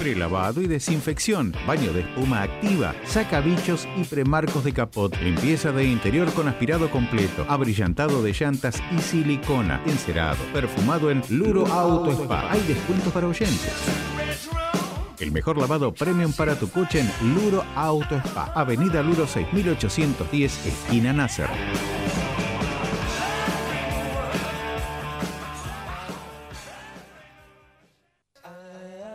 Prelavado 0.00 0.62
y 0.62 0.66
desinfección, 0.66 1.54
baño 1.66 1.92
de 1.92 2.00
espuma 2.00 2.40
activa, 2.40 2.94
saca 3.04 3.42
bichos 3.42 3.86
y 3.98 4.04
premarcos 4.04 4.64
de 4.64 4.72
capot, 4.72 5.14
limpieza 5.20 5.72
de 5.72 5.84
interior 5.84 6.32
con 6.32 6.48
aspirado 6.48 6.90
completo, 6.90 7.44
abrillantado 7.46 8.22
de 8.22 8.32
llantas 8.32 8.82
y 8.96 8.98
silicona, 8.98 9.82
encerado, 9.84 10.38
perfumado 10.54 11.10
en 11.10 11.22
Luro 11.28 11.66
Auto 11.66 12.12
Spa. 12.12 12.50
Hay 12.50 12.62
descuentos 12.62 13.12
para 13.12 13.26
oyentes. 13.26 13.74
El 15.18 15.32
mejor 15.32 15.58
lavado 15.58 15.92
premium 15.92 16.32
para 16.32 16.58
tu 16.58 16.70
coche 16.70 17.00
en 17.00 17.34
Luro 17.34 17.62
Auto 17.76 18.16
Spa, 18.24 18.52
Avenida 18.54 19.02
Luro 19.02 19.26
6810, 19.26 20.64
esquina 20.64 21.12
Nasser. 21.12 21.50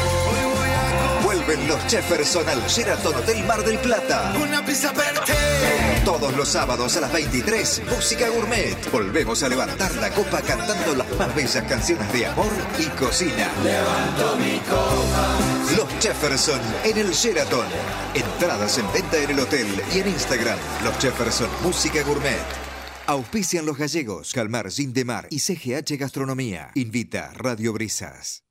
Vuelven 1.50 1.68
los 1.68 1.82
Jefferson 1.86 2.48
al 2.48 2.62
Sheraton 2.68 3.16
Hotel 3.16 3.44
Mar 3.44 3.64
del 3.64 3.80
Plata. 3.80 4.36
Una 4.40 4.64
pizza 4.64 4.94
Todos 6.06 6.32
los 6.38 6.48
sábados 6.48 6.96
a 6.96 7.02
las 7.02 7.12
23, 7.12 7.82
música 7.90 8.30
gourmet. 8.30 8.78
Volvemos 8.92 9.42
a 9.42 9.50
levantar 9.50 9.92
la 9.96 10.12
copa 10.12 10.44
cantando 10.44 10.94
las 10.94 11.10
más 11.18 11.34
bellas 11.34 11.64
canciones 11.64 12.14
de 12.14 12.28
amor 12.28 12.52
y 12.78 12.86
cocina. 12.90 13.50
Levanto 13.64 14.36
mi 14.38 14.60
copa. 14.60 15.76
Los 15.76 15.88
Jefferson 16.00 16.62
en 16.84 17.00
el 17.00 17.10
Sheraton. 17.10 17.66
Entradas 18.14 18.78
en 18.78 18.94
venta 18.94 19.18
en 19.18 19.32
el 19.32 19.40
hotel 19.40 19.82
y 19.92 20.00
en 20.02 20.08
Instagram. 20.08 20.60
Los 20.84 21.00
Jefferson 21.00 21.50
Música 21.64 22.04
Gourmet. 22.04 22.69
Auspician 23.10 23.66
los 23.66 23.76
gallegos, 23.76 24.34
Calmar, 24.34 24.68
Mar 25.04 25.28
y 25.32 25.40
CGH 25.40 25.98
Gastronomía. 25.98 26.70
Invita 26.76 27.32
Radio 27.34 27.74
Brisas. 27.74 28.44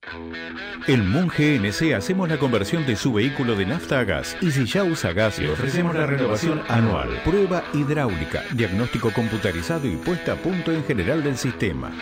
En 0.89 1.09
Moon 1.09 1.29
GNC 1.29 1.95
hacemos 1.95 2.29
la 2.29 2.41
conversión 2.41 2.85
de 2.85 2.97
su 2.97 3.13
vehículo 3.13 3.55
de 3.55 3.67
nafta 3.67 4.01
a 4.01 4.05
gas 4.05 4.37
y 4.41 4.51
si 4.51 4.67
ya 4.67 4.83
usa 4.83 5.13
gas 5.13 5.39
le 5.39 5.53
ofrecemos 5.53 5.95
la 5.95 6.07
renovación 6.07 6.61
anual, 6.67 7.23
prueba 7.23 7.63
hidráulica, 7.73 8.43
diagnóstico 8.53 9.13
computarizado 9.13 9.87
y 9.87 9.95
puesta 9.95 10.33
a 10.33 10.37
punto 10.43 10.73
en 10.73 10.83
general 10.83 11.23
del 11.23 11.39
sistema. 11.39 11.93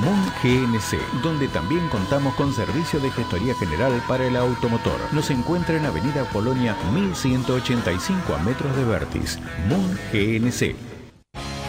Moon 0.00 0.18
GNC, 0.42 1.22
donde 1.22 1.48
también 1.48 1.86
contamos 1.88 2.34
con 2.34 2.52
servicio 2.52 3.00
de 3.00 3.10
gestoría 3.10 3.54
general 3.54 4.02
para 4.08 4.26
el 4.26 4.36
automotor. 4.36 4.98
Nos 5.12 5.30
encuentra 5.30 5.76
en 5.76 5.84
Avenida 5.84 6.24
Polonia 6.32 6.76
1185 6.92 8.34
a 8.34 8.38
metros 8.38 8.74
de 8.76 8.84
Vertis. 8.84 9.38
Moon 9.68 9.98
GNC. 10.12 10.89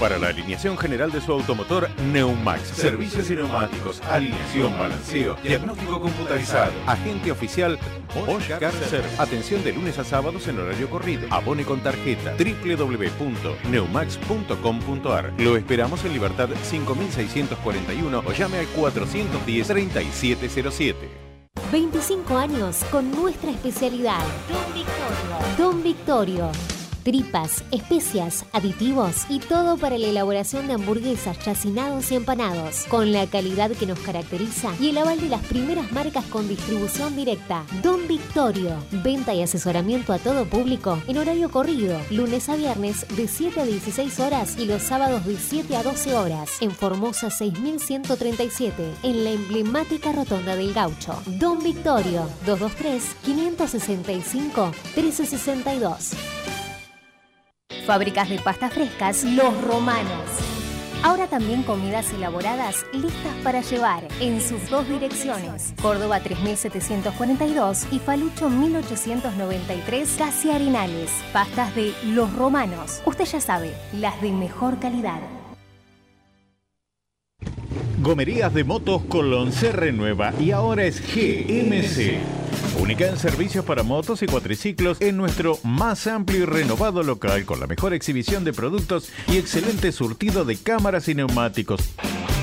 Para 0.01 0.17
la 0.17 0.27
alineación 0.29 0.79
general 0.79 1.11
de 1.11 1.21
su 1.21 1.31
automotor, 1.31 1.87
Neumax. 2.11 2.69
Servicios 2.69 3.29
y 3.29 3.35
neumáticos, 3.35 4.01
alineación, 4.09 4.73
balanceo, 4.79 5.37
diagnóstico 5.43 6.01
computarizado. 6.01 6.71
Agente 6.87 7.31
oficial 7.31 7.77
Oscar 8.25 8.73
Ser. 8.89 9.03
Atención 9.19 9.63
de 9.63 9.73
lunes 9.73 9.99
a 9.99 10.03
sábados 10.03 10.47
en 10.47 10.57
horario 10.57 10.89
corrido. 10.89 11.27
Abone 11.29 11.65
con 11.65 11.81
tarjeta 11.81 12.33
www.neumax.com.ar. 12.35 15.33
Lo 15.37 15.55
esperamos 15.55 16.03
en 16.03 16.13
Libertad 16.13 16.49
5641 16.63 18.23
o 18.25 18.31
llame 18.31 18.57
al 18.57 18.65
410 18.69 19.67
3707. 19.67 21.09
25 21.71 22.37
años 22.39 22.83
con 22.89 23.11
nuestra 23.11 23.51
especialidad. 23.51 24.23
Don 24.49 24.73
Victorio. 24.73 25.37
Don 25.59 25.83
Victorio 25.83 26.51
tripas, 27.03 27.63
especias, 27.71 28.45
aditivos 28.53 29.25
y 29.29 29.39
todo 29.39 29.77
para 29.77 29.97
la 29.97 30.07
elaboración 30.07 30.67
de 30.67 30.73
hamburguesas, 30.73 31.39
chacinados 31.39 32.11
y 32.11 32.15
empanados, 32.15 32.85
con 32.85 33.11
la 33.11 33.27
calidad 33.27 33.71
que 33.71 33.85
nos 33.85 33.99
caracteriza 33.99 34.73
y 34.79 34.89
el 34.89 34.97
aval 34.97 35.19
de 35.19 35.29
las 35.29 35.41
primeras 35.45 35.91
marcas 35.91 36.25
con 36.25 36.47
distribución 36.47 37.15
directa. 37.15 37.63
Don 37.83 38.07
Victorio, 38.07 38.77
venta 39.03 39.33
y 39.33 39.41
asesoramiento 39.41 40.13
a 40.13 40.19
todo 40.19 40.45
público 40.45 41.01
en 41.07 41.17
horario 41.17 41.49
corrido, 41.49 41.99
lunes 42.09 42.49
a 42.49 42.55
viernes 42.55 43.05
de 43.15 43.27
7 43.27 43.61
a 43.61 43.65
16 43.65 44.19
horas 44.19 44.57
y 44.57 44.65
los 44.65 44.81
sábados 44.81 45.25
de 45.25 45.37
7 45.37 45.75
a 45.75 45.83
12 45.83 46.15
horas, 46.15 46.61
en 46.61 46.71
Formosa 46.71 47.29
6137, 47.29 48.73
en 49.03 49.23
la 49.23 49.31
emblemática 49.31 50.11
Rotonda 50.11 50.55
del 50.55 50.73
Gaucho. 50.73 51.21
Don 51.25 51.63
Victorio, 51.63 52.27
223 52.45 53.15
565 53.23 54.71
1362. 54.95 56.50
Fábricas 57.85 58.29
de 58.29 58.39
pastas 58.39 58.73
frescas 58.73 59.23
Los 59.23 59.59
Romanos. 59.63 60.51
Ahora 61.03 61.25
también 61.25 61.63
comidas 61.63 62.13
elaboradas 62.13 62.85
listas 62.93 63.33
para 63.43 63.61
llevar 63.61 64.07
en 64.19 64.39
sus 64.39 64.69
dos 64.69 64.87
direcciones. 64.87 65.73
Córdoba 65.81 66.19
3742 66.19 67.87
y 67.91 67.97
Falucho 67.97 68.49
1893, 68.49 70.15
casi 70.17 70.51
Arenales. 70.51 71.11
Pastas 71.33 71.75
de 71.75 71.93
Los 72.05 72.31
Romanos. 72.33 73.01
Usted 73.05 73.25
ya 73.25 73.41
sabe, 73.41 73.73
las 73.93 74.21
de 74.21 74.31
mejor 74.31 74.77
calidad. 74.79 75.40
Gomerías 78.01 78.51
de 78.51 78.63
Motos 78.63 79.03
Colón 79.03 79.51
se 79.51 79.71
renueva 79.71 80.33
y 80.39 80.51
ahora 80.51 80.85
es 80.85 80.99
GMC. 81.01 82.17
Única 82.81 83.07
en 83.07 83.17
servicios 83.17 83.63
para 83.63 83.83
motos 83.83 84.23
y 84.23 84.25
cuatriciclos 84.25 84.99
en 85.01 85.17
nuestro 85.17 85.59
más 85.63 86.07
amplio 86.07 86.39
y 86.41 86.45
renovado 86.45 87.03
local 87.03 87.45
con 87.45 87.59
la 87.59 87.67
mejor 87.67 87.93
exhibición 87.93 88.43
de 88.43 88.53
productos 88.53 89.11
y 89.27 89.37
excelente 89.37 89.91
surtido 89.91 90.45
de 90.45 90.57
cámaras 90.57 91.07
y 91.09 91.15
neumáticos 91.15 91.81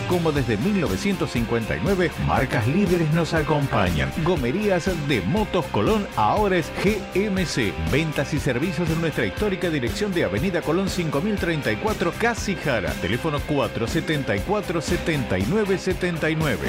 como 0.09 0.33
desde 0.33 0.57
1959, 0.57 2.11
marcas 2.27 2.67
líderes 2.67 3.13
nos 3.13 3.35
acompañan. 3.35 4.11
Gomerías 4.25 4.91
de 5.07 5.21
Motos 5.21 5.67
Colón 5.67 6.07
ahora 6.17 6.57
es 6.57 6.71
GMC. 6.83 7.73
Ventas 7.93 8.35
y 8.35 8.41
servicios 8.41 8.91
en 8.91 9.01
nuestra 9.01 9.27
histórica 9.27 9.71
dirección 9.71 10.13
de 10.13 10.25
Avenida 10.25 10.63
Colón 10.63 10.89
5034, 10.89 12.13
Casi 12.19 12.57
Jara. 12.57 12.93
Teléfono 12.95 13.39
474 13.41 14.81
7979. 14.81 16.69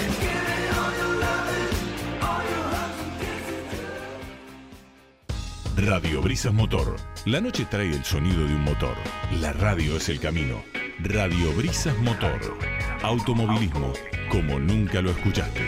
Radio 5.78 6.22
Brisas 6.22 6.54
Motor. 6.54 6.98
La 7.26 7.40
noche 7.40 7.66
trae 7.70 7.90
el 7.90 8.04
sonido 8.04 8.46
de 8.46 8.54
un 8.54 8.64
motor. 8.64 8.96
La 9.40 9.54
radio 9.54 9.96
es 9.96 10.10
el 10.10 10.20
camino. 10.20 10.62
Radio 11.02 11.54
Brisas 11.54 11.98
Motor. 12.00 12.58
Automovilismo 13.04 13.94
como 14.30 14.60
nunca 14.60 15.02
lo 15.02 15.12
escuchaste. 15.12 15.62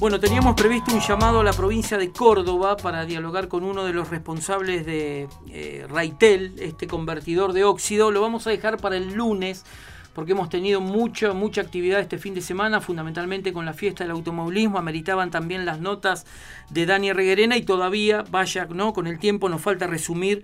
Bueno, 0.00 0.18
teníamos 0.18 0.56
previsto 0.56 0.92
un 0.92 1.00
llamado 1.00 1.38
a 1.38 1.44
la 1.44 1.52
provincia 1.52 1.98
de 1.98 2.10
Córdoba 2.10 2.76
para 2.76 3.06
dialogar 3.06 3.46
con 3.46 3.62
uno 3.62 3.84
de 3.84 3.92
los 3.92 4.10
responsables 4.10 4.84
de 4.86 5.28
eh, 5.50 5.86
Raitel, 5.88 6.54
este 6.58 6.88
convertidor 6.88 7.52
de 7.52 7.62
óxido. 7.62 8.10
Lo 8.10 8.22
vamos 8.22 8.48
a 8.48 8.50
dejar 8.50 8.78
para 8.78 8.96
el 8.96 9.14
lunes 9.14 9.64
porque 10.12 10.32
hemos 10.32 10.48
tenido 10.48 10.80
mucha, 10.80 11.32
mucha 11.32 11.60
actividad 11.60 12.00
este 12.00 12.18
fin 12.18 12.34
de 12.34 12.40
semana, 12.40 12.80
fundamentalmente 12.80 13.52
con 13.52 13.64
la 13.64 13.72
fiesta 13.72 14.02
del 14.02 14.10
automovilismo, 14.10 14.78
ameritaban 14.78 15.30
también 15.30 15.64
las 15.64 15.78
notas 15.78 16.26
de 16.70 16.86
Dani 16.86 17.12
Reguerena 17.12 17.56
y 17.56 17.62
todavía, 17.62 18.24
vaya, 18.30 18.66
¿no? 18.66 18.92
Con 18.92 19.06
el 19.06 19.20
tiempo 19.20 19.48
nos 19.48 19.60
falta 19.60 19.86
resumir 19.86 20.42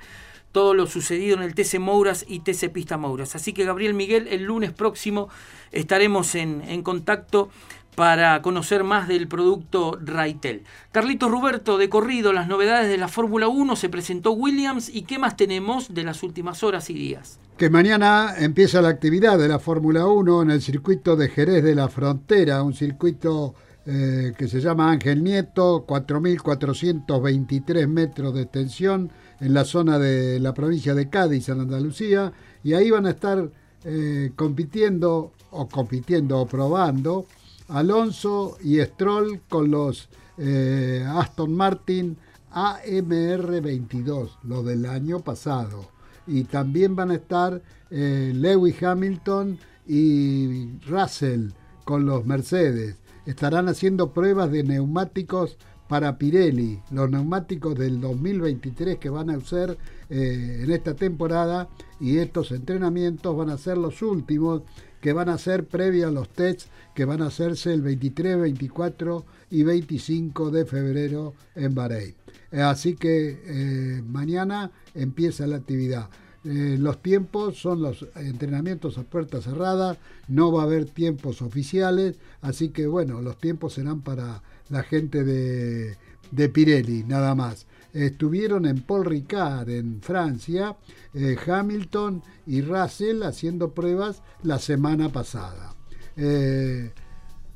todo 0.57 0.73
lo 0.73 0.87
sucedido 0.87 1.37
en 1.37 1.43
el 1.43 1.55
TC 1.55 1.79
Mouras 1.79 2.25
y 2.27 2.41
TC 2.41 2.73
Pista 2.73 2.97
Mouras. 2.97 3.37
Así 3.37 3.53
que 3.53 3.67
Gabriel 3.67 3.93
Miguel, 3.93 4.27
el 4.27 4.45
lunes 4.45 4.73
próximo 4.73 5.29
estaremos 5.71 6.35
en, 6.35 6.83
contacto 6.83 7.51
para 7.95 8.41
conocer 8.41 8.83
más 8.83 9.07
del 9.07 9.29
producto 9.29 9.99
Raitel. 10.03 10.65
Carlitos 10.93 11.31
Ruberto, 11.31 11.77
de 11.77 11.91
corrido, 11.91 12.33
las 12.33 12.49
novedades 12.49 12.89
de 12.89 12.97
la 12.97 13.09
Fórmula 13.09 13.49
1, 13.49 13.77
se 13.77 13.91
presentó 13.91 14.33
Williams 14.33 14.89
y 14.89 15.03
qué 15.03 15.19
más 15.19 15.37
tenemos 15.37 15.93
de 15.93 16.05
las 16.05 16.23
últimas 16.23 16.63
horas 16.63 16.89
y 16.89 16.95
días. 16.95 17.39
Que 17.59 17.69
mañana 17.69 18.35
empieza 18.39 18.81
la 18.81 18.89
actividad 18.89 19.37
de 19.37 19.49
la 19.49 19.59
Fórmula 19.59 20.07
1 20.07 20.41
en 20.41 20.53
el 20.53 20.63
circuito 20.63 21.17
de 21.17 21.29
Jerez 21.29 21.65
de 21.65 21.75
la 21.75 21.89
Frontera, 21.89 22.63
un 22.63 22.73
circuito 22.73 23.55
eh, 23.85 24.33
que 24.39 24.49
se 24.49 24.63
llama 24.63 24.91
Ángel 24.91 25.23
Nieto, 25.23 25.87
4.423 25.87 27.87
metros 27.87 28.33
de 28.33 28.41
extensión 28.41 29.13
en 29.41 29.55
la 29.55 29.65
zona 29.65 29.99
de 29.99 30.41
la 30.41 30.55
provincia 30.55 30.95
de 30.95 31.09
Cádiz, 31.09 31.49
en 31.49 31.61
Andalucía, 31.61 32.33
y 32.63 32.75
ahí 32.75 32.91
van 32.91 33.07
a 33.07 33.11
estar 33.11 33.51
eh, 33.85 34.33
compitiendo 34.35 35.33
o 35.51 35.69
compitiendo 35.69 36.41
o 36.41 36.47
probando 36.47 37.27
Alonso 37.69 38.57
y 38.63 38.81
Stroll 38.81 39.41
con 39.49 39.71
los 39.71 40.09
eh, 40.39 41.05
Aston 41.07 41.55
Martin 41.55 42.17
AMR22, 42.53 44.31
lo 44.45 44.63
del 44.63 44.87
año 44.87 45.21
pasado. 45.21 45.89
Y 46.27 46.45
también 46.45 46.97
van 46.97 47.11
a 47.11 47.17
estar 47.17 47.63
eh, 47.91 48.33
Lewis 48.35 48.83
Hamilton 48.83 49.59
y 49.87 50.79
Russell 50.87 51.51
con 51.85 52.07
los 52.07 52.25
Mercedes. 52.27 52.97
Estarán 53.27 53.69
haciendo 53.69 54.13
pruebas 54.13 54.51
de 54.51 54.63
neumáticos 54.63 55.57
para 55.89 56.19
Pirelli, 56.19 56.81
los 56.91 57.11
neumáticos 57.11 57.77
del 57.77 58.01
2023 58.01 58.99
que 58.99 59.09
van 59.09 59.31
a 59.31 59.39
usar 59.39 59.77
eh, 60.11 60.61
en 60.63 60.73
esta 60.73 60.95
temporada 60.95 61.69
y 62.01 62.19
estos 62.19 62.51
entrenamientos 62.51 63.37
van 63.37 63.51
a 63.51 63.59
ser 63.59 63.79
los 63.79 64.03
últimos 64.03 64.63
que 65.01 65.13
van 65.13 65.29
a 65.29 65.39
ser 65.39 65.67
previos 65.67 66.09
a 66.09 66.13
los 66.13 66.29
tests 66.29 66.69
que 66.95 67.05
van 67.05 67.23
a 67.23 67.27
hacerse 67.27 67.73
el 67.73 67.83
23, 67.83 68.41
24 68.41 69.25
y 69.51 69.63
25 69.63 70.51
de 70.51 70.65
febrero 70.65 71.35
en 71.55 71.75
Bahrein. 71.75 72.15
Eh, 72.51 72.61
así 72.61 72.97
que 72.97 73.41
eh, 73.45 74.03
mañana 74.03 74.73
empieza 74.95 75.47
la 75.47 75.57
actividad. 75.57 76.09
los 76.45 77.03
tiempos 77.03 77.59
son 77.59 77.83
los 77.83 78.07
entrenamientos 78.15 78.99
a 78.99 79.03
puerta 79.03 79.41
cerrada, 79.41 79.99
no 80.29 80.53
va 80.53 80.63
a 80.63 80.65
haber 80.65 80.85
tiempos 80.85 81.43
oficiales, 81.43 82.19
así 82.41 82.69
que 82.69 82.87
bueno, 82.87 83.21
los 83.21 83.37
tiempos 83.39 83.75
serán 83.75 84.01
para 84.01 84.43
la 84.69 84.83
gente 84.83 85.25
de, 85.25 85.97
de 86.31 86.49
Pirelli, 86.49 87.05
nada 87.05 87.35
más. 87.35 87.67
Estuvieron 87.93 88.67
en 88.67 88.83
Paul 88.83 89.07
Ricard, 89.07 89.71
en 89.71 90.03
Francia, 90.03 90.77
eh, 91.15 91.37
Hamilton 91.47 92.23
y 92.47 92.61
Russell 92.61 93.23
haciendo 93.23 93.73
pruebas 93.73 94.23
la 94.43 94.59
semana 94.59 95.09
pasada. 95.09 95.75
Eh, 96.17 96.93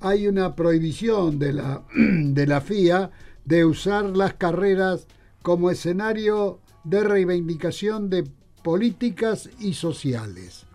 hay 0.01 0.27
una 0.27 0.57
prohibición 0.57 1.39
de 1.39 1.53
la, 1.53 1.85
de 1.95 2.47
la 2.47 2.61
FIA 2.61 3.11
de 3.45 3.65
usar 3.65 4.05
las 4.17 4.35
carreras 4.35 5.07
como 5.43 5.71
escenario 5.71 6.61
de 6.85 7.05
reivindicación 7.05 8.09
de 8.09 8.25
políticas 8.63 9.51
y 9.59 9.75
sociales. 9.75 10.67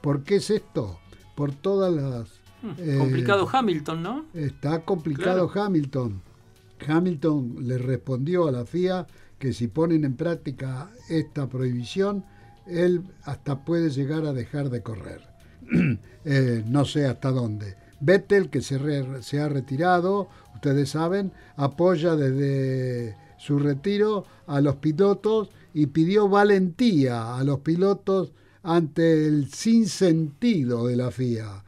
¿Por 0.00 0.22
qué 0.22 0.36
es 0.36 0.50
esto? 0.50 0.98
Por 1.34 1.54
todas 1.54 1.92
las 1.94 2.43
eh, 2.78 2.96
complicado 2.98 3.48
Hamilton, 3.50 4.02
¿no? 4.02 4.24
Está 4.34 4.84
complicado 4.84 5.50
Hamilton. 5.52 6.20
Hamilton 6.86 7.56
le 7.60 7.78
respondió 7.78 8.48
a 8.48 8.52
la 8.52 8.64
FIA 8.64 9.06
que 9.38 9.52
si 9.52 9.68
ponen 9.68 10.04
en 10.04 10.16
práctica 10.16 10.90
esta 11.08 11.48
prohibición, 11.48 12.24
él 12.66 13.02
hasta 13.24 13.64
puede 13.64 13.90
llegar 13.90 14.24
a 14.24 14.32
dejar 14.32 14.70
de 14.70 14.82
correr. 14.82 15.20
Eh, 16.26 16.64
no 16.66 16.86
sé 16.86 17.04
hasta 17.04 17.30
dónde. 17.30 17.76
Vettel, 18.00 18.48
que 18.48 18.62
se, 18.62 18.78
se 19.22 19.40
ha 19.40 19.48
retirado, 19.50 20.30
ustedes 20.54 20.88
saben, 20.88 21.32
apoya 21.56 22.16
desde 22.16 23.14
su 23.36 23.58
retiro 23.58 24.24
a 24.46 24.62
los 24.62 24.76
pilotos 24.76 25.50
y 25.74 25.84
pidió 25.88 26.26
valentía 26.30 27.36
a 27.36 27.44
los 27.44 27.60
pilotos 27.60 28.32
ante 28.62 29.26
el 29.26 29.52
sinsentido 29.52 30.86
de 30.86 30.96
la 30.96 31.10
FIA 31.10 31.63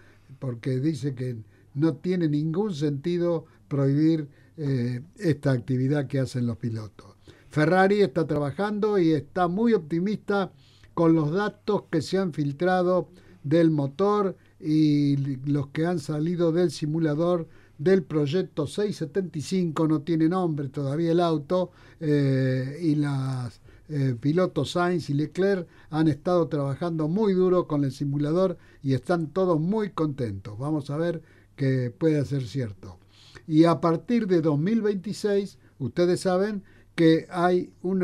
porque 0.47 0.79
dice 0.79 1.13
que 1.13 1.39
no 1.75 1.97
tiene 1.97 2.29
ningún 2.29 2.73
sentido 2.73 3.47
prohibir 3.67 4.29
eh, 4.57 5.03
esta 5.17 5.51
actividad 5.51 6.07
que 6.07 6.21
hacen 6.21 6.47
los 6.47 6.57
pilotos. 6.57 7.17
Ferrari 7.49 8.01
está 8.01 8.29
trabajando 8.29 8.97
y 8.97 9.11
está 9.11 9.49
muy 9.49 9.73
optimista 9.73 10.53
con 10.95 11.17
los 11.17 11.33
datos 11.33 11.87
que 11.91 12.01
se 12.01 12.19
han 12.19 12.33
filtrado 12.33 13.09
del 13.43 13.73
motor 13.73 14.37
y 14.61 15.17
los 15.47 15.67
que 15.71 15.85
han 15.85 15.99
salido 15.99 16.53
del 16.53 16.71
simulador 16.71 17.49
del 17.77 18.05
proyecto 18.05 18.69
675, 18.69 19.89
no 19.89 20.03
tiene 20.03 20.29
nombre 20.29 20.69
todavía 20.69 21.11
el 21.11 21.19
auto, 21.19 21.73
eh, 21.99 22.79
y 22.83 22.95
las 22.95 23.61
eh, 23.89 24.17
pilotos 24.21 24.73
Sainz 24.73 25.11
y 25.11 25.15
Leclerc 25.15 25.69
han 25.91 26.09
estado 26.09 26.49
trabajando 26.49 27.09
muy 27.09 27.33
duro 27.35 27.67
con 27.67 27.85
el 27.85 27.93
simulador 27.93 28.59
y 28.83 28.95
están 28.95 29.29
todos 29.29 29.61
muy 29.61 29.91
contentos. 29.91 30.59
Vamos 30.59 30.91
a 30.91 30.97
ver 30.97 31.23
que 31.55 31.91
puede 31.91 32.25
ser 32.25 32.47
cierto. 32.47 32.99
Y 33.47 33.65
a 33.65 33.81
partir 33.81 34.27
de 34.27 34.41
2026, 34.41 35.59
ustedes 35.79 36.21
saben 36.21 36.65
que 36.95 37.27
hay 37.31 37.73
un 37.83 37.99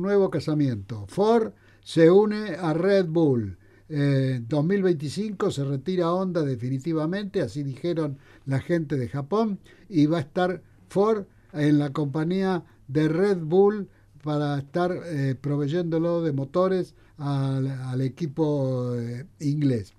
nuevo 0.00 0.30
casamiento. 0.30 1.06
Ford 1.08 1.52
se 1.82 2.10
une 2.10 2.56
a 2.56 2.72
Red 2.74 3.06
Bull. 3.06 3.58
Eh, 3.88 4.40
2025 4.48 5.50
se 5.50 5.64
retira 5.64 6.12
Honda 6.12 6.42
definitivamente, 6.42 7.42
así 7.42 7.62
dijeron 7.62 8.18
la 8.46 8.60
gente 8.60 8.96
de 8.96 9.08
Japón, 9.08 9.58
y 9.88 10.06
va 10.06 10.18
a 10.18 10.22
estar 10.22 10.62
Ford 10.88 11.26
en 11.52 11.78
la 11.78 11.92
compañía 11.92 12.64
de 12.88 13.08
Red 13.08 13.38
Bull 13.38 13.88
para 14.24 14.58
estar 14.58 14.90
eh, 15.04 15.34
proveyéndolo 15.38 16.22
de 16.22 16.32
motores 16.32 16.94
al, 17.18 18.00
equipo 18.00 18.94
eh, 18.96 19.26
inglés, 19.40 19.92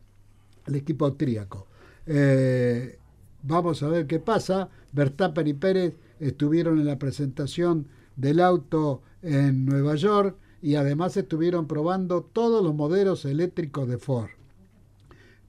al 0.65 0.75
equipo 0.75 1.05
austríaco. 1.05 1.67
Eh, 2.07 2.97
vamos 3.43 3.83
a 3.83 3.87
ver 3.87 4.07
qué 4.07 4.19
pasa. 4.19 4.67
Verstappen 4.91 5.47
y 5.47 5.53
Pérez 5.53 5.93
estuvieron 6.19 6.79
en 6.79 6.87
la 6.87 6.97
presentación 6.97 7.87
del 8.15 8.39
auto 8.39 9.03
en 9.21 9.63
Nueva 9.63 9.93
York 9.95 10.35
y 10.59 10.73
además 10.73 11.15
estuvieron 11.17 11.67
probando 11.67 12.23
todos 12.23 12.63
los 12.63 12.73
modelos 12.73 13.25
eléctricos 13.25 13.87
de 13.87 13.99
Ford. 13.99 14.31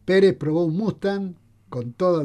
Pérez 0.04 0.36
probó 0.36 0.66
un 0.66 0.76
Mustang 0.76 1.34
con, 1.70 1.94
todo 1.94 2.22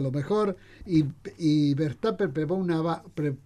lo 0.00 0.10
mejor 0.10 0.56
y, 0.86 1.74
Verstappen 1.74 2.32
probó 2.32 2.64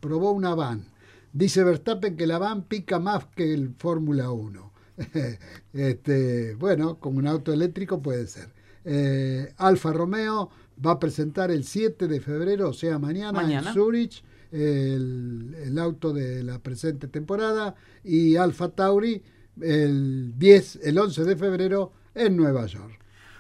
probó 0.01 0.31
una 0.31 0.55
van 0.55 0.98
Dice 1.39 1.63
Verstappen 1.63 2.17
que 2.17 2.27
la 2.27 2.39
van 2.39 2.65
pica 2.65 2.99
más 2.99 3.27
que 3.37 3.55
el 3.55 3.73
Fórmula 3.79 4.33
1. 4.33 4.73
este, 5.73 6.57
bueno, 6.57 6.99
como 6.99 7.19
un 7.19 7.29
auto 7.29 7.53
eléctrico 7.53 8.03
puede 8.03 8.27
ser. 8.27 8.49
Eh, 8.85 9.55
Alfa 9.57 9.93
Romeo 9.93 10.51
va 10.85 10.93
a 10.93 10.99
presentar 10.99 11.53
el 11.53 11.63
7 11.63 12.09
de 12.09 12.21
febrero, 12.21 12.71
o 12.71 12.73
sea, 12.73 12.99
mañana, 12.99 13.43
en 13.57 13.73
Zurich, 13.73 14.25
el, 14.51 15.77
auto 15.79 16.13
de 16.13 16.43
la 16.43 16.59
presente 16.59 17.07
temporada. 17.07 17.77
Y 18.03 18.35
Alfa 18.35 18.71
Tauri 18.71 19.23
el, 19.61 20.37
10, 20.37 20.81
el 20.83 20.99
11 20.99 21.23
de 21.23 21.37
febrero 21.37 21.93
en 22.17 22.37
Nueva 22.37 22.67
York. 22.67 22.98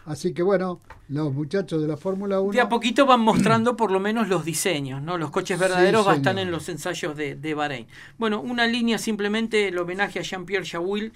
Así 0.09 0.32
que 0.32 0.42
bueno, 0.42 0.80
los 1.11 1.34
muchachos 1.34 1.82
de 1.82 1.86
la 1.86 1.98
Fórmula 1.98 2.40
1. 2.40 2.52
De 2.52 2.61
a 2.62 2.68
poquito 2.70 3.04
van 3.04 3.20
mostrando 3.20 3.76
por 3.76 3.90
lo 3.90 4.00
menos 4.00 4.26
los 4.28 4.42
diseños, 4.42 5.02
¿no? 5.02 5.18
Los 5.18 5.30
coches 5.30 5.59
verdaderos 5.59 6.09
a 6.09 6.14
estar 6.14 6.38
en 6.38 6.50
los 6.50 6.66
ensayos 6.70 7.14
de, 7.14 7.34
de, 7.34 7.52
Bahrein. 7.52 7.86
Bueno, 8.16 8.40
una 8.40 8.66
línea 8.66 8.96
simplemente 8.96 9.68
el 9.68 9.76
homenaje 9.76 10.18
a 10.18 10.22
Jean-Pierre 10.22 10.64
Jawil, 10.64 11.12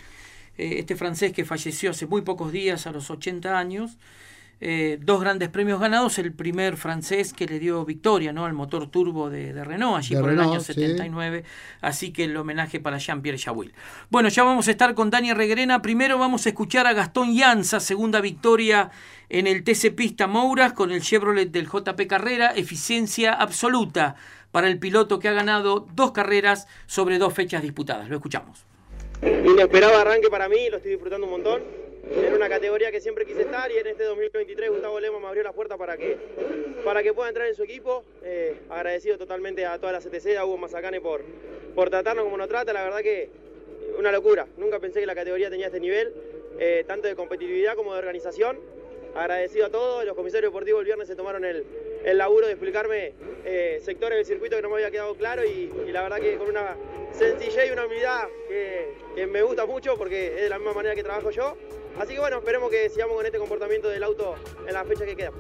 eh, 0.59 0.75
este 0.77 0.95
francés 0.95 1.33
que 1.33 1.47
falleció 1.47 1.93
hace 1.93 2.07
muy 2.07 2.21
pocos 2.21 2.53
días, 2.53 2.87
a 2.87 2.93
los 2.93 3.09
80 3.09 3.59
años. 3.59 3.97
Eh, 4.65 4.97
dos 5.03 5.21
grandes 5.21 5.49
premios 5.49 5.81
ganados, 5.81 6.21
el 6.21 6.33
primer 6.33 6.77
francés 6.77 7.33
que 7.33 7.47
le 7.47 7.59
dio 7.59 7.85
victoria 7.85 8.33
¿no? 8.33 8.47
al 8.47 8.53
motor 8.53 8.89
turbo 8.89 9.29
de, 9.29 9.53
Renault, 9.65 9.99
allí 9.99 10.15
por 10.15 10.31
el 10.31 10.39
año 10.39 10.61
79, 10.61 11.43
así 11.81 12.13
que 12.13 12.23
el 12.23 12.37
homenaje 12.37 12.79
para 12.79 12.99
Jean-Pierre 12.99 13.39
Jawil. 13.39 13.75
Bueno, 14.09 14.29
ya 14.29 14.45
vamos 14.45 14.69
a 14.69 14.71
estar 14.71 14.95
con 14.95 15.11
Dani 15.11 15.33
Regrena, 15.33 15.83
primero 15.83 16.17
vamos 16.17 16.47
a 16.47 16.51
escuchar 16.51 16.87
a 16.87 16.93
Gastón 16.93 17.35
Llanza, 17.35 17.81
segunda 17.81 18.21
victoria 18.21 18.93
en 19.29 19.49
el 19.49 19.65
TC 19.65 19.97
Pista 19.97 20.29
Mouras 20.29 20.75
con 20.75 20.93
el 20.93 21.03
Chevrolet 21.03 21.51
del 21.51 21.67
JP 21.69 22.07
Carrera, 22.07 22.53
eficiencia 22.55 23.33
absoluta 23.33 24.15
para 24.53 24.69
el 24.69 24.79
piloto 24.79 25.19
que 25.19 25.27
ha 25.27 25.33
ganado 25.33 25.89
dos 25.93 26.13
carreras 26.13 26.69
sobre 26.87 27.19
dos 27.19 27.35
fechas 27.35 27.63
disputadas. 27.63 28.09
Lo 28.09 28.15
escuchamos. 28.15 28.65
Inesperado 29.23 29.99
arranque 29.99 30.31
para 30.31 30.49
mí, 30.49 30.71
lo 30.71 30.77
estoy 30.77 30.93
disfrutando 30.93 31.27
un 31.27 31.33
montón 31.33 31.82
era 32.15 32.37
una 32.37 32.49
categoría 32.49 32.91
que 32.91 33.01
siempre 33.01 33.25
quise 33.25 33.43
estar 33.43 33.71
y 33.71 33.79
en 33.79 33.87
este 33.87 34.05
2023 34.05 34.71
Gustavo 34.71 35.01
Lema 35.01 35.19
me 35.19 35.27
abrió 35.27 35.43
la 35.43 35.53
puerta 35.53 35.77
para 35.77 35.97
que, 35.97 36.17
para 36.85 37.03
que 37.03 37.15
pueda 37.15 37.29
entrar 37.29 37.49
en 37.49 37.55
su 37.55 37.63
equipo. 37.63 38.05
Eh, 38.23 38.55
agradecido 38.69 39.17
totalmente 39.17 39.65
a 39.65 39.79
toda 39.79 39.93
la 39.93 40.01
CTC, 40.01 40.37
a 40.37 40.45
Hugo 40.45 40.59
Mazacane 40.59 41.01
por, 41.01 41.23
por 41.75 41.91
tratarnos 41.91 42.25
como 42.25 42.37
nos 42.37 42.49
trata. 42.49 42.73
La 42.73 42.85
verdad 42.85 43.01
que 43.01 43.31
una 43.99 44.13
locura. 44.13 44.47
Nunca 44.57 44.79
pensé 44.79 45.01
que 45.01 45.07
la 45.07 45.15
categoría 45.15 45.49
tenía 45.49 45.67
este 45.67 45.81
nivel, 45.81 46.13
eh, 46.59 46.85
tanto 46.87 47.09
de 47.09 47.15
competitividad 47.15 47.75
como 47.77 47.93
de 47.93 47.99
organización. 47.99 48.59
Agradecido 49.15 49.67
a 49.67 49.71
todos. 49.71 50.05
Los 50.05 50.15
comisarios 50.15 50.51
deportivos 50.51 50.81
el 50.81 50.87
viernes 50.87 51.09
se 51.09 51.17
tomaron 51.17 51.45
el, 51.45 51.65
el 52.05 52.19
laburo 52.19 52.47
de 52.47 52.53
explicarme 52.53 53.15
eh, 53.45 53.81
sectores 53.83 54.19
del 54.19 54.27
circuito 54.27 54.57
que 54.57 54.63
no 54.63 54.69
me 54.69 54.77
había 54.77 54.91
quedado 54.91 55.15
claro 55.15 55.45
y, 55.45 55.71
la 55.93 56.03
verdad 56.03 56.19
que 56.19 56.37
con 56.37 56.49
una 56.49 56.77
sencillez 57.13 57.69
y 57.69 57.73
una 57.73 57.87
humildad 57.87 58.29
que, 58.49 58.95
que 59.15 59.27
me 59.27 59.43
gusta 59.43 59.67
mucho 59.67 59.97
porque 59.97 60.29
es 60.29 60.43
de 60.43 60.49
la 60.49 60.59
misma 60.59 60.75
manera 60.75 60.95
que 60.95 61.03
trabajo 61.03 61.31
yo. 61.31 61.57
Así 61.99 62.15
que 62.15 62.21
bueno, 62.21 62.39
esperemos 62.39 62.71
que 62.71 62.89
sigamos 62.91 63.17
con 63.17 63.27
este 63.27 63.39
comportamiento 63.39 63.89
del 63.89 64.03
auto 64.03 64.35
en 64.67 64.73
la 64.75 64.85
fecha 64.85 65.05
que 65.05 65.17
queda. 65.17 65.33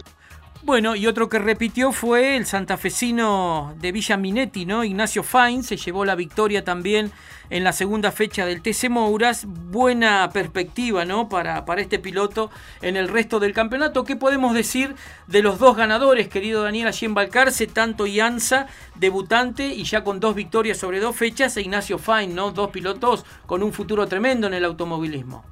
Bueno, 0.65 0.95
y 0.95 1.09
otro 1.09 1.29
que 1.29 1.41
repitió 1.41 1.91
fue 1.91 2.37
el 2.37 2.47
santafesino 2.47 3.75
de 3.81 3.91
Villa 3.91 4.17
Minetti, 4.17 4.65
¿no? 4.65 4.85
Ignacio 4.85 5.25
Fain 5.25 5.65
se 5.65 5.77
llevó 5.77 6.05
la 6.05 6.15
victoria 6.15 6.63
también 6.63 7.11
en 7.51 7.65
la 7.65 7.73
segunda 7.73 8.13
fecha 8.13 8.47
del 8.47 8.63
TC 8.63 8.89
Mouras. 8.89 9.45
Buena 9.45 10.31
perspectiva, 10.33 11.05
¿no? 11.05 11.29
Para, 11.29 11.65
para 11.65 11.81
este 11.81 11.99
piloto 11.99 12.49
en 12.81 12.97
el 12.97 13.09
resto 13.09 13.41
del 13.41 13.55
campeonato. 13.55 14.05
¿Qué 14.05 14.15
podemos 14.15 14.55
decir 14.55 14.95
de 15.27 15.43
los 15.43 15.59
dos 15.59 15.77
ganadores, 15.77 16.29
querido 16.29 16.63
Daniel, 16.63 16.87
allí 16.87 17.07
en 17.07 17.15
Balcarce? 17.15 17.67
Tanto 17.67 18.07
Ianza, 18.07 18.69
debutante 18.95 19.67
y 19.67 19.83
ya 19.83 20.05
con 20.05 20.21
dos 20.21 20.37
victorias 20.37 20.79
sobre 20.79 21.01
dos 21.01 21.17
fechas, 21.17 21.57
e 21.57 21.63
Ignacio 21.63 21.99
Fain, 21.99 22.37
¿no? 22.37 22.53
Dos 22.53 22.71
pilotos 22.71 23.25
con 23.47 23.65
un 23.65 23.73
futuro 23.73 24.07
tremendo 24.07 24.47
en 24.47 24.55
el 24.55 24.65
automovilismo. 24.65 25.45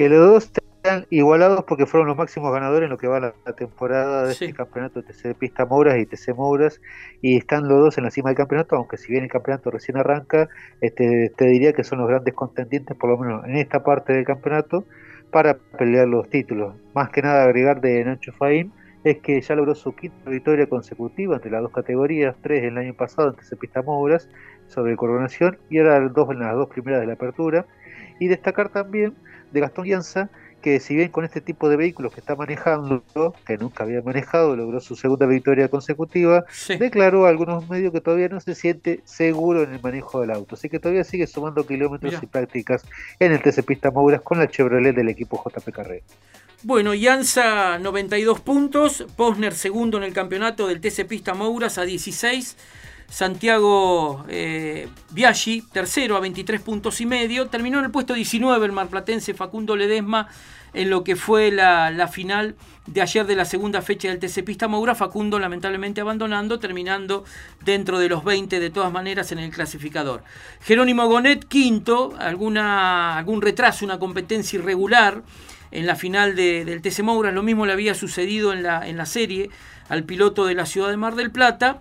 Que 0.00 0.08
los 0.08 0.26
dos 0.26 0.44
están 0.44 1.04
igualados 1.10 1.64
porque 1.64 1.84
fueron 1.84 2.08
los 2.08 2.16
máximos 2.16 2.50
ganadores 2.54 2.86
en 2.86 2.90
lo 2.90 2.96
que 2.96 3.06
va 3.06 3.20
la, 3.20 3.34
temporada 3.52 4.24
de 4.24 4.32
este 4.32 4.54
campeonato 4.54 5.02
de 5.02 5.12
TC 5.12 5.36
Pista 5.36 5.66
Mouras 5.66 5.98
y 5.98 6.06
TC 6.06 6.34
Mouras 6.34 6.80
y 7.20 7.36
están 7.36 7.68
los 7.68 7.80
dos 7.80 7.98
en 7.98 8.04
la 8.04 8.10
cima 8.10 8.30
del 8.30 8.38
campeonato, 8.38 8.76
aunque 8.76 8.96
si 8.96 9.12
bien 9.12 9.24
el 9.24 9.30
campeonato 9.30 9.70
recién 9.70 9.98
arranca, 9.98 10.48
este, 10.80 11.30
te 11.36 11.44
diría 11.44 11.74
que 11.74 11.84
son 11.84 11.98
los 11.98 12.08
grandes 12.08 12.32
contendientes, 12.32 12.96
por 12.96 13.10
lo 13.10 13.18
menos 13.18 13.44
en 13.44 13.56
esta 13.56 13.84
parte 13.84 14.14
del 14.14 14.24
campeonato, 14.24 14.86
para 15.30 15.58
pelear 15.76 16.08
los 16.08 16.30
títulos. 16.30 16.76
Más 16.94 17.10
que 17.10 17.20
nada 17.20 17.44
agregar 17.44 17.82
de 17.82 18.02
Nacho 18.02 18.32
Faín 18.32 18.72
es 19.04 19.18
que 19.18 19.38
ya 19.38 19.54
logró 19.54 19.74
su 19.74 19.94
quinta 19.94 20.30
victoria 20.30 20.66
consecutiva 20.66 21.34
entre 21.34 21.50
las 21.50 21.60
dos 21.60 21.72
categorías, 21.72 22.34
tres 22.40 22.64
el 22.64 22.78
año 22.78 22.94
pasado 22.94 23.28
en 23.28 23.36
TC 23.36 23.58
Pista 23.58 23.82
Mouras 23.82 24.30
sobre 24.66 24.96
coronación 24.96 25.58
y 25.68 25.78
ahora 25.78 26.00
dos 26.08 26.30
en 26.30 26.38
las 26.38 26.54
dos 26.54 26.70
primeras 26.70 27.02
de 27.02 27.06
la 27.06 27.12
apertura. 27.12 27.66
Y 28.18 28.28
destacar 28.28 28.70
también 28.70 29.14
de 29.52 29.60
Gastón 29.60 29.86
Llanza, 29.86 30.30
que 30.60 30.78
si 30.80 30.94
bien 30.94 31.10
con 31.10 31.24
este 31.24 31.40
tipo 31.40 31.68
de 31.68 31.76
vehículos 31.76 32.12
que 32.12 32.20
está 32.20 32.36
manejando, 32.36 33.02
que 33.46 33.56
nunca 33.56 33.84
había 33.84 34.02
manejado, 34.02 34.56
logró 34.56 34.80
su 34.80 34.94
segunda 34.94 35.26
victoria 35.26 35.68
consecutiva, 35.68 36.44
declaró 36.78 37.26
a 37.26 37.30
algunos 37.30 37.68
medios 37.68 37.92
que 37.92 38.00
todavía 38.00 38.28
no 38.28 38.40
se 38.40 38.54
siente 38.54 39.00
seguro 39.04 39.62
en 39.62 39.72
el 39.72 39.80
manejo 39.80 40.20
del 40.20 40.30
auto. 40.30 40.54
Así 40.54 40.68
que 40.68 40.78
todavía 40.78 41.04
sigue 41.04 41.26
sumando 41.26 41.66
kilómetros 41.66 42.22
y 42.22 42.26
prácticas 42.26 42.84
en 43.18 43.32
el 43.32 43.40
TC 43.40 43.64
Pista 43.64 43.90
Mouras 43.90 44.20
con 44.20 44.38
la 44.38 44.48
Chevrolet 44.48 44.94
del 44.94 45.08
equipo 45.08 45.42
JP 45.42 45.72
Carrera. 45.72 46.04
Bueno, 46.62 46.92
Yanza 46.92 47.78
92 47.78 48.40
puntos, 48.40 49.06
Posner 49.16 49.54
segundo 49.54 49.96
en 49.96 50.04
el 50.04 50.12
campeonato 50.12 50.66
del 50.66 50.80
TC 50.82 51.06
Pista 51.06 51.32
Mouras 51.32 51.78
a 51.78 51.84
16. 51.84 52.56
Santiago 53.10 54.24
eh, 54.28 54.88
Biaggi, 55.10 55.62
tercero 55.62 56.16
a 56.16 56.20
23 56.20 56.60
puntos 56.60 57.00
y 57.00 57.06
medio. 57.06 57.48
Terminó 57.48 57.80
en 57.80 57.86
el 57.86 57.90
puesto 57.90 58.14
19 58.14 58.64
el 58.64 58.72
marplatense 58.72 59.34
Facundo 59.34 59.74
Ledesma 59.74 60.28
en 60.72 60.90
lo 60.90 61.02
que 61.02 61.16
fue 61.16 61.50
la, 61.50 62.08
final 62.08 62.54
de 62.86 63.02
ayer 63.02 63.26
de 63.26 63.34
la 63.34 63.44
segunda 63.44 63.82
fecha 63.82 64.08
del 64.08 64.20
TC 64.20 64.44
Pista 64.44 64.68
Moura. 64.68 64.94
Facundo 64.94 65.40
lamentablemente 65.40 66.00
abandonando, 66.00 66.60
terminando 66.60 67.24
dentro 67.64 67.98
de 67.98 68.08
los 68.08 68.22
20 68.22 68.60
de 68.60 68.70
todas 68.70 68.92
maneras 68.92 69.32
en 69.32 69.40
el 69.40 69.50
clasificador. 69.50 70.22
Jerónimo 70.62 71.04
Gonet, 71.08 71.44
quinto, 71.46 72.14
alguna, 72.16 73.18
algún 73.18 73.42
retraso, 73.42 73.84
una 73.84 73.98
competencia 73.98 74.60
irregular 74.60 75.22
en 75.72 75.84
la 75.84 75.96
final 75.96 76.36
del 76.36 76.80
TC 76.80 77.02
Moura. 77.02 77.32
Lo 77.32 77.42
mismo 77.42 77.66
le 77.66 77.72
había 77.72 77.94
sucedido 77.94 78.52
en 78.52 78.62
la, 78.62 78.86
en 78.86 78.96
la 78.96 79.06
serie 79.06 79.50
al 79.88 80.04
piloto 80.04 80.46
de 80.46 80.54
la 80.54 80.64
ciudad 80.64 80.90
de 80.90 80.96
Mar 80.96 81.16
del 81.16 81.32
Plata. 81.32 81.80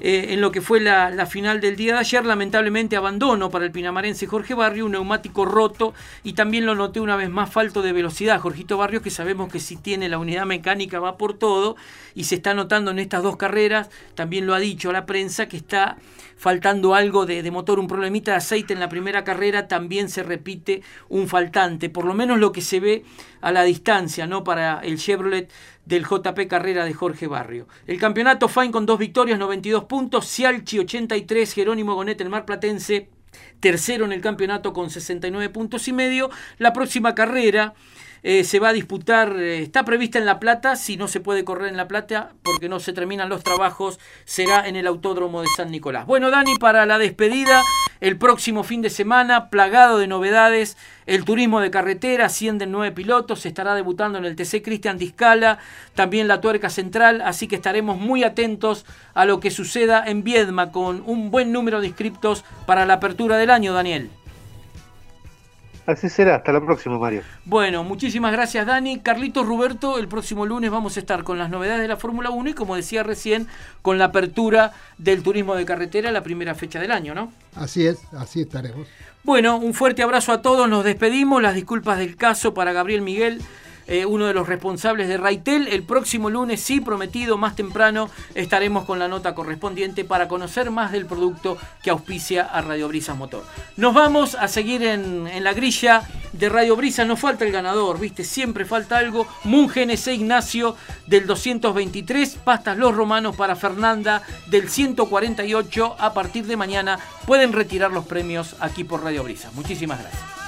Eh, 0.00 0.32
en 0.34 0.40
lo 0.40 0.50
que 0.50 0.60
fue 0.60 0.80
la, 0.80 1.24
final 1.26 1.60
del 1.60 1.76
día 1.76 1.94
de 1.94 2.00
ayer. 2.00 2.26
Lamentablemente 2.26 2.96
abandono 2.96 3.50
para 3.50 3.64
el 3.64 3.70
pinamarense 3.70 4.26
Jorge 4.26 4.54
Barrio, 4.54 4.86
un 4.86 4.92
neumático 4.92 5.44
roto 5.44 5.94
y 6.24 6.32
también 6.32 6.66
lo 6.66 6.74
noté 6.74 7.00
una 7.00 7.16
vez 7.16 7.30
más 7.30 7.50
falto 7.50 7.80
de 7.80 7.92
velocidad. 7.92 8.40
Jorgito 8.40 8.76
Barrios, 8.76 9.02
que 9.02 9.10
sabemos 9.10 9.52
que 9.52 9.60
si 9.60 9.76
tiene 9.76 10.08
la 10.08 10.18
unidad 10.18 10.46
mecánica 10.46 10.98
va 10.98 11.16
por 11.16 11.34
todo 11.34 11.76
y 12.14 12.24
se 12.24 12.34
está 12.34 12.54
notando 12.54 12.90
en 12.90 12.98
estas 12.98 13.22
dos 13.22 13.36
carreras, 13.36 13.88
también 14.16 14.46
lo 14.46 14.54
ha 14.54 14.58
dicho 14.58 14.90
la 14.92 15.06
prensa, 15.06 15.46
que 15.46 15.56
está 15.56 15.96
faltando 16.36 16.94
algo 16.94 17.24
de, 17.24 17.42
de 17.42 17.50
motor, 17.52 17.78
un 17.78 17.86
problemita 17.86 18.32
de 18.32 18.38
aceite 18.38 18.74
en 18.74 18.80
la 18.80 18.88
primera 18.88 19.22
carrera, 19.22 19.68
también 19.68 20.08
se 20.08 20.24
repite 20.24 20.82
un 21.08 21.28
faltante, 21.28 21.88
por 21.88 22.04
lo 22.04 22.14
menos 22.14 22.38
lo 22.38 22.50
que 22.50 22.60
se 22.60 22.80
ve 22.80 23.04
a 23.40 23.52
la 23.52 23.62
distancia, 23.62 24.26
¿no? 24.26 24.42
Para 24.42 24.80
el 24.80 24.98
Chevrolet 24.98 25.50
del 25.86 26.04
JP 26.04 26.46
Carrera 26.48 26.84
de 26.84 26.94
Jorge 26.94 27.26
Barrio. 27.26 27.68
El 27.86 27.98
campeonato 27.98 28.48
Fine 28.48 28.70
con 28.70 28.86
dos 28.86 28.98
victorias, 28.98 29.38
92 29.38 29.84
puntos, 29.84 30.26
Cialchi 30.26 30.78
83, 30.78 31.52
Jerónimo 31.52 31.94
Gonet, 31.94 32.20
el 32.20 32.30
Mar 32.30 32.44
Platense, 32.44 33.08
tercero 33.60 34.04
en 34.04 34.12
el 34.12 34.20
campeonato 34.20 34.72
con 34.72 34.90
69 34.90 35.50
puntos 35.50 35.88
y 35.88 35.92
medio. 35.92 36.30
La 36.58 36.72
próxima 36.72 37.14
carrera 37.14 37.74
eh, 38.22 38.44
se 38.44 38.58
va 38.58 38.70
a 38.70 38.72
disputar, 38.72 39.36
eh, 39.36 39.62
está 39.62 39.84
prevista 39.84 40.18
en 40.18 40.24
La 40.24 40.40
Plata, 40.40 40.76
si 40.76 40.96
no 40.96 41.08
se 41.08 41.20
puede 41.20 41.44
correr 41.44 41.68
en 41.68 41.76
La 41.76 41.88
Plata 41.88 42.32
porque 42.42 42.70
no 42.70 42.80
se 42.80 42.94
terminan 42.94 43.28
los 43.28 43.44
trabajos, 43.44 44.00
será 44.24 44.66
en 44.66 44.76
el 44.76 44.86
Autódromo 44.86 45.42
de 45.42 45.48
San 45.56 45.70
Nicolás. 45.70 46.06
Bueno, 46.06 46.30
Dani, 46.30 46.54
para 46.56 46.86
la 46.86 46.98
despedida, 46.98 47.62
el 48.04 48.18
próximo 48.18 48.64
fin 48.64 48.82
de 48.82 48.90
semana, 48.90 49.48
plagado 49.48 49.96
de 49.96 50.06
novedades, 50.06 50.76
el 51.06 51.24
turismo 51.24 51.60
de 51.60 51.70
carretera, 51.70 52.26
ascienden 52.26 52.70
nueve 52.70 52.94
pilotos, 52.94 53.40
se 53.40 53.48
estará 53.48 53.74
debutando 53.74 54.18
en 54.18 54.26
el 54.26 54.36
TC 54.36 54.62
Cristian 54.62 54.98
Discala, 54.98 55.58
también 55.94 56.28
la 56.28 56.42
Tuerca 56.42 56.68
Central, 56.68 57.22
así 57.22 57.48
que 57.48 57.56
estaremos 57.56 57.98
muy 57.98 58.22
atentos 58.22 58.84
a 59.14 59.24
lo 59.24 59.40
que 59.40 59.50
suceda 59.50 60.04
en 60.06 60.22
Viedma 60.22 60.70
con 60.70 61.02
un 61.06 61.30
buen 61.30 61.50
número 61.50 61.80
de 61.80 61.86
inscriptos 61.86 62.44
para 62.66 62.84
la 62.84 62.94
apertura 62.94 63.38
del 63.38 63.48
año, 63.48 63.72
Daniel. 63.72 64.10
Así 65.86 66.08
será, 66.08 66.36
hasta 66.36 66.52
la 66.52 66.64
próxima, 66.64 66.98
Mario. 66.98 67.22
Bueno, 67.44 67.84
muchísimas 67.84 68.32
gracias, 68.32 68.66
Dani. 68.66 69.00
Carlitos 69.00 69.46
Roberto, 69.46 69.98
el 69.98 70.08
próximo 70.08 70.46
lunes 70.46 70.70
vamos 70.70 70.96
a 70.96 71.00
estar 71.00 71.24
con 71.24 71.38
las 71.38 71.50
novedades 71.50 71.82
de 71.82 71.88
la 71.88 71.96
Fórmula 71.96 72.30
1 72.30 72.50
y, 72.50 72.54
como 72.54 72.74
decía 72.74 73.02
recién, 73.02 73.48
con 73.82 73.98
la 73.98 74.06
apertura 74.06 74.72
del 74.96 75.22
turismo 75.22 75.54
de 75.54 75.66
carretera, 75.66 76.10
la 76.10 76.22
primera 76.22 76.54
fecha 76.54 76.80
del 76.80 76.90
año, 76.90 77.14
¿no? 77.14 77.32
Así 77.54 77.86
es, 77.86 77.98
así 78.12 78.40
estaremos. 78.40 78.88
Bueno, 79.24 79.56
un 79.56 79.74
fuerte 79.74 80.02
abrazo 80.02 80.32
a 80.32 80.42
todos, 80.42 80.68
nos 80.68 80.84
despedimos. 80.84 81.42
Las 81.42 81.54
disculpas 81.54 81.98
del 81.98 82.16
caso 82.16 82.54
para 82.54 82.72
Gabriel 82.72 83.02
Miguel. 83.02 83.42
Eh, 83.86 84.06
uno 84.06 84.26
de 84.26 84.34
los 84.34 84.48
responsables 84.48 85.08
de 85.08 85.16
Raitel. 85.16 85.68
El 85.68 85.82
próximo 85.82 86.30
lunes, 86.30 86.60
sí, 86.60 86.80
prometido, 86.80 87.36
más 87.36 87.56
temprano, 87.56 88.10
estaremos 88.34 88.84
con 88.84 88.98
la 88.98 89.08
nota 89.08 89.34
correspondiente 89.34 90.04
para 90.04 90.28
conocer 90.28 90.70
más 90.70 90.92
del 90.92 91.06
producto 91.06 91.58
que 91.82 91.90
auspicia 91.90 92.44
a 92.44 92.62
Radio 92.62 92.88
Brisas 92.88 93.16
Motor. 93.16 93.44
Nos 93.76 93.94
vamos 93.94 94.34
a 94.34 94.48
seguir 94.48 94.82
en, 94.82 95.42
la 95.42 95.52
grilla 95.52 96.02
de 96.32 96.48
Radio 96.48 96.76
Brisas. 96.76 97.06
Nos 97.06 97.20
falta 97.20 97.44
el 97.44 97.52
ganador, 97.52 97.98
¿viste? 97.98 98.24
Siempre 98.24 98.64
falta 98.64 98.98
algo. 98.98 99.26
Moon 99.44 99.68
GNC 99.68 100.08
Ignacio 100.08 100.76
del 101.06 101.26
223. 101.26 102.36
Pastas 102.44 102.78
Los 102.78 102.94
Romanos 102.94 103.36
para 103.36 103.56
Fernanda 103.56 104.22
del 104.46 104.68
148. 104.68 105.96
A 105.98 106.14
partir 106.14 106.46
de 106.46 106.56
mañana 106.56 106.98
pueden 107.26 107.52
retirar 107.52 107.90
los 107.90 108.06
premios 108.06 108.56
aquí 108.60 108.84
por 108.84 109.02
Radio 109.02 109.24
Brisas. 109.24 109.52
Muchísimas 109.54 110.00
gracias. 110.00 110.43